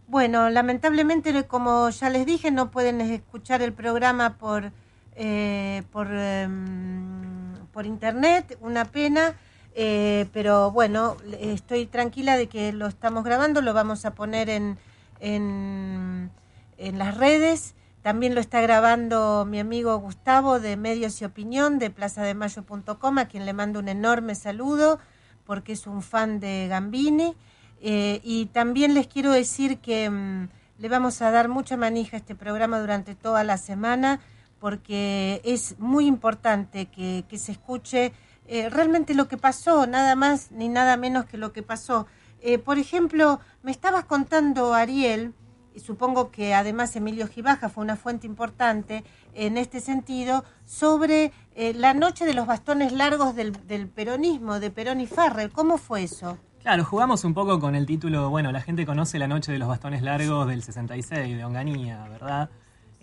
Bueno, 0.07 0.51
lamentablemente, 0.51 1.45
como 1.45 1.89
ya 1.91 2.11
les 2.11 2.27
dije, 2.27 2.51
no 2.51 2.71
pueden 2.71 3.01
escuchar 3.01 3.63
el 3.63 3.73
programa 3.73 4.37
por, 4.37 4.71
eh, 5.17 5.83
por, 5.91 6.09
em, 6.13 7.55
por 7.73 7.87
internet, 7.87 8.59
una 8.61 8.85
pena, 8.85 9.35
eh, 9.75 10.27
pero 10.33 10.71
bueno, 10.71 11.17
estoy 11.41 11.87
tranquila 11.87 12.37
de 12.37 12.49
que 12.49 12.73
lo 12.73 12.87
estamos 12.87 13.25
grabando, 13.25 13.61
lo 13.61 13.75
vamos 13.75 14.05
a 14.05 14.15
poner 14.15 14.49
en, 14.49 14.79
en, 15.21 16.31
en 16.79 16.99
las 16.99 17.17
redes 17.17 17.75
También 18.03 18.35
lo 18.35 18.41
está 18.43 18.61
grabando 18.61 19.47
mi 19.49 19.59
amigo 19.59 19.97
Gustavo 19.97 20.61
de 20.61 20.77
Medios 20.77 21.21
y 21.23 21.25
Opinión 21.25 21.79
de 21.79 21.89
plazademayo.com, 21.89 23.19
a 23.19 23.29
quien 23.29 23.47
le 23.47 23.55
mando 23.55 23.81
un 23.81 23.89
enorme 23.89 24.35
saludo 24.35 24.99
porque 25.47 25.73
es 25.73 25.87
un 25.87 26.03
fan 26.03 26.39
de 26.39 26.69
Gambini. 26.69 27.35
Eh, 27.81 28.21
y 28.23 28.47
también 28.47 28.93
les 28.93 29.07
quiero 29.07 29.33
decir 29.33 29.79
que 29.79 30.11
mm, 30.11 30.49
le 30.79 30.89
vamos 30.91 31.23
a 31.23 31.31
dar 31.31 31.49
mucha 31.49 31.79
manija 31.79 32.17
a 32.17 32.21
este 32.21 32.35
programa 32.35 32.79
durante 32.79 33.15
toda 33.15 33.43
la 33.43 33.57
semana 33.57 34.21
porque 34.61 35.41
es 35.45 35.79
muy 35.79 36.07
importante 36.07 36.87
que, 36.87 37.25
que 37.29 37.39
se 37.39 37.53
escuche 37.53 38.13
eh, 38.47 38.69
realmente 38.69 39.15
lo 39.15 39.29
que 39.29 39.37
pasó, 39.37 39.87
nada 39.87 40.15
más 40.17 40.51
ni 40.51 40.69
nada 40.69 40.97
menos 40.97 41.25
que 41.25 41.39
lo 41.39 41.53
que 41.53 41.63
pasó. 41.63 42.07
Eh, 42.41 42.59
por 42.59 42.79
ejemplo, 42.79 43.41
me 43.63 43.71
estabas 43.71 44.05
contando, 44.05 44.75
Ariel, 44.75 45.33
y 45.75 45.81
supongo 45.81 46.31
que 46.31 46.55
además 46.55 46.95
Emilio 46.95 47.27
Gibaja 47.27 47.69
fue 47.69 47.83
una 47.83 47.97
fuente 47.97 48.27
importante 48.27 49.03
en 49.35 49.57
este 49.57 49.81
sentido, 49.81 50.45
sobre 50.65 51.33
eh, 51.55 51.75
la 51.75 51.95
noche 51.95 52.25
de 52.25 52.35
los 52.35 52.47
bastones 52.47 52.93
largos 52.93 53.35
del, 53.35 53.67
del 53.67 53.89
peronismo, 53.89 54.61
de 54.61 54.71
Perón 54.71 55.01
y 55.01 55.07
Farrell. 55.07 55.51
¿Cómo 55.51 55.79
fue 55.79 56.05
eso? 56.05 56.39
Claro, 56.63 56.85
jugamos 56.85 57.25
un 57.25 57.35
poco 57.35 57.61
con 57.61 57.75
el 57.75 57.85
título, 57.85 58.31
bueno, 58.31 58.53
la 58.53 58.63
gente 58.63 58.87
conoce 58.87 59.19
la 59.19 59.29
noche 59.29 59.53
de 59.53 59.59
los 59.59 59.69
bastones 59.69 60.03
largos 60.03 60.47
del 60.47 60.63
66, 60.63 61.37
de 61.37 61.45
Onganía, 61.45 62.07
¿verdad? 62.09 62.49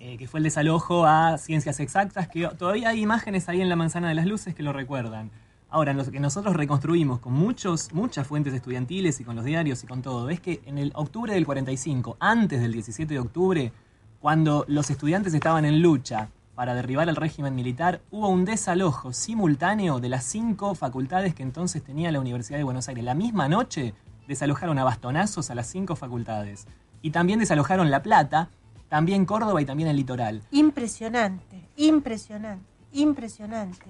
Eh, 0.04 0.18
que 0.18 0.28
fue 0.28 0.39
el 0.39 0.43
desalojo 0.45 1.06
a 1.06 1.38
ciencias 1.38 1.80
exactas, 1.80 2.28
que 2.28 2.47
todavía 2.58 2.89
hay 2.89 3.02
imágenes 3.02 3.47
ahí 3.47 3.62
en 3.62 3.70
la 3.70 3.76
manzana 3.76 4.10
de 4.10 4.16
las 4.16 4.26
luces 4.26 4.56
que 4.56 4.64
lo 4.64 4.74
recuerdan. 4.74 5.30
Ahora, 5.70 5.93
lo 5.93 6.04
que 6.10 6.20
nosotros 6.20 6.56
reconstruimos 6.56 7.20
con 7.20 7.34
muchos, 7.34 7.93
muchas 7.93 8.26
fuentes 8.26 8.52
estudiantiles 8.56 9.20
y 9.20 9.24
con 9.24 9.36
los 9.36 9.45
diarios 9.45 9.84
y 9.84 9.88
con 9.88 10.02
todo, 10.02 10.32
es 10.32 10.39
que 10.39 10.60
en 10.66 10.80
el 10.80 10.91
octubre 10.95 11.36
del 11.36 11.45
45, 11.45 12.18
antes 12.20 12.62
del 12.62 12.72
17 12.72 13.14
de 13.14 13.20
octubre, 13.20 13.72
cuando 14.20 14.66
los 14.68 14.89
estudiantes 14.89 15.36
estaban 15.36 15.66
en 15.66 15.84
lucha 15.84 16.30
para 16.56 16.74
derribar 16.74 17.08
el 17.08 17.16
régimen 17.16 17.54
militar, 17.54 18.02
hubo 18.10 18.28
un 18.30 18.43
desalojo 18.43 19.14
simultáneo 19.14 19.99
de 19.99 20.10
las 20.10 20.24
cinco 20.24 20.74
facultades 20.74 21.36
que 21.36 21.43
entonces 21.43 21.84
tenía 21.84 22.12
la 22.12 22.20
Universidad 22.20 22.58
de 22.58 22.64
Buenos 22.64 22.88
Aires. 22.88 23.04
La 23.04 23.14
misma 23.14 23.47
noche 23.47 23.93
desalojaron 24.28 24.80
a 24.80 24.84
bastonazos 24.84 25.52
a 25.52 25.56
las 25.56 25.68
cinco 25.68 25.95
facultades. 25.95 26.66
Y 27.04 27.12
también 27.12 27.38
desalojaron 27.38 27.91
La 27.91 28.02
Plata, 28.02 28.49
también 28.92 29.24
Córdoba 29.26 29.62
y 29.62 29.66
también 29.66 29.88
el 29.88 29.96
litoral. 29.96 30.42
Impresionante, 30.52 31.62
impresionante, 31.78 32.66
impresionante. 32.92 33.86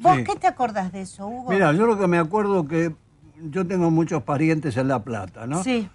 ¿Vos 0.00 0.16
Sí. 0.16 0.24
qué 0.24 0.34
te 0.34 0.48
acordás 0.48 0.90
de 0.90 1.02
eso, 1.02 1.28
Hugo? 1.28 1.52
Mira, 1.52 1.72
yo 1.72 1.86
lo 1.86 1.96
que 1.96 2.08
me 2.08 2.18
acuerdo 2.18 2.66
que 2.66 2.92
yo 3.48 3.64
tengo 3.64 3.92
muchos 3.92 4.24
parientes 4.24 4.76
en 4.76 4.88
La 4.88 5.04
Plata, 5.04 5.46
¿no? 5.46 5.62
Sí. 5.62 5.88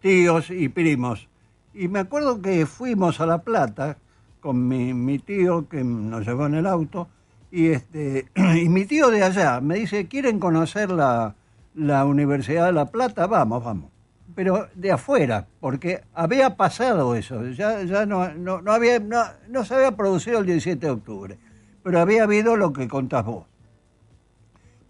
Tíos 0.00 0.50
y 0.50 0.68
primos. 0.68 1.28
Y 1.74 1.88
me 1.88 1.98
acuerdo 1.98 2.40
que 2.40 2.64
fuimos 2.64 3.20
a 3.20 3.26
La 3.26 3.38
Plata 3.42 3.98
con 4.40 4.68
mi, 4.68 4.94
mi 4.94 5.18
tío 5.18 5.68
que 5.68 5.82
nos 5.82 6.24
llevó 6.24 6.46
en 6.46 6.54
el 6.54 6.68
auto. 6.68 7.08
Y, 7.50 7.70
este, 7.70 8.28
y 8.62 8.68
mi 8.68 8.84
tío 8.84 9.10
de 9.10 9.24
allá 9.24 9.60
me 9.60 9.74
dice, 9.74 10.06
¿quieren 10.06 10.38
conocer 10.38 10.92
la, 10.92 11.34
la 11.74 12.04
Universidad 12.04 12.66
de 12.66 12.72
La 12.72 12.86
Plata? 12.86 13.26
Vamos, 13.26 13.64
vamos. 13.64 13.90
Pero 14.34 14.68
de 14.74 14.90
afuera, 14.90 15.46
porque 15.60 16.02
había 16.12 16.56
pasado 16.56 17.14
eso. 17.14 17.44
Ya, 17.50 17.82
ya 17.84 18.04
no, 18.04 18.34
no, 18.34 18.60
no 18.60 18.72
había, 18.72 18.98
no, 18.98 19.22
no 19.48 19.64
se 19.64 19.74
había 19.74 19.92
producido 19.96 20.40
el 20.40 20.46
17 20.46 20.86
de 20.86 20.92
octubre. 20.92 21.38
Pero 21.82 22.00
había 22.00 22.24
habido 22.24 22.56
lo 22.56 22.72
que 22.72 22.88
contás 22.88 23.24
vos. 23.24 23.46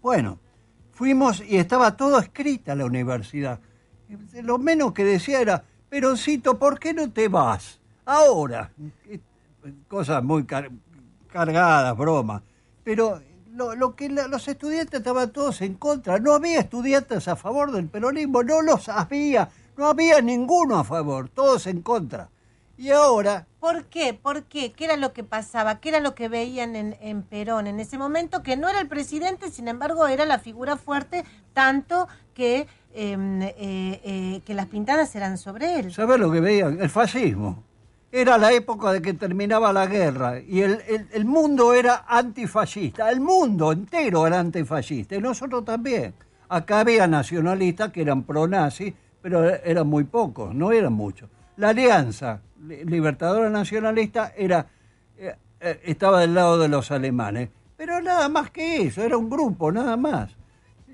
Bueno, 0.01 0.39
fuimos 0.91 1.41
y 1.45 1.57
estaba 1.57 1.95
todo 1.95 2.19
escrita 2.19 2.73
la 2.75 2.85
universidad. 2.85 3.59
Lo 4.41 4.57
menos 4.57 4.93
que 4.93 5.03
decía 5.03 5.41
era, 5.41 5.63
Peroncito, 5.89 6.57
¿por 6.57 6.79
qué 6.79 6.93
no 6.93 7.11
te 7.11 7.27
vas? 7.27 7.79
Ahora. 8.05 8.71
Eh, 9.09 9.19
Cosas 9.87 10.23
muy 10.23 10.45
car- 10.45 10.69
cargadas, 11.31 11.97
bromas. 11.97 12.43
Pero 12.83 13.19
lo, 13.55 13.75
lo 13.75 13.95
que 13.95 14.09
la- 14.09 14.27
los 14.27 14.47
estudiantes 14.47 14.99
estaban 14.99 15.31
todos 15.31 15.61
en 15.61 15.75
contra. 15.75 16.19
No 16.19 16.33
había 16.33 16.59
estudiantes 16.59 17.27
a 17.27 17.35
favor 17.35 17.71
del 17.71 17.87
peronismo, 17.87 18.43
no 18.43 18.61
los 18.61 18.89
había. 18.89 19.49
No 19.77 19.87
había 19.87 20.21
ninguno 20.21 20.77
a 20.77 20.83
favor, 20.83 21.29
todos 21.29 21.67
en 21.67 21.81
contra. 21.81 22.29
Y 22.77 22.91
ahora 22.91 23.47
¿Por 23.59 23.85
qué? 23.85 24.13
¿Por 24.13 24.43
qué? 24.43 24.73
¿Qué 24.73 24.85
era 24.85 24.95
lo 24.97 25.11
que 25.11 25.23
pasaba? 25.23 25.79
¿Qué 25.79 25.89
era 25.89 25.99
lo 25.99 26.13
que 26.13 26.27
veían 26.27 26.75
en, 26.75 26.95
en 27.01 27.23
Perón 27.23 27.65
en 27.67 27.79
ese 27.79 27.97
momento? 27.97 28.43
Que 28.43 28.57
no 28.57 28.69
era 28.69 28.79
el 28.79 28.87
presidente, 28.87 29.49
sin 29.49 29.67
embargo, 29.67 30.05
era 30.07 30.25
la 30.25 30.37
figura 30.39 30.77
fuerte, 30.77 31.23
tanto 31.53 32.07
que, 32.35 32.67
eh, 32.93 33.17
eh, 33.57 34.01
eh, 34.03 34.41
que 34.45 34.53
las 34.53 34.67
pintadas 34.67 35.15
eran 35.15 35.37
sobre 35.39 35.79
él. 35.79 35.93
¿Sabes 35.93 36.19
lo 36.19 36.31
que 36.31 36.41
veían? 36.41 36.79
El 36.81 36.89
fascismo. 36.89 37.63
Era 38.17 38.37
la 38.37 38.53
época 38.53 38.93
de 38.93 39.01
que 39.01 39.13
terminaba 39.13 39.73
la 39.73 39.87
guerra 39.87 40.39
y 40.39 40.61
el, 40.61 40.81
el- 41.11 41.25
mundo 41.25 41.73
era 41.73 42.05
antifascista. 42.07 43.09
El 43.11 43.19
mundo 43.19 43.73
entero 43.73 44.25
era 44.25 44.39
antifascista 44.39 45.17
y 45.17 45.19
nosotros 45.19 45.65
también. 45.65 46.13
Acá 46.47 46.79
había 46.79 47.07
nacionalistas 47.07 47.91
que 47.91 48.01
eran 48.03 48.23
pro-nazi, 48.23 48.93
pero 49.21 49.43
eran 49.49 49.87
muy 49.87 50.05
pocos, 50.05 50.55
no 50.55 50.71
eran 50.71 50.93
muchos. 50.93 51.29
La 51.57 51.69
Alianza 51.69 52.39
Li- 52.65 52.85
Libertadora 52.85 53.49
Nacionalista 53.49 54.31
era, 54.37 54.65
eh, 55.17 55.35
eh, 55.59 55.81
estaba 55.83 56.21
del 56.21 56.35
lado 56.35 56.57
de 56.57 56.69
los 56.69 56.91
alemanes, 56.91 57.49
pero 57.75 57.99
nada 58.01 58.29
más 58.29 58.49
que 58.49 58.83
eso, 58.83 59.01
era 59.03 59.17
un 59.17 59.29
grupo, 59.29 59.73
nada 59.73 59.97
más. 59.97 60.31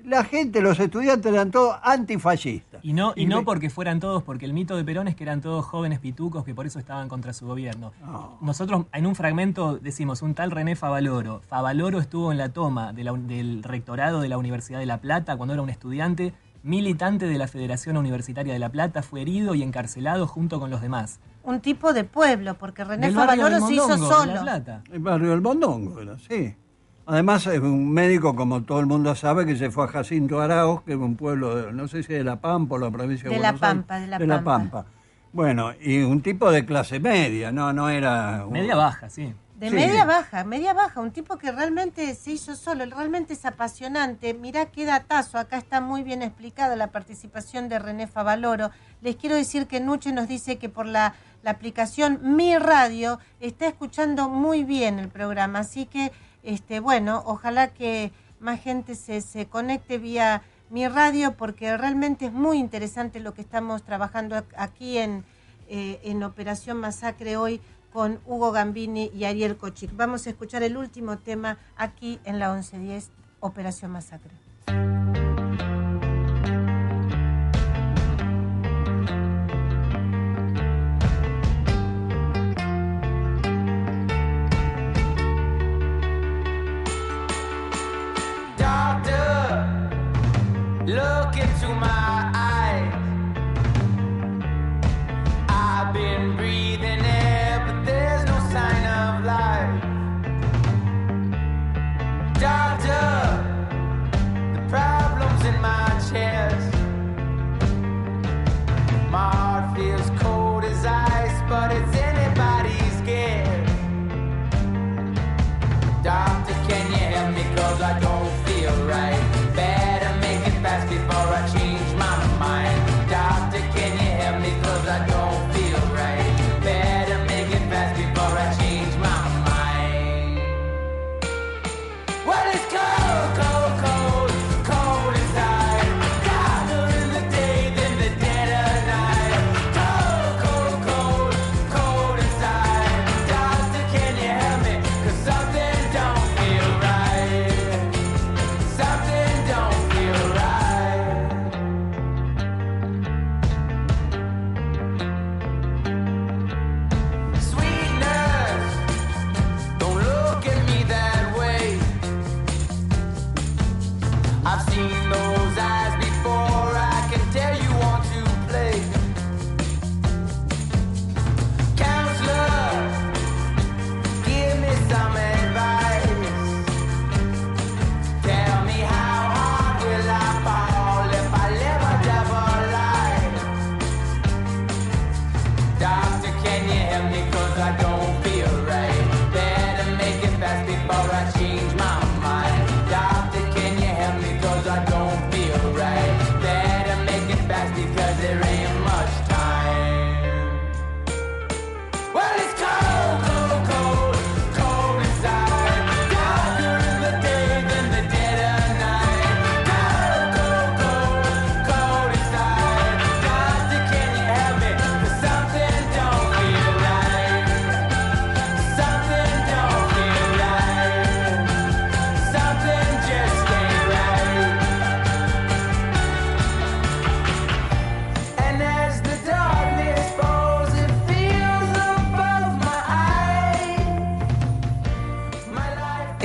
La 0.04 0.24
gente, 0.24 0.60
los 0.60 0.78
estudiantes 0.80 1.32
eran 1.32 1.50
todos 1.50 1.76
antifascistas. 1.82 2.84
Y 2.84 2.92
no, 2.92 3.12
y 3.16 3.22
Y 3.22 3.26
no 3.26 3.38
me- 3.38 3.44
porque 3.44 3.70
fueran 3.70 4.00
todos, 4.00 4.22
porque 4.22 4.44
el 4.44 4.52
mito 4.52 4.76
de 4.76 4.84
Perón 4.84 5.06
es 5.08 5.14
que 5.14 5.22
eran 5.24 5.40
todos 5.40 5.64
jóvenes 5.64 6.00
pitucos 6.00 6.44
que 6.44 6.54
por 6.54 6.66
eso 6.66 6.78
estaban 6.78 7.08
contra 7.08 7.32
su 7.32 7.46
gobierno. 7.46 7.92
Nosotros 8.40 8.86
en 8.92 9.06
un 9.06 9.14
fragmento 9.14 9.76
decimos, 9.78 10.22
un 10.22 10.34
tal 10.34 10.50
René 10.50 10.74
Favaloro. 10.76 11.40
Favaloro 11.48 11.98
estuvo 12.00 12.32
en 12.32 12.38
la 12.38 12.48
toma 12.48 12.92
de 12.92 13.04
la- 13.04 13.12
del 13.12 13.62
rectorado 13.62 14.20
de 14.20 14.28
la 14.28 14.38
Universidad 14.38 14.78
de 14.80 14.86
La 14.86 14.98
Plata 14.98 15.36
cuando 15.36 15.52
era 15.54 15.62
un 15.62 15.70
estudiante, 15.70 16.32
militante 16.64 17.26
de 17.26 17.38
la 17.38 17.48
Federación 17.48 17.96
Universitaria 17.96 18.52
de 18.52 18.58
La 18.58 18.68
Plata, 18.70 19.02
fue 19.02 19.22
herido 19.22 19.54
y 19.56 19.62
encarcelado 19.62 20.26
junto 20.28 20.60
con 20.60 20.70
los 20.70 20.80
demás. 20.80 21.18
Un 21.42 21.60
tipo 21.60 21.92
de 21.92 22.04
pueblo, 22.04 22.54
porque 22.54 22.84
René 22.84 23.10
Favaloro 23.10 23.66
se 23.66 23.74
hizo 23.74 23.88
Mondongo, 23.88 24.04
de 24.20 24.26
La 24.26 24.32
solo. 24.32 24.42
Plata. 24.42 24.82
El 24.92 25.00
barrio 25.00 25.30
del 25.30 25.40
Mondongo, 25.40 26.00
era, 26.00 26.16
sí. 26.20 26.54
Además, 27.06 27.46
es 27.48 27.58
un 27.60 27.90
médico, 27.92 28.36
como 28.36 28.62
todo 28.62 28.78
el 28.80 28.86
mundo 28.86 29.14
sabe, 29.14 29.44
que 29.44 29.56
se 29.56 29.70
fue 29.70 29.84
a 29.84 29.88
Jacinto 29.88 30.40
Arauz, 30.40 30.82
que 30.82 30.92
es 30.92 30.98
un 30.98 31.16
pueblo, 31.16 31.56
de- 31.56 31.72
no 31.72 31.88
sé 31.88 32.02
si 32.02 32.12
de 32.12 32.22
La 32.22 32.36
Pampa 32.36 32.76
o 32.76 32.78
la 32.78 32.90
provincia 32.90 33.28
de, 33.28 33.34
De 33.34 33.40
La 33.42 33.52
Buenos 33.52 33.62
Aires. 33.68 33.84
Pampa, 33.86 34.18
de 34.18 34.26
La 34.26 34.42
Pampa. 34.44 34.86
Bueno, 35.32 35.72
y 35.80 35.98
un 36.02 36.20
tipo 36.22 36.50
de 36.52 36.64
clase 36.64 37.00
media, 37.00 37.50
no, 37.50 37.72
no 37.72 37.88
era... 37.88 38.44
un- 38.46 38.52
Media 38.52 38.76
baja, 38.76 39.08
sí. 39.10 39.34
De 39.56 39.68
Sí. 39.68 39.74
media 39.76 40.04
baja, 40.04 40.42
media 40.44 40.74
baja, 40.74 41.00
un 41.00 41.12
tipo 41.12 41.38
que 41.38 41.52
realmente 41.52 42.14
se 42.16 42.32
hizo 42.32 42.56
solo, 42.56 42.84
realmente 42.84 43.32
es 43.34 43.44
apasionante. 43.44 44.34
Mirá 44.34 44.66
qué 44.66 44.84
datazo, 44.84 45.38
acá 45.38 45.56
está 45.56 45.80
muy 45.80 46.02
bien 46.02 46.22
explicada 46.22 46.74
la 46.76 46.88
participación 46.88 47.68
de 47.68 47.78
René 47.78 48.08
Favaloro. 48.08 48.70
Les 49.02 49.14
quiero 49.16 49.36
decir 49.36 49.66
que 49.68 49.78
Nuche 49.78 50.12
nos 50.12 50.26
dice 50.26 50.58
que 50.58 50.68
por 50.68 50.86
la, 50.86 51.14
la 51.44 51.52
aplicación 51.52 52.18
Mi 52.36 52.56
Radio 52.58 53.20
está 53.38 53.66
escuchando 53.68 54.28
muy 54.28 54.64
bien 54.64 54.98
el 54.98 55.08
programa, 55.08 55.60
así 55.60 55.86
que, 55.86 56.10
este, 56.42 56.80
bueno, 56.80 57.22
ojalá 57.26 57.68
que 57.68 58.12
más 58.40 58.60
gente 58.60 58.94
se, 58.94 59.20
se 59.20 59.46
conecte 59.46 59.98
vía 59.98 60.42
Mi 60.70 60.88
Radio 60.88 61.36
porque 61.36 61.76
realmente 61.76 62.26
es 62.26 62.32
muy 62.32 62.58
interesante 62.58 63.20
lo 63.20 63.34
que 63.34 63.42
estamos 63.42 63.82
trabajando 63.82 64.42
aquí 64.56 64.98
en, 64.98 65.24
eh, 65.68 66.00
en 66.02 66.22
Operación 66.22 66.78
Masacre 66.78 67.36
hoy 67.36 67.60
con 67.92 68.20
Hugo 68.26 68.52
Gambini 68.52 69.10
y 69.14 69.24
Ariel 69.24 69.56
Kochik. 69.56 69.94
Vamos 69.94 70.26
a 70.26 70.30
escuchar 70.30 70.62
el 70.62 70.76
último 70.76 71.18
tema 71.18 71.58
aquí 71.76 72.18
en 72.24 72.38
la 72.38 72.52
1110 72.52 73.10
Operación 73.40 73.90
Masacre. 73.90 74.32
to 91.62 91.68
my 91.68 92.01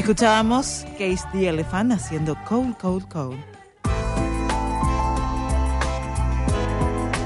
Escuchábamos 0.08 0.86
Case 0.98 1.26
the 1.34 1.50
Elephant 1.50 1.92
haciendo 1.92 2.38
Cold, 2.48 2.78
Cold, 2.78 3.10
Cold. 3.10 3.38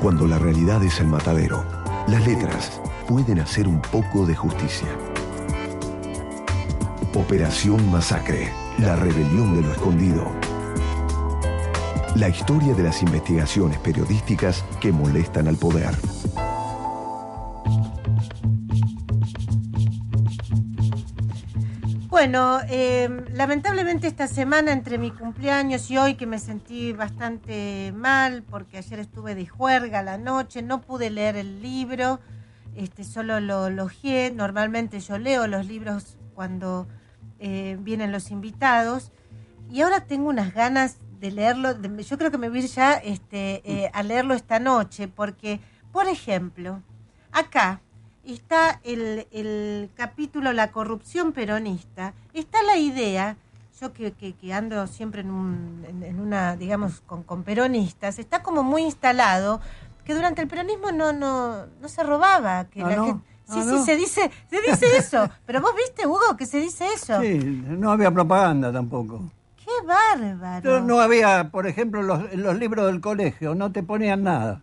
Cuando 0.01 0.25
la 0.25 0.39
realidad 0.39 0.83
es 0.83 0.99
el 0.99 1.05
matadero, 1.05 1.63
las 2.07 2.25
letras 2.25 2.81
pueden 3.07 3.39
hacer 3.39 3.67
un 3.67 3.79
poco 3.83 4.25
de 4.25 4.33
justicia. 4.33 4.87
Operación 7.13 7.91
Masacre, 7.91 8.51
la 8.79 8.95
rebelión 8.95 9.53
de 9.53 9.61
lo 9.61 9.73
escondido. 9.73 10.31
La 12.15 12.29
historia 12.29 12.73
de 12.73 12.81
las 12.81 13.03
investigaciones 13.03 13.77
periodísticas 13.77 14.65
que 14.79 14.91
molestan 14.91 15.47
al 15.47 15.57
poder. 15.57 15.91
Bueno, 22.21 22.59
eh, 22.69 23.09
lamentablemente 23.33 24.05
esta 24.05 24.27
semana 24.27 24.73
entre 24.73 24.99
mi 24.99 25.09
cumpleaños 25.09 25.89
y 25.89 25.97
hoy 25.97 26.13
que 26.13 26.27
me 26.27 26.37
sentí 26.37 26.93
bastante 26.93 27.91
mal 27.95 28.43
porque 28.43 28.77
ayer 28.77 28.99
estuve 28.99 29.33
de 29.33 29.47
juerga 29.47 30.03
la 30.03 30.19
noche, 30.19 30.61
no 30.61 30.81
pude 30.81 31.09
leer 31.09 31.35
el 31.35 31.63
libro, 31.63 32.19
este, 32.75 33.05
solo 33.05 33.39
lo 33.39 33.65
elogié. 33.65 34.29
Normalmente 34.29 34.99
yo 34.99 35.17
leo 35.17 35.47
los 35.47 35.65
libros 35.65 36.15
cuando 36.35 36.87
eh, 37.39 37.77
vienen 37.79 38.11
los 38.11 38.29
invitados 38.29 39.11
y 39.71 39.81
ahora 39.81 40.01
tengo 40.01 40.29
unas 40.29 40.53
ganas 40.53 40.97
de 41.19 41.31
leerlo. 41.31 41.73
de- 41.73 42.03
yo 42.03 42.19
creo 42.19 42.29
que 42.29 42.37
me 42.37 42.49
voy 42.49 42.59
a 42.59 42.61
ir 42.61 42.69
ya 42.69 42.93
este, 42.97 43.63
eh, 43.65 43.89
a 43.95 44.03
leerlo 44.03 44.35
esta 44.35 44.59
noche 44.59 45.07
porque, 45.07 45.59
por 45.91 46.05
ejemplo, 46.07 46.83
acá 47.31 47.81
está 48.25 48.79
el, 48.83 49.27
el 49.31 49.89
capítulo 49.95 50.53
La 50.53 50.71
corrupción 50.71 51.31
peronista, 51.31 52.13
está 52.33 52.61
la 52.63 52.77
idea, 52.77 53.37
yo 53.79 53.93
que, 53.93 54.11
que- 54.11 54.33
que 54.33 54.53
ando 54.53 54.85
siempre 54.87 55.21
en, 55.21 55.31
un- 55.31 55.85
en- 55.87 56.03
en 56.03 56.19
una, 56.19 56.55
digamos, 56.55 57.01
con, 57.05 57.23
con 57.23 57.43
peronistas, 57.43 58.19
está 58.19 58.43
como 58.43 58.63
muy 58.63 58.83
instalado 58.83 59.59
que 60.05 60.13
durante 60.15 60.41
el 60.41 60.47
peronismo 60.47 60.91
no, 60.91 61.13
no, 61.13 61.65
no 61.81 61.87
se 61.87 62.03
robaba, 62.03 62.65
que 62.65 62.81
Ah, 62.83 62.89
la 62.89 62.95
¿no? 62.95 63.05
gente... 63.05 63.21
Sí, 63.45 63.59
Ah, 63.59 63.63
sí, 63.63 63.75
¿no? 63.75 63.85
se 63.85 63.95
dice, 63.97 64.31
se 64.49 64.61
dice 64.61 64.85
eso. 64.97 65.29
Pero 65.45 65.59
vos 65.61 65.71
viste, 65.75 66.07
Hugo, 66.07 66.37
que 66.37 66.45
se 66.45 66.59
dice 66.59 66.85
eso. 66.95 67.19
Sí, 67.21 67.37
no 67.37 67.91
había 67.91 68.09
propaganda 68.11 68.71
tampoco. 68.71 69.29
¡Qué 69.57 69.85
bárbaro! 69.85 70.79
No, 70.79 70.85
no 70.87 70.99
había, 71.01 71.49
por 71.51 71.67
ejemplo, 71.67 72.01
los, 72.01 72.33
los 72.33 72.57
libros 72.57 72.85
del 72.87 73.01
colegio, 73.01 73.53
no 73.53 73.71
te 73.71 73.83
ponían 73.83 74.23
nada. 74.23 74.61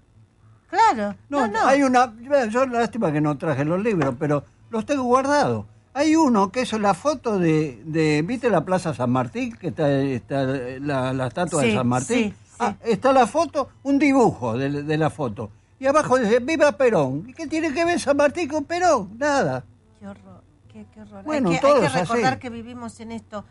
Claro. 0.68 1.14
No, 1.28 1.46
No, 1.46 1.48
no. 1.48 1.66
hay 1.66 1.82
una, 1.82 2.12
yo 2.48 2.66
lástima 2.66 3.10
que 3.12 3.20
no 3.20 3.36
traje 3.38 3.64
los 3.64 3.82
libros, 3.82 4.14
pero 4.18 4.44
los 4.70 4.84
tengo 4.86 5.02
guardados. 5.04 5.64
Hay 5.94 6.14
uno 6.14 6.50
que 6.52 6.60
es 6.60 6.72
la 6.74 6.94
foto 6.94 7.38
de, 7.38 7.82
de 7.84 8.22
¿viste 8.22 8.50
la 8.50 8.64
Plaza 8.64 8.94
San 8.94 9.10
Martín? 9.10 9.56
Que 9.56 9.68
está, 9.68 9.90
está 10.00 10.44
la, 10.44 11.12
la 11.12 11.26
estatua 11.28 11.62
de 11.62 11.74
San 11.74 11.88
Martín. 11.88 12.16
sí, 12.16 12.30
sí. 12.30 12.56
Ah, 12.60 12.74
está 12.84 13.12
la 13.12 13.26
foto, 13.26 13.68
un 13.84 13.98
dibujo 13.98 14.56
de, 14.58 14.82
de 14.82 14.98
la 14.98 15.10
foto. 15.10 15.50
Y 15.80 15.86
abajo 15.86 16.18
dice, 16.18 16.40
viva 16.40 16.72
Perón. 16.72 17.24
¿Y 17.28 17.32
qué 17.32 17.46
tiene 17.46 17.72
que 17.72 17.84
ver 17.84 17.98
San 18.00 18.16
Martín 18.16 18.48
con 18.48 18.64
Perón? 18.64 19.16
Nada. 19.16 19.64
Qué 20.00 20.06
horror, 20.08 20.42
qué, 20.72 20.84
qué 20.92 21.00
horror. 21.02 21.24
Bueno, 21.24 21.50
hay, 21.50 21.54
que, 21.56 21.60
todo 21.60 21.74
hay 21.76 21.80
que 21.82 21.86
así. 21.86 21.98
recordar 22.00 22.38
que 22.40 22.50
vivimos 22.50 22.98
en 23.00 23.12
esto. 23.12 23.44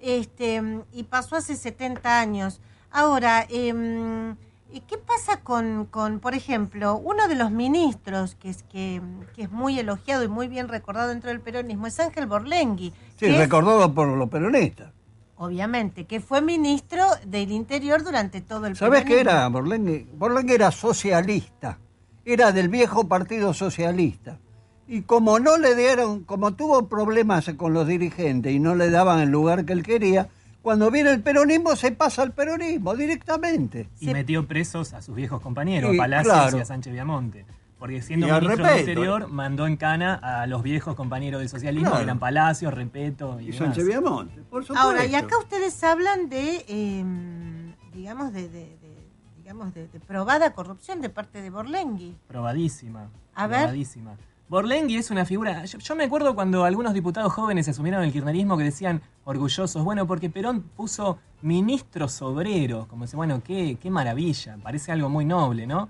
Este, 0.00 0.62
y 0.92 1.02
pasó 1.04 1.36
hace 1.36 1.54
70 1.56 2.18
años. 2.20 2.60
Ahora, 2.90 3.46
em, 3.48 4.36
¿y 4.72 4.80
¿qué 4.80 4.96
pasa 4.98 5.40
con, 5.40 5.86
con, 5.86 6.18
por 6.20 6.34
ejemplo, 6.34 6.96
uno 6.96 7.28
de 7.28 7.34
los 7.34 7.50
ministros 7.50 8.34
que 8.36 8.48
es, 8.50 8.62
que, 8.64 9.00
que 9.34 9.42
es 9.42 9.50
muy 9.50 9.78
elogiado 9.78 10.24
y 10.24 10.28
muy 10.28 10.48
bien 10.48 10.68
recordado 10.68 11.08
dentro 11.10 11.30
del 11.30 11.40
peronismo 11.40 11.86
es 11.86 12.00
Ángel 12.00 12.26
Borlengui? 12.26 12.92
Sí, 13.16 13.26
es, 13.26 13.36
recordado 13.36 13.92
por 13.94 14.08
los 14.08 14.28
peronistas. 14.28 14.92
obviamente, 15.36 16.06
que 16.06 16.20
fue 16.20 16.40
ministro 16.40 17.04
del 17.26 17.50
Interior 17.52 18.02
durante 18.04 18.40
todo 18.40 18.66
el 18.66 18.76
¿Sabés 18.76 19.04
qué 19.04 19.16
peronismo. 19.16 19.30
era 19.30 19.48
Borlengue? 19.48 20.06
Borlengue 20.14 20.54
era 20.54 20.70
socialista, 20.70 21.78
era 22.24 22.52
del 22.52 22.68
viejo 22.68 23.08
Partido 23.08 23.52
Socialista. 23.52 24.38
Y 24.86 25.02
como 25.02 25.38
no 25.38 25.56
le 25.58 25.74
dieron, 25.74 26.24
como 26.24 26.54
tuvo 26.54 26.88
problemas 26.88 27.50
con 27.56 27.72
los 27.72 27.86
dirigentes 27.86 28.52
y 28.52 28.58
no 28.58 28.74
le 28.74 28.90
daban 28.90 29.20
el 29.20 29.30
lugar 29.30 29.64
que 29.64 29.72
él 29.72 29.82
quería, 29.82 30.28
cuando 30.62 30.90
viene 30.90 31.10
el 31.10 31.20
peronismo 31.22 31.74
se 31.76 31.92
pasa 31.92 32.22
al 32.22 32.32
peronismo 32.32 32.94
directamente. 32.94 33.88
Y 34.00 34.06
metió 34.12 34.46
presos 34.46 34.92
a 34.94 35.02
sus 35.02 35.14
viejos 35.14 35.40
compañeros, 35.40 35.90
Sí, 35.90 35.96
a 35.98 36.00
Palacios 36.02 36.32
claro. 36.34 36.58
y 36.58 36.60
a 36.60 36.64
Sánchez 36.64 36.92
Viamonte. 36.92 37.44
Porque 37.78 38.00
siendo 38.00 38.28
Y 38.28 38.30
ministro 38.30 38.50
Repeto, 38.50 38.68
del 38.68 38.78
Interior, 38.80 39.22
¿eh? 39.22 39.26
mandó 39.28 39.66
en 39.66 39.76
cana 39.76 40.14
a 40.14 40.46
los 40.46 40.62
viejos 40.62 40.94
compañeros 40.94 41.40
del 41.40 41.48
socialismo, 41.48 41.88
Claro. 41.88 41.96
que 41.98 42.04
eran 42.04 42.18
Palacios, 42.20 42.72
Repeto 42.72 43.40
y, 43.40 43.42
Y 43.42 43.46
demás. 43.46 43.58
Sánchez 43.58 43.86
Viamonte, 43.86 44.40
por 44.48 44.62
supuesto. 44.64 44.86
Ahora, 44.86 45.04
y 45.04 45.14
acá 45.16 45.36
ustedes 45.38 45.82
hablan 45.82 46.28
de, 46.28 46.64
em, 46.68 47.72
digamos, 47.92 48.32
de, 48.32 48.42
de- 48.48 48.76
de- 48.78 49.08
digamos, 49.38 49.74
de, 49.74 49.88
de 49.88 49.98
probada 49.98 50.52
corrupción 50.54 51.00
de 51.00 51.08
parte 51.10 51.42
de 51.42 51.50
Borlengui. 51.50 52.16
Probadísima. 52.28 53.10
A 53.34 53.48
ver. 53.48 53.58
probadísima. 53.62 54.14
Borlengui 54.52 54.96
es 54.96 55.10
una 55.10 55.24
figura. 55.24 55.64
Yo, 55.64 55.96
me 55.96 56.04
acuerdo 56.04 56.34
cuando 56.34 56.64
algunos 56.64 56.92
diputados 56.92 57.32
jóvenes 57.32 57.66
asumieron 57.70 58.04
el 58.04 58.12
kirchnerismo 58.12 58.58
que 58.58 58.64
decían 58.64 59.00
orgullosos, 59.24 59.82
bueno, 59.82 60.06
porque 60.06 60.28
Perón 60.28 60.60
puso 60.60 61.18
ministros 61.40 62.20
obreros. 62.20 62.86
Como 62.86 63.06
dice, 63.06 63.16
bueno, 63.16 63.42
qué, 63.42 63.78
qué 63.80 63.88
maravilla. 63.88 64.58
Parece 64.62 64.92
algo 64.92 65.08
muy 65.08 65.24
noble, 65.24 65.66
¿no? 65.66 65.88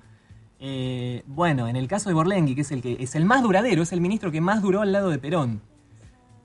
Eh, 0.61 1.25
bueno, 1.27 1.67
en 1.67 1.75
el 1.75 1.89
caso 1.89 2.09
de 2.09 2.15
Borlengui, 2.15 2.55
que 2.55 2.61
es 2.61 2.71
el 2.71 2.83
que 2.83 2.99
es 3.01 3.17
el 3.17 3.25
más 3.25 3.43
duradero, 3.43 3.83
es 3.83 3.93
el 3.93 4.01
ministro 4.01 4.31
que 4.31 4.41
más 4.41 4.63
duró 4.63 4.83
al 4.83 4.93
lado 4.93 5.11
de 5.11 5.19
Perón. 5.19 5.61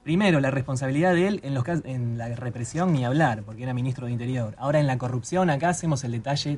Primero, 0.01 0.39
la 0.39 0.49
responsabilidad 0.49 1.13
de 1.13 1.27
él 1.27 1.41
en, 1.43 1.55
en 1.85 2.17
la 2.17 2.29
represión 2.29 2.93
ni 2.93 3.05
hablar, 3.05 3.43
porque 3.43 3.61
era 3.61 3.75
ministro 3.75 4.07
de 4.07 4.13
Interior. 4.13 4.55
Ahora 4.57 4.79
en 4.79 4.87
la 4.87 4.97
corrupción, 4.97 5.51
acá 5.51 5.69
hacemos 5.69 6.03
el 6.03 6.13
detalle 6.13 6.57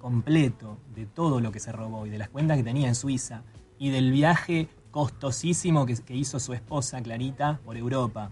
completo 0.00 0.78
de 0.92 1.06
todo 1.06 1.38
lo 1.38 1.52
que 1.52 1.60
se 1.60 1.70
robó 1.70 2.04
y 2.04 2.10
de 2.10 2.18
las 2.18 2.30
cuentas 2.30 2.56
que 2.56 2.64
tenía 2.64 2.88
en 2.88 2.96
Suiza 2.96 3.44
y 3.78 3.90
del 3.90 4.10
viaje 4.12 4.68
costosísimo 4.90 5.86
que, 5.86 5.94
que 5.96 6.14
hizo 6.14 6.40
su 6.40 6.52
esposa 6.52 7.02
Clarita 7.02 7.60
por 7.64 7.76
Europa. 7.76 8.30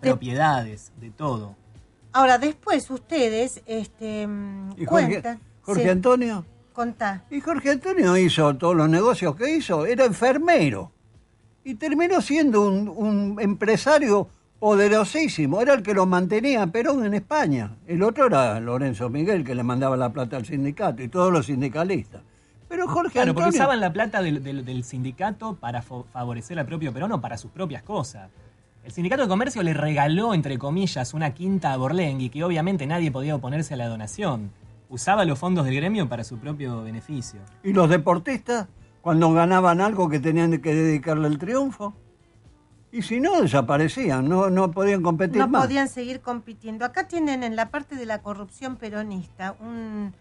Propiedades, 0.00 0.92
de 1.00 1.10
todo. 1.10 1.56
Ahora, 2.12 2.38
después 2.38 2.90
ustedes 2.90 3.62
este, 3.66 4.26
mm, 4.26 4.72
¿Y 4.78 4.84
Jorge, 4.86 5.06
cuentan. 5.06 5.40
Jorge 5.62 5.82
sí, 5.82 5.88
Antonio? 5.88 6.44
contá. 6.72 7.24
Y 7.30 7.40
Jorge 7.40 7.70
Antonio 7.70 8.16
hizo 8.18 8.54
todos 8.56 8.76
los 8.76 8.88
negocios 8.88 9.34
que 9.34 9.56
hizo, 9.56 9.86
era 9.86 10.04
enfermero. 10.04 10.92
Y 11.64 11.76
terminó 11.76 12.20
siendo 12.20 12.68
un, 12.68 12.88
un 12.88 13.36
empresario 13.40 14.28
poderosísimo, 14.58 15.60
era 15.60 15.74
el 15.74 15.82
que 15.82 15.94
lo 15.94 16.06
mantenía 16.06 16.66
Perón 16.66 17.04
en 17.04 17.14
España. 17.14 17.76
El 17.86 18.02
otro 18.02 18.26
era 18.26 18.60
Lorenzo 18.60 19.08
Miguel, 19.08 19.44
que 19.44 19.54
le 19.54 19.62
mandaba 19.62 19.96
la 19.96 20.12
plata 20.12 20.36
al 20.36 20.44
sindicato 20.44 21.02
y 21.02 21.08
todos 21.08 21.32
los 21.32 21.46
sindicalistas. 21.46 22.22
Pero 22.68 22.88
Jorge 22.88 23.12
Claro, 23.12 23.34
porque 23.34 23.50
usaban 23.50 23.80
la 23.80 23.92
plata 23.92 24.22
del, 24.22 24.42
del- 24.42 24.64
del 24.64 24.82
sindicato 24.84 25.54
para 25.56 25.82
favorecer 25.82 26.58
al 26.58 26.66
propio 26.66 26.92
Perón 26.92 27.12
o 27.12 27.20
para 27.20 27.36
sus 27.38 27.50
propias 27.50 27.82
cosas. 27.82 28.28
El 28.84 28.92
sindicato 28.92 29.22
de 29.22 29.28
comercio 29.28 29.62
le 29.62 29.74
regaló, 29.74 30.34
entre 30.34 30.58
comillas, 30.58 31.14
una 31.14 31.32
quinta 31.34 31.72
a 31.72 31.76
Borlengui, 31.76 32.28
que 32.28 32.44
obviamente 32.44 32.86
nadie 32.86 33.10
podía 33.10 33.34
oponerse 33.34 33.74
a 33.74 33.76
la 33.76 33.88
donación. 33.88 34.50
Usaba 34.88 35.24
los 35.24 35.38
fondos 35.38 35.64
del 35.64 35.74
gremio 35.76 36.08
para 36.08 36.22
su 36.24 36.38
propio 36.38 36.82
beneficio. 36.82 37.40
¿Y 37.64 37.72
los 37.72 37.88
deportistas? 37.90 38.68
Cuando 39.00 39.32
ganaban 39.32 39.80
algo 39.80 40.08
que 40.08 40.20
tenían 40.20 40.60
que 40.60 40.74
dedicarle 40.74 41.26
el 41.28 41.38
triunfo. 41.38 41.94
Y 42.92 43.02
si 43.02 43.20
no, 43.20 43.40
desaparecían, 43.42 44.28
no, 44.28 44.48
no 44.50 44.70
podían 44.70 45.02
competir 45.02 45.38
no 45.38 45.48
más. 45.48 45.62
podían 45.66 45.88
seguir 45.88 46.20
compitiendo. 46.20 46.84
Acá 46.84 47.08
tienen 47.08 47.42
en 47.42 47.54
la 47.56 47.68
parte 47.70 47.96
de 47.96 48.06
la 48.06 48.22
corrupción 48.22 48.76
peronista 48.76 49.56
un, 49.60 50.12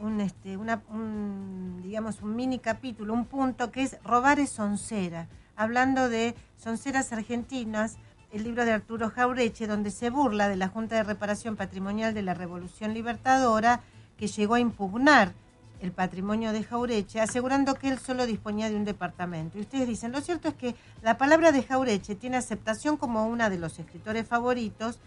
un, 0.00 0.20
este, 0.20 0.56
una, 0.56 0.82
un, 0.90 1.80
digamos, 1.82 2.20
un 2.22 2.36
mini 2.36 2.58
capítulo, 2.58 3.14
un 3.14 3.26
punto 3.26 3.70
que 3.70 3.82
es 3.82 3.96
robar 4.02 4.38
es 4.38 4.50
soncera, 4.50 5.28
hablando 5.56 6.08
de 6.08 6.34
sonceras 6.56 7.12
argentinas, 7.12 7.96
el 8.32 8.44
libro 8.44 8.64
de 8.64 8.72
Arturo 8.72 9.10
Jaureche, 9.10 9.66
donde 9.66 9.90
se 9.90 10.10
burla 10.10 10.48
de 10.48 10.56
la 10.56 10.68
Junta 10.68 10.96
de 10.96 11.04
Reparación 11.04 11.56
Patrimonial 11.56 12.12
de 12.12 12.22
la 12.22 12.34
Revolución 12.34 12.92
Libertadora, 12.92 13.80
que 14.18 14.26
llegó 14.26 14.54
a 14.54 14.60
impugnar 14.60 15.32
el 15.80 15.92
patrimonio 15.92 16.52
de 16.52 16.64
Jaureche, 16.64 17.20
asegurando 17.20 17.74
que 17.74 17.88
él 17.88 17.98
solo 17.98 18.26
disponía 18.26 18.70
de 18.70 18.76
un 18.76 18.84
departamento. 18.84 19.58
Y 19.58 19.62
ustedes 19.62 19.86
dicen, 19.86 20.12
lo 20.12 20.20
cierto 20.20 20.48
es 20.48 20.54
que 20.54 20.74
la 21.02 21.18
palabra 21.18 21.52
de 21.52 21.62
Jaureche 21.62 22.14
tiene 22.14 22.36
aceptación 22.36 22.96
como 22.96 23.26
una 23.26 23.50
de 23.50 23.58
los 23.58 23.78
escritores 23.78 24.26
favoritos, 24.26 24.98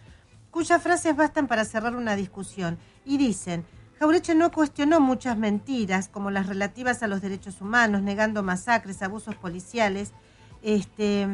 cuyas 0.52 0.82
frases 0.82 1.16
bastan 1.16 1.48
para 1.48 1.66
cerrar 1.66 1.96
una 1.96 2.16
discusión. 2.16 2.78
Y 3.06 3.18
dicen, 3.18 3.66
Jaureche 4.00 4.34
no 4.34 4.50
cuestionó 4.50 5.02
muchas 5.02 5.38
mentiras, 5.38 6.08
como 6.08 6.32
las 6.32 6.48
relativas 6.48 7.04
a 7.04 7.08
los 7.08 7.22
derechos 7.22 7.60
humanos, 7.60 8.02
negando 8.02 8.44
masacres, 8.44 9.02
abusos 9.02 9.36
policiales, 9.36 10.14
este, 10.62 11.28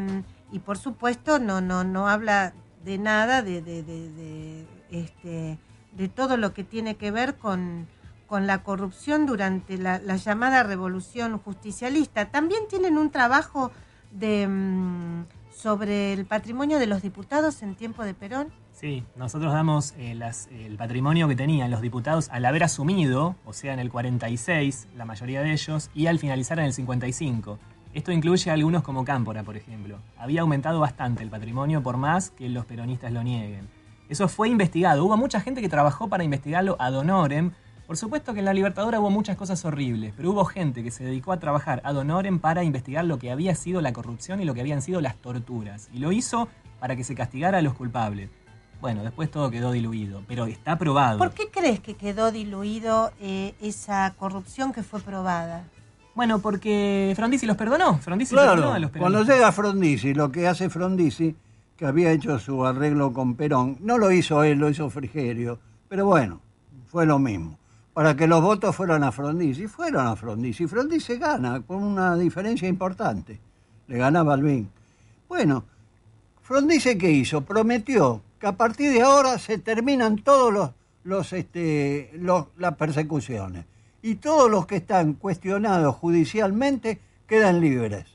y 0.51 0.59
por 0.59 0.79
supuesto 0.79 1.37
no, 1.37 1.61
no, 1.61 1.83
no 1.83 2.07
habla 2.09 2.53
de 2.83 2.97
nada 2.97 3.43
de, 3.43 3.61
de, 3.61 3.83
de, 3.83 4.65
este, 4.89 5.59
de 5.91 6.09
todo 6.09 6.37
lo 6.37 6.53
que 6.55 6.63
tiene 6.63 6.95
que 6.95 7.11
ver 7.11 7.35
con, 7.35 7.87
con 8.25 8.47
la 8.47 8.63
corrupción 8.63 9.27
durante 9.27 9.77
la, 9.77 9.99
la 9.99 10.15
llamada 10.15 10.63
revolución 10.63 11.37
justicialista. 11.37 12.31
También 12.31 12.67
tienen 12.67 12.97
un 12.97 13.11
trabajo 13.11 13.71
de, 14.11 14.47
mm, 14.47 15.25
sobre 15.55 16.13
el 16.13 16.25
patrimonio 16.25 16.79
de 16.79 16.87
los 16.87 17.03
diputados 17.03 17.61
en 17.61 17.75
tiempo 17.75 18.03
de 18.03 18.15
Perón. 18.15 18.64
Sí, 18.75 19.05
nosotros 19.15 19.53
damos 19.53 19.93
eh, 19.97 20.19
el 20.51 20.75
patrimonio 20.75 21.29
que 21.29 21.35
tenían 21.37 21.71
los 21.71 21.79
diputados 21.79 22.27
al 22.29 22.43
haber 22.43 22.65
asumido, 22.65 23.37
o 23.45 23.53
sea, 23.53 23.73
en 23.73 23.79
el 23.79 23.89
46, 23.89 24.89
la 24.97 25.05
mayoría 25.05 25.41
de 25.41 25.53
ellos, 25.53 25.89
y 25.95 26.07
al 26.07 26.19
finalizar 26.19 26.59
en 26.59 26.65
el 26.65 26.73
55. 26.73 27.57
Esto 27.93 28.11
incluye 28.11 28.51
algunos 28.51 28.83
como 28.83 29.05
Cámpora, 29.05 29.43
por 29.43 29.55
ejemplo. 29.55 29.99
Había 30.17 30.41
aumentado 30.41 30.81
bastante 30.81 31.23
el 31.23 31.29
patrimonio 31.29 31.81
por 31.81 31.95
más 31.95 32.31
que 32.31 32.49
los 32.49 32.65
peronistas 32.65 33.13
lo 33.13 33.23
nieguen. 33.23 33.69
Eso 34.09 34.27
fue 34.27 34.49
investigado. 34.49 35.05
Hubo 35.05 35.15
mucha 35.15 35.39
gente 35.39 35.61
que 35.61 35.69
trabajó 35.69 36.09
para 36.09 36.25
investigarlo 36.25 36.75
ad 36.77 36.97
honorem. 36.97 37.51
Por 37.87 37.95
supuesto 37.95 38.33
que 38.33 38.39
en 38.39 38.45
la 38.45 38.53
Libertadora 38.53 38.99
hubo 38.99 39.09
muchas 39.09 39.37
cosas 39.37 39.63
horribles, 39.63 40.13
pero 40.17 40.31
hubo 40.31 40.43
gente 40.43 40.83
que 40.83 40.91
se 40.91 41.05
dedicó 41.05 41.31
a 41.31 41.39
trabajar 41.39 41.79
ad 41.85 41.95
honorem 41.95 42.39
para 42.39 42.65
investigar 42.65 43.05
lo 43.05 43.19
que 43.19 43.31
había 43.31 43.55
sido 43.55 43.79
la 43.79 43.93
corrupción 43.93 44.41
y 44.41 44.45
lo 44.45 44.53
que 44.53 44.59
habían 44.59 44.81
sido 44.81 44.99
las 44.99 45.15
torturas. 45.15 45.87
Y 45.93 45.99
lo 45.99 46.11
hizo 46.11 46.49
para 46.81 46.97
que 46.97 47.05
se 47.05 47.15
castigara 47.15 47.59
a 47.59 47.61
los 47.61 47.73
culpables. 47.73 48.29
Bueno, 48.85 49.01
después 49.01 49.31
todo 49.31 49.49
quedó 49.49 49.71
diluido, 49.71 50.21
pero 50.27 50.45
está 50.45 50.77
probado. 50.77 51.17
¿Por 51.17 51.31
qué 51.31 51.49
crees 51.49 51.79
que 51.79 51.95
quedó 51.95 52.31
diluido 52.31 53.11
eh, 53.19 53.55
esa 53.59 54.13
corrupción 54.15 54.73
que 54.73 54.83
fue 54.83 54.99
probada? 54.99 55.63
Bueno, 56.13 56.37
porque 56.37 57.11
Frondizi 57.15 57.47
los 57.47 57.57
perdonó. 57.57 57.97
Frondizi 57.97 58.35
Claro, 58.35 58.51
perdonó 58.51 58.73
a 58.73 58.77
los 58.77 58.91
cuando 58.91 59.23
llega 59.23 59.51
Frondizi, 59.51 60.13
lo 60.13 60.31
que 60.31 60.47
hace 60.47 60.69
Frondizi, 60.69 61.35
que 61.75 61.87
había 61.87 62.11
hecho 62.11 62.37
su 62.37 62.63
arreglo 62.63 63.11
con 63.11 63.33
Perón, 63.33 63.77
no 63.79 63.97
lo 63.97 64.11
hizo 64.11 64.43
él, 64.43 64.59
lo 64.59 64.69
hizo 64.69 64.87
Frigerio, 64.91 65.57
pero 65.89 66.05
bueno, 66.05 66.39
fue 66.85 67.07
lo 67.07 67.17
mismo. 67.17 67.57
Para 67.91 68.15
que 68.15 68.27
los 68.27 68.43
votos 68.43 68.75
fueran 68.75 69.03
a 69.03 69.11
Frondizi, 69.11 69.65
fueron 69.65 70.05
a 70.05 70.15
Frondizi. 70.15 70.67
Frondizi 70.67 71.17
gana 71.17 71.59
con 71.61 71.81
una 71.81 72.15
diferencia 72.15 72.67
importante. 72.67 73.39
Le 73.87 73.97
gana 73.97 74.21
Balbín. 74.21 74.69
Bueno, 75.27 75.63
Frondizi 76.43 76.99
qué 76.99 77.09
hizo? 77.09 77.41
Prometió 77.41 78.21
que 78.45 78.49
a 78.49 78.57
partir 78.57 78.93
de 78.93 79.01
ahora 79.01 79.39
se 79.39 79.57
terminan 79.57 80.17
todos 80.17 80.53
los, 80.53 80.69
los, 81.03 81.33
este, 81.33 82.11
los- 82.13 82.45
las 82.59 82.75
persecuciones 82.75 83.65
y 84.03 84.15
todos 84.15 84.51
los 84.51 84.67
que 84.67 84.75
están 84.75 85.13
cuestionados 85.13 85.95
judicialmente 85.95 86.99
quedan 87.25 87.59
libres. 87.59 88.05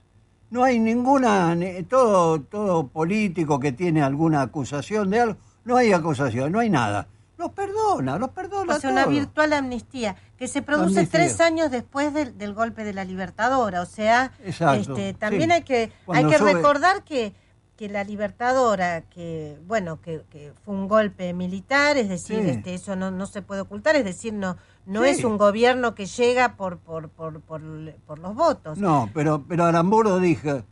No 0.50 0.62
hay 0.62 0.78
ninguna, 0.78 1.52
ni- 1.56 1.82
todo, 1.82 2.40
todo 2.42 2.86
político 2.86 3.58
que 3.58 3.72
tiene 3.72 4.02
alguna 4.02 4.42
acusación 4.42 5.10
de 5.10 5.20
algo, 5.20 5.36
no 5.64 5.76
hay 5.76 5.92
acusación, 5.92 6.52
no 6.52 6.60
hay 6.60 6.70
nada. 6.70 7.08
Los 7.36 7.50
perdona, 7.50 8.16
los 8.18 8.30
perdona. 8.30 8.76
O 8.76 8.80
sea, 8.80 8.90
una 8.90 9.06
virtual 9.06 9.52
amnistía 9.52 10.14
que 10.38 10.46
se 10.46 10.62
produce 10.62 11.00
Amnistía. 11.00 11.20
tres 11.20 11.40
años 11.40 11.70
después 11.72 12.14
del, 12.14 12.38
del 12.38 12.52
golpe 12.54 12.84
de 12.84 12.92
la 12.92 13.02
Libertadora. 13.04 13.80
O 13.82 13.86
sea, 13.86 14.30
este, 14.44 15.14
también 15.14 15.48
sí. 15.50 15.52
hay 15.52 15.62
que, 15.62 15.92
hay 16.06 16.24
que 16.26 16.38
sube- 16.38 16.52
recordar 16.54 17.02
que, 17.02 17.32
que 17.80 17.88
la 17.88 18.04
Libertadora, 18.04 19.00
que 19.08 19.56
bueno, 19.66 20.02
que, 20.02 20.22
que 20.28 20.52
fue 20.66 20.74
un 20.74 20.86
golpe 20.86 21.32
militar, 21.32 21.96
es 21.96 22.10
decir, 22.10 22.40
Sí. 22.42 22.50
este, 22.50 22.74
eso 22.74 22.94
no, 22.94 23.10
no 23.10 23.24
se 23.24 23.40
puede 23.40 23.62
ocultar, 23.62 23.96
es 23.96 24.04
decir, 24.04 24.34
no, 24.34 24.58
no 24.84 25.02
Sí. 25.04 25.08
es 25.08 25.24
un 25.24 25.38
gobierno 25.38 25.94
que 25.94 26.04
llega 26.04 26.56
por, 26.56 26.76
por, 26.76 27.08
por, 27.08 27.40
por, 27.40 27.62
por 28.06 28.18
los 28.18 28.34
votos. 28.34 28.76
No, 28.76 29.08
pero, 29.14 29.46
pero 29.48 29.64
Aramburu 29.64 30.18
dijo, 30.18 30.62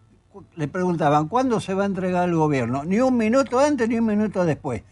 le 0.55 0.69
preguntaban, 0.69 1.29
¿cuándo 1.29 1.61
se 1.61 1.73
va 1.73 1.85
a 1.85 1.87
entregar 1.87 2.29
el 2.29 2.35
gobierno? 2.37 2.85
Ni 2.85 3.01
un 3.01 3.17
minuto 3.17 3.59
antes 3.59 3.89
ni 3.89 3.99
un 3.99 4.05
minuto 4.05 4.45
después. 4.45 4.83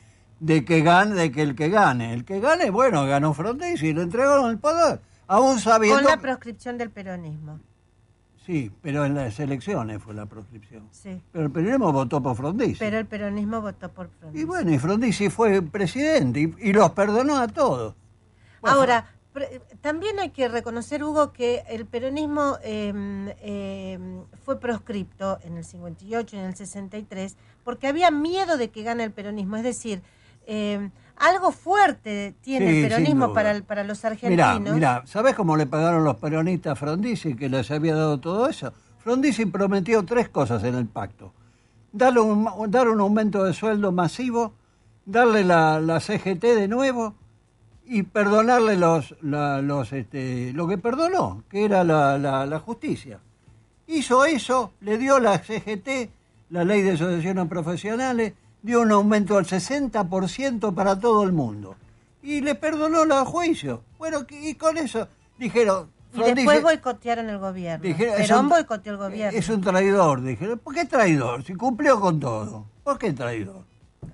De 0.41 0.65
que 0.65 0.81
gane, 0.81 1.15
de 1.17 1.31
que 1.31 1.43
el 1.43 1.55
que 1.55 1.69
gane. 1.69 2.15
El 2.15 2.25
que 2.25 2.41
gane, 2.41 2.71
bueno, 2.71 3.05
ganó 3.05 3.35
Frondizi 3.35 3.89
y 3.89 3.93
le 3.93 4.01
entregaron 4.01 4.51
el 4.51 4.59
poder. 4.59 5.03
Aún 5.27 5.59
sabiendo... 5.61 6.01
Con 6.03 6.11
la 6.11 6.17
proscripción 6.17 6.79
del 6.79 6.89
peronismo. 6.91 7.61
Sí, 8.47 8.71
pero 8.81 9.05
en 9.05 9.15
las 9.15 9.41
elecciones 9.41 10.01
fue 10.01 10.15
la 10.15 10.27
proscripción. 10.27 10.89
Sí. 10.93 11.21
Pero 11.33 11.47
el 11.47 11.51
peronismo 11.51 11.93
votó 11.93 12.23
por 12.23 12.37
Frondizi. 12.37 12.79
Pero 12.79 12.99
el 12.99 13.07
peronismo 13.07 13.61
votó 13.61 13.91
por 13.91 14.07
Y 14.07 14.19
Frondizi. 14.21 14.45
bueno, 14.45 14.73
y 14.73 14.79
Frondizi 14.79 15.29
fue 15.31 15.63
presidente 15.63 16.41
y, 16.41 16.69
y 16.69 16.73
los 16.73 16.93
perdonó 16.93 17.39
a 17.39 17.49
todos. 17.49 17.97
Ahora, 18.63 19.07
también 19.81 20.19
hay 20.19 20.31
que 20.31 20.49
reconocer, 20.49 21.03
Hugo, 21.03 21.33
que 21.33 21.63
el 21.69 21.87
peronismo 21.87 22.59
eh, 22.63 23.35
eh, 23.41 23.99
fue 24.45 24.59
proscripto 24.59 25.39
en 25.43 25.57
el 25.57 25.65
58 25.65 26.37
y 26.37 26.39
en 26.39 26.45
el 26.47 26.57
63 26.57 27.37
porque 27.65 27.89
había 27.89 28.11
miedo 28.11 28.57
de 28.57 28.71
que 28.71 28.83
gane 28.83 29.05
el 29.05 29.13
peronismo. 29.13 29.57
Es 29.57 29.65
decir, 29.65 30.03
eh, 30.47 30.91
algo 31.19 31.51
fuerte 31.53 32.35
tiene 32.43 32.71
Sí, 32.71 32.77
el 32.83 32.89
peronismo 32.89 33.33
para, 33.33 33.51
el- 33.51 33.63
para 33.65 33.85
los 33.85 34.05
argentinos. 34.05 34.75
mirá, 34.75 35.03
¿sabés 35.07 35.35
cómo 35.35 35.57
le 35.57 35.67
pagaron 35.67 36.05
los 36.05 36.17
peronistas 36.17 36.73
a 36.73 36.77
Frondizi 36.77 37.35
que 37.35 37.49
les 37.49 37.71
había 37.71 37.95
dado 37.95 38.19
todo 38.21 38.49
eso? 38.49 38.73
Frondizi 38.99 39.47
prometió 39.47 40.05
tres 40.05 40.29
cosas 40.29 40.63
en 40.65 40.75
el 40.75 40.87
pacto. 40.87 41.33
Darle 41.93 42.21
un, 42.21 42.49
dar 42.71 42.89
un 42.89 43.01
aumento 43.01 43.45
de 43.45 43.53
sueldo 43.55 43.93
masivo, 43.93 44.53
darle 45.05 45.45
la, 45.45 45.81
la 45.81 46.01
CGT 46.01 46.43
de 46.43 46.69
nuevo 46.69 47.15
y 47.87 48.03
perdonarle 48.03 48.77
los, 48.77 49.15
la- 49.23 49.63
los, 49.63 49.93
este, 49.93 50.53
lo 50.53 50.67
que 50.67 50.77
perdonó, 50.77 51.45
que 51.49 51.65
era 51.65 51.85
la, 51.85 52.19
la- 52.19 52.45
la 52.47 52.59
justicia. 52.59 53.21
Hizo 53.87 54.25
eso, 54.25 54.73
le 54.81 54.99
dio 54.99 55.21
la 55.21 55.39
CGT, 55.39 56.11
la 56.51 56.65
ley 56.65 56.83
de 56.83 56.93
asociaciones 56.93 57.47
profesionales, 57.47 58.33
dio 58.67 58.81
un 58.81 58.91
aumento 58.91 59.37
del 59.37 59.47
60% 59.47 60.75
para 60.75 60.99
todo 60.99 61.23
el 61.23 61.33
mundo. 61.33 61.77
Y 62.23 62.41
le 62.41 62.57
perdonó 62.57 63.05
los 63.05 63.29
juicios. 63.29 63.79
Bueno, 63.97 64.27
y 64.29 64.55
con 64.55 64.77
eso 64.77 65.07
dijeron... 65.39 65.89
y 66.13 66.21
después 66.35 66.61
boicotearon 66.63 67.29
el 67.31 67.39
gobierno. 67.39 67.83
Dijeron, 67.87 68.17
Perón 68.17 68.41
un- 68.41 68.49
boicoteó 68.49 68.93
el 68.95 68.99
gobierno. 68.99 69.39
Es 69.39 69.49
un 69.49 69.61
traidor, 69.61 70.21
dijeron. 70.23 70.59
¿Por 70.59 70.75
qué 70.75 70.85
traidor? 70.85 71.45
Si 71.45 71.55
cumplió 71.55 72.01
con 72.01 72.19
todo. 72.19 72.67
¿Por 72.83 72.99
qué 72.99 73.13
traidor? 73.13 73.65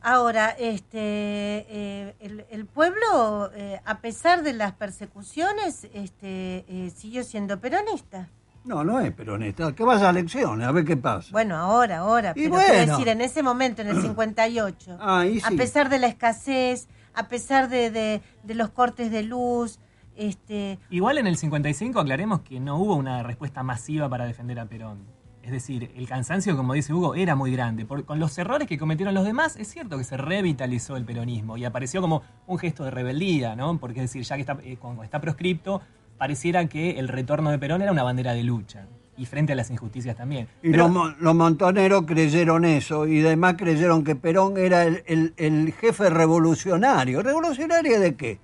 Ahora, 0.03 0.51
este, 0.51 0.99
eh, 0.99 2.15
el, 2.21 2.45
el 2.51 2.67
pueblo, 2.67 3.51
eh, 3.55 3.81
a 3.85 4.01
pesar 4.01 4.43
de 4.43 4.53
las 4.53 4.73
persecuciones, 4.73 5.85
este, 5.95 6.65
eh, 6.69 6.93
siguió 6.95 7.25
siendo 7.25 7.59
peronista. 7.59 8.29
No, 8.65 8.85
no 8.85 9.01
es 9.01 9.13
peronista. 9.13 9.73
Que 9.75 9.83
vaya 9.85 10.07
a 10.07 10.11
elecciones, 10.11 10.67
a 10.67 10.73
ver 10.73 10.85
qué 10.85 10.97
pasa. 10.97 11.29
Bueno, 11.33 11.57
ahora, 11.57 11.99
ahora. 11.99 12.31
Y 12.37 12.43
pero 12.45 12.51
bueno. 12.51 12.67
quiero 12.73 12.93
decir, 12.93 13.09
en 13.09 13.21
ese 13.21 13.43
momento, 13.43 13.83
en 13.83 13.89
el 13.89 14.01
58, 14.03 14.99
Ahí 15.01 15.41
sí. 15.41 15.47
a 15.47 15.57
pesar 15.57 15.89
de 15.89 15.99
la 15.99 16.07
escasez, 16.07 16.89
a 17.15 17.29
pesar 17.29 17.69
de, 17.69 17.91
de- 17.91 18.23
de 18.45 18.55
los 18.55 18.71
cortes 18.71 19.11
de 19.11 19.23
luz, 19.25 19.79
este, 20.15 20.79
Igual 20.91 21.19
en 21.19 21.27
el 21.27 21.37
55 21.37 21.99
aclaremos 21.99 22.41
que 22.43 22.61
no 22.61 22.77
hubo 22.77 22.95
una 22.97 23.23
respuesta 23.23 23.63
masiva 23.63 24.09
para 24.09 24.27
defender 24.27 24.59
a 24.61 24.67
Perón. 24.67 24.99
Es 25.43 25.51
decir, 25.51 25.91
el 25.97 26.07
cansancio, 26.07 26.57
como 26.57 26.75
dice 26.75 26.93
Hugo, 26.93 27.17
era 27.17 27.35
muy 27.35 27.51
grande. 27.51 27.85
Por- 27.85 28.05
con 28.05 28.21
los 28.21 28.37
errores 28.39 28.69
que 28.69 28.79
cometieron 28.79 29.13
los 29.15 29.25
demás, 29.25 29.57
es 29.57 29.67
cierto 29.69 29.99
que 29.99 30.05
se 30.05 30.17
revitalizó 30.17 30.97
el 30.97 31.05
peronismo 31.05 31.57
y 31.57 31.65
apareció 31.65 32.01
como 32.01 32.23
un 32.47 32.59
gesto 32.59 32.85
de 32.85 32.93
rebeldía, 32.93 33.57
¿no? 33.57 33.77
Porque 33.79 34.01
es 34.05 34.05
decir, 34.13 34.23
ya 34.23 34.37
que 34.37 34.43
está, 34.43 34.57
eh, 34.63 34.77
como 34.79 35.03
está 35.03 35.21
proscripto, 35.21 35.81
pareciera 36.27 36.69
que 36.69 37.01
el 37.01 37.09
retorno 37.09 37.51
de 37.51 37.59
Perón 37.59 37.83
era 37.83 37.91
una 37.91 38.05
bandera 38.05 38.33
de 38.33 38.45
lucha. 38.45 38.87
y 39.17 39.27
frente 39.27 39.53
a 39.53 39.57
las 39.57 39.71
injusticias 39.71 40.17
también. 40.17 40.47
Y 40.63 40.71
Pero- 40.71 40.85
los, 40.85 40.91
mo- 40.93 41.15
los 41.19 41.35
montoneros 41.35 42.05
creyeron 42.07 42.65
eso 42.65 43.07
y 43.09 43.21
además 43.27 43.55
creyeron 43.59 44.05
que 44.05 44.15
Perón 44.17 44.57
era 44.57 44.85
el, 44.85 45.03
el- 45.07 45.35
el 45.37 45.73
jefe 45.75 46.09
revolucionario. 46.11 47.23
¿Revolucionario 47.23 47.99
de 48.01 48.15
qué? 48.15 48.39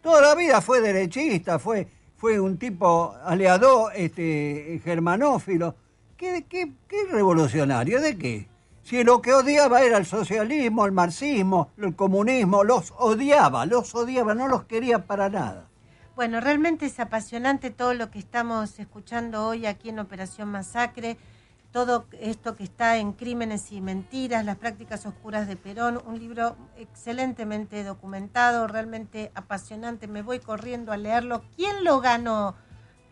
Toda 0.00 0.20
la 0.22 0.34
vida 0.36 0.60
fue 0.62 0.80
derechista, 0.80 1.58
fue, 1.58 1.88
fue 2.16 2.38
un 2.40 2.56
tipo 2.56 3.14
aliado 3.24 3.90
este, 3.90 4.80
germanófilo. 4.84 5.74
¿Qué, 6.16 6.46
qué, 6.48 6.72
qué 6.88 6.96
revolucionario? 7.10 8.00
¿De 8.00 8.16
qué? 8.16 8.48
Si 8.82 9.02
lo 9.04 9.20
que 9.20 9.34
odiaba 9.34 9.82
era 9.82 9.98
el 9.98 10.06
socialismo, 10.06 10.86
el 10.86 10.92
marxismo, 10.92 11.70
el 11.78 11.94
comunismo, 11.96 12.64
los 12.64 12.92
odiaba, 12.98 13.66
los 13.66 13.94
odiaba, 13.94 14.34
no 14.34 14.46
los 14.48 14.64
quería 14.64 15.00
para 15.06 15.28
nada. 15.28 15.64
Bueno, 16.16 16.40
realmente 16.40 16.86
es 16.86 17.00
apasionante 17.00 17.70
todo 17.70 17.92
lo 17.92 18.12
que 18.12 18.20
estamos 18.20 18.78
escuchando 18.78 19.48
hoy 19.48 19.66
aquí 19.66 19.88
en 19.88 19.98
Operación 19.98 20.48
Masacre, 20.48 21.16
todo 21.72 22.06
esto 22.20 22.54
que 22.54 22.62
está 22.62 22.98
en 22.98 23.14
Crímenes 23.14 23.72
y 23.72 23.80
Mentiras, 23.80 24.44
las 24.44 24.56
prácticas 24.56 25.06
oscuras 25.06 25.48
de 25.48 25.56
Perón, 25.56 26.00
un 26.06 26.20
libro 26.20 26.56
excelentemente 26.76 27.82
documentado, 27.82 28.68
realmente 28.68 29.32
apasionante. 29.34 30.06
Me 30.06 30.22
voy 30.22 30.38
corriendo 30.38 30.92
a 30.92 30.96
leerlo. 30.96 31.42
¿Quién 31.56 31.82
lo 31.82 32.00
ganó, 32.00 32.54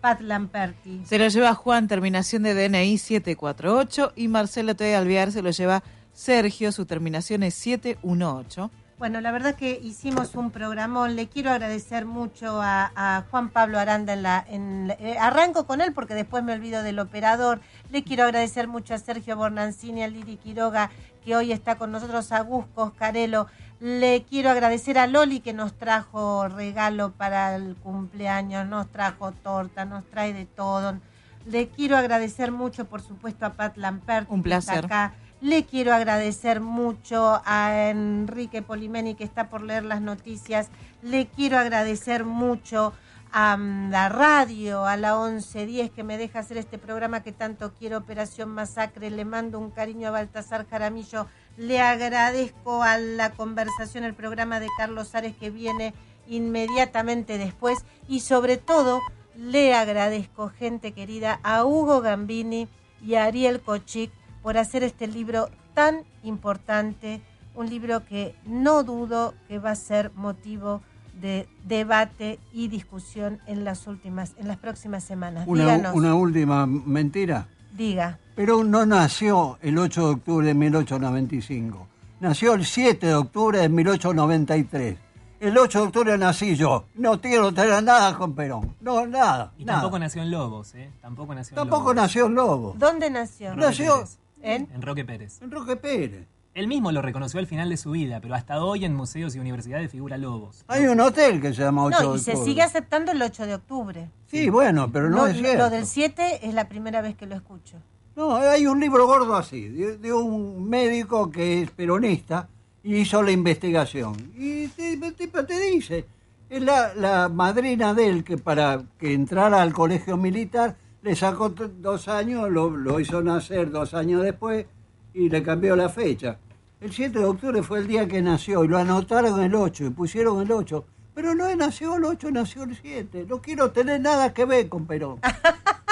Pat 0.01 0.21
Lamperti? 0.21 1.03
Se 1.05 1.19
lo 1.19 1.27
lleva 1.27 1.55
Juan, 1.55 1.89
terminación 1.89 2.45
de 2.45 2.55
DNI 2.55 2.99
748, 2.99 4.13
y 4.15 4.29
Marcelo 4.29 4.77
T. 4.77 4.95
Alvear 4.95 5.33
se 5.33 5.43
lo 5.43 5.51
lleva 5.51 5.83
Sergio, 6.13 6.71
su 6.71 6.87
terminación 6.87 7.43
es 7.43 7.55
718. 7.55 8.71
Bueno, 9.03 9.21
la 9.21 9.33
verdad 9.33 9.57
que 9.57 9.81
hicimos 9.83 10.37
un 10.37 10.53
programón. 10.53 11.17
Le 11.17 11.27
quiero 11.29 11.51
agradecer 11.51 12.07
mucho 12.07 12.63
a, 12.63 12.93
a 12.95 13.25
Juan 13.33 13.49
Pablo 13.49 13.81
Aranda. 13.81 14.13
En 14.13 14.23
la, 14.23 14.45
en 14.49 14.87
la- 14.87 14.95
eh, 14.95 15.19
arranco 15.19 15.67
con 15.67 15.81
él 15.81 15.93
porque 15.93 16.15
después 16.15 16.45
me 16.45 16.53
olvido 16.53 16.85
del 16.85 17.01
operador. 17.01 17.61
Le 17.91 18.05
quiero 18.05 18.23
agradecer 18.23 18.69
mucho 18.69 18.95
a 18.95 18.99
Sergio 18.99 19.37
Bornancini, 19.37 20.05
a 20.05 20.07
Lili 20.07 20.37
Quiroga, 20.37 20.89
que 21.25 21.35
hoy 21.35 21.51
está 21.51 21.75
con 21.79 21.91
nosotros, 21.91 22.31
a 22.31 22.43
Gus 22.43 22.65
Coscarello. 22.77 23.49
Le 23.81 24.23
quiero 24.23 24.51
agradecer 24.51 24.97
a 24.99 25.09
Loli 25.09 25.41
que 25.41 25.53
nos 25.53 25.77
trajo 25.77 26.47
regalo 26.47 27.11
para 27.11 27.57
el 27.57 27.75
cumpleaños, 27.75 28.69
nos 28.69 28.87
trajo 28.93 29.33
torta, 29.33 29.85
nos 29.85 30.05
trae 30.11 30.33
de 30.33 30.47
todo. 30.47 31.01
Le 31.45 31.67
quiero 31.67 31.97
agradecer 31.97 32.53
mucho, 32.53 32.85
por 32.85 33.03
supuesto, 33.03 33.47
a 33.47 33.55
Pat 33.55 33.77
Lampert. 33.79 34.31
Un 34.31 34.45
que 34.45 34.55
está 34.55 34.75
placer. 34.75 34.85
acá. 34.85 35.15
Le 35.43 35.65
quiero 35.65 35.93
agradecer 35.93 36.61
mucho 36.61 37.43
a 37.45 37.89
Enrique 37.91 38.63
Polimeni 38.63 39.17
que 39.17 39.25
está 39.25 39.49
por 39.49 39.63
leer 39.63 39.83
las 39.83 40.01
noticias. 40.01 40.69
Le 41.03 41.27
quiero 41.27 41.59
agradecer 41.59 42.25
mucho 42.25 42.93
a 43.33 43.57
mm, 43.57 43.91
la 43.91 44.09
radio, 44.09 44.87
a 44.87 44.97
la 44.97 45.17
1110 45.17 45.91
que 45.91 46.05
me 46.05 46.17
deja 46.17 46.39
hacer 46.39 46.59
este 46.59 46.79
programa 46.79 47.25
que 47.25 47.33
tanto 47.33 47.73
quiero, 47.77 47.99
Operación 47.99 48.51
Masacre. 48.51 49.11
Le 49.11 49.25
mando 49.25 49.59
un 49.59 49.73
cariño 49.73 50.07
a 50.07 50.13
Baltasar 50.13 50.65
Jaramillo. 50.69 51.27
Le 51.57 51.81
agradezco 51.81 52.85
a 52.85 52.99
la 52.99 53.33
conversación, 53.33 54.05
el 54.05 54.15
programa 54.15 54.61
de 54.61 54.69
Carlos 54.79 55.13
Ares 55.17 55.35
que 55.37 55.51
viene 55.51 55.93
inmediatamente 56.29 57.37
después. 57.37 57.81
Y 58.07 58.21
sobre 58.21 58.59
todo, 58.59 59.01
le 59.37 59.75
agradezco, 59.75 60.51
gente 60.51 60.93
querida, 60.93 61.41
a 61.43 61.65
Hugo 61.65 62.01
Gambini 62.01 62.69
y 63.05 63.17
a 63.17 63.25
Ariel 63.25 63.61
Kochik 63.61 64.13
por 64.43 64.59
hacer 64.59 64.83
este 64.83 65.07
libro 65.07 65.49
tan 65.75 66.03
importante, 66.23 67.21
un 67.55 67.69
libro 67.69 68.05
que 68.05 68.35
no 68.45 68.83
dudo 68.83 69.35
que 69.49 69.59
va 69.59 69.71
a 69.71 69.77
ser 69.77 70.11
motivo 70.15 70.83
de 71.21 71.47
debate 71.65 72.39
y 72.53 72.69
discusión 72.69 73.39
en 73.47 73.65
las 73.65 73.87
últimas, 73.87 74.33
en 74.39 74.49
las 74.49 74.57
próximas 74.57 75.05
semanas. 75.05 75.45
Una, 75.47 75.65
Díganos, 75.65 75.95
una 75.95 76.15
última 76.15 76.67
mentira. 76.67 77.47
diga. 77.77 78.19
Perón 78.35 78.71
no 78.71 78.87
nació 78.87 79.59
el 79.61 79.77
8 79.79 80.01
de 80.07 80.13
octubre 80.15 80.47
de 80.47 80.55
1895. 80.55 81.87
Nació 82.21 82.55
el 82.55 82.65
7 82.65 83.07
de 83.07 83.15
octubre 83.15 83.59
de 83.59 83.69
1893. 83.69 84.97
El 85.41 85.59
8 85.59 85.81
de 85.81 85.87
octubre 85.87 86.19
nací 86.19 86.55
yo. 86.57 86.85
No 86.95 87.21
quiero 87.21 87.53
tener 87.53 87.83
nada 87.83 88.17
con 88.17 88.33
Perón. 88.35 88.75
No, 88.81 89.05
nada. 89.07 89.53
Y 89.59 89.65
nada. 89.65 89.81
tampoco 89.81 89.99
nació 89.99 90.23
en 90.23 90.31
Lobos, 90.31 90.75
¿eh? 90.77 90.91
Tampoco 91.03 91.35
nació 91.35 91.55
en 91.55 91.57
Tampoco 91.57 91.83
Lobos. 91.83 91.97
nació 91.97 92.27
en 92.27 92.35
Lobo. 92.35 92.75
¿Dónde 92.79 93.11
nació? 93.11 93.55
Nació 93.57 94.05
¿En? 94.43 94.69
En 94.75 94.83
Roque 94.83 95.05
Pérez. 95.05 95.41
en 95.43 95.51
Roque 95.51 95.77
Pérez. 95.77 96.27
Él 96.55 96.67
mismo 96.69 96.93
lo 96.93 97.01
reconoció 97.01 97.41
al 97.41 97.47
final 97.47 97.71
de 97.71 97.79
su 97.79 97.93
vida, 97.93 98.21
pero 98.21 98.35
hasta 98.35 98.63
hoy 98.63 98.85
en 98.85 98.95
museos 98.95 99.35
y 99.35 99.39
universidades 99.39 99.91
figura 99.91 100.19
Lobos. 100.19 100.65
Hay 100.69 100.85
un 100.87 101.01
hotel 101.01 101.41
que 101.41 101.55
se 101.55 101.63
llama 101.63 101.85
8 101.85 102.03
No, 102.03 102.13
de 102.13 102.19
y 102.19 102.21
se 102.21 102.31
octubre. 102.33 102.51
sigue 102.51 102.63
aceptando 102.63 103.13
el 103.13 103.23
8 103.23 103.47
de 103.47 103.55
octubre. 103.55 104.11
Sí, 104.27 104.51
bueno, 104.51 104.93
pero 104.93 105.09
no, 105.09 105.27
es 105.27 105.39
cierto. 105.39 105.57
Lo 105.65 105.71
del 105.71 105.87
7 105.87 106.47
es 106.47 106.53
la 106.53 106.69
primera 106.69 107.01
vez 107.01 107.17
que 107.17 107.25
lo 107.25 107.35
escucho. 107.37 107.79
No, 108.17 108.37
hay 108.37 108.67
un 108.67 108.79
libro 108.81 109.07
gordo 109.07 109.35
así, 109.35 109.69
de, 109.69 109.97
de 109.97 110.13
un 110.13 110.69
médico 110.69 111.31
que 111.31 111.63
es 111.63 111.71
peronista 111.71 112.49
y 112.83 112.97
hizo 112.97 113.23
la 113.23 113.31
investigación. 113.31 114.15
Y 114.37 114.69
te 114.69 115.61
dice, 115.73 116.05
es 116.51 116.61
la, 116.63 116.93
la 116.95 117.31
madrina 117.31 117.95
de 117.95 118.09
él 118.09 118.25
que 118.25 118.37
para 118.37 118.83
que 118.99 119.15
entrara 119.15 119.63
al 119.63 119.73
colegio 119.73 120.19
militar 120.19 120.77
le 121.03 121.17
sacó 121.17 121.49
dos 121.51 122.09
años, 122.09 122.49
lo, 122.51 122.71
lo 122.71 123.01
hizo 123.01 123.23
nacer 123.23 123.71
dos 123.71 123.93
años 123.93 124.23
después 124.23 124.67
y 125.13 125.29
le 125.29 125.43
cambió 125.43 125.77
la 125.77 125.89
fecha. 125.89 126.39
El 126.81 126.93
7 126.93 127.19
de 127.19 127.25
octubre 127.25 127.63
fue 127.63 127.81
el 127.81 127.87
día 127.87 128.09
que 128.09 128.23
nació 128.23 128.65
y 128.65 128.69
lo 128.69 128.79
anotaron 128.79 129.41
el 129.41 129.55
8 129.55 129.85
y 129.85 129.91
pusieron 129.91 130.41
el 130.41 130.51
8. 130.51 130.85
Pero 131.15 131.35
no 131.35 131.55
nació 131.55 131.97
el 131.97 132.05
8, 132.05 132.31
nació 132.31 132.63
el 132.63 132.77
7. 132.77 133.27
No 133.29 133.43
quiero 133.43 133.71
tener 133.71 134.01
nada 134.01 134.33
que 134.33 134.45
ver 134.45 134.69
con 134.69 134.87
Perón. 134.87 135.21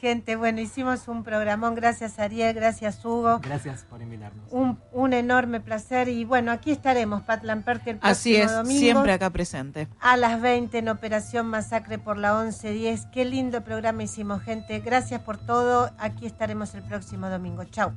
Gente, 0.00 0.34
bueno, 0.36 0.60
hicimos 0.62 1.08
un 1.08 1.22
programón. 1.24 1.74
Gracias 1.74 2.18
Ariel, 2.18 2.54
gracias 2.54 3.04
Hugo. 3.04 3.38
Gracias 3.42 3.84
por 3.84 4.00
invitarnos. 4.00 4.46
Un, 4.50 4.78
un 4.92 5.12
enorme 5.12 5.60
placer. 5.60 6.08
Y 6.08 6.24
bueno, 6.24 6.52
aquí 6.52 6.70
estaremos, 6.70 7.20
Pat 7.22 7.44
Lamperti, 7.44 7.90
el 7.90 7.98
próximo 7.98 8.10
Así 8.10 8.36
es, 8.36 8.50
domingo. 8.50 8.80
siempre 8.80 9.12
acá 9.12 9.28
presente. 9.28 9.88
A 10.00 10.16
las 10.16 10.40
20 10.40 10.78
en 10.78 10.88
Operación 10.88 11.48
Masacre 11.48 11.98
por 11.98 12.16
la 12.16 12.32
1110. 12.42 13.08
Qué 13.12 13.26
lindo 13.26 13.62
programa 13.62 14.02
hicimos, 14.02 14.42
gente. 14.42 14.80
Gracias 14.80 15.20
por 15.20 15.36
todo. 15.36 15.90
Aquí 15.98 16.24
estaremos 16.24 16.74
el 16.74 16.82
próximo 16.82 17.28
domingo. 17.28 17.64
Chau. 17.64 17.92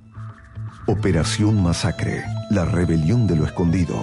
Operación 0.87 1.63
Masacre, 1.63 2.25
la 2.49 2.65
rebelión 2.65 3.27
de 3.27 3.37
lo 3.37 3.45
escondido. 3.45 3.95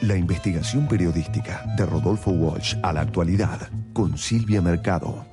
La 0.00 0.16
investigación 0.16 0.88
periodística 0.88 1.64
de 1.76 1.84
Rodolfo 1.84 2.30
Walsh 2.30 2.76
a 2.82 2.94
la 2.94 3.02
actualidad 3.02 3.68
con 3.92 4.16
Silvia 4.16 4.62
Mercado. 4.62 5.26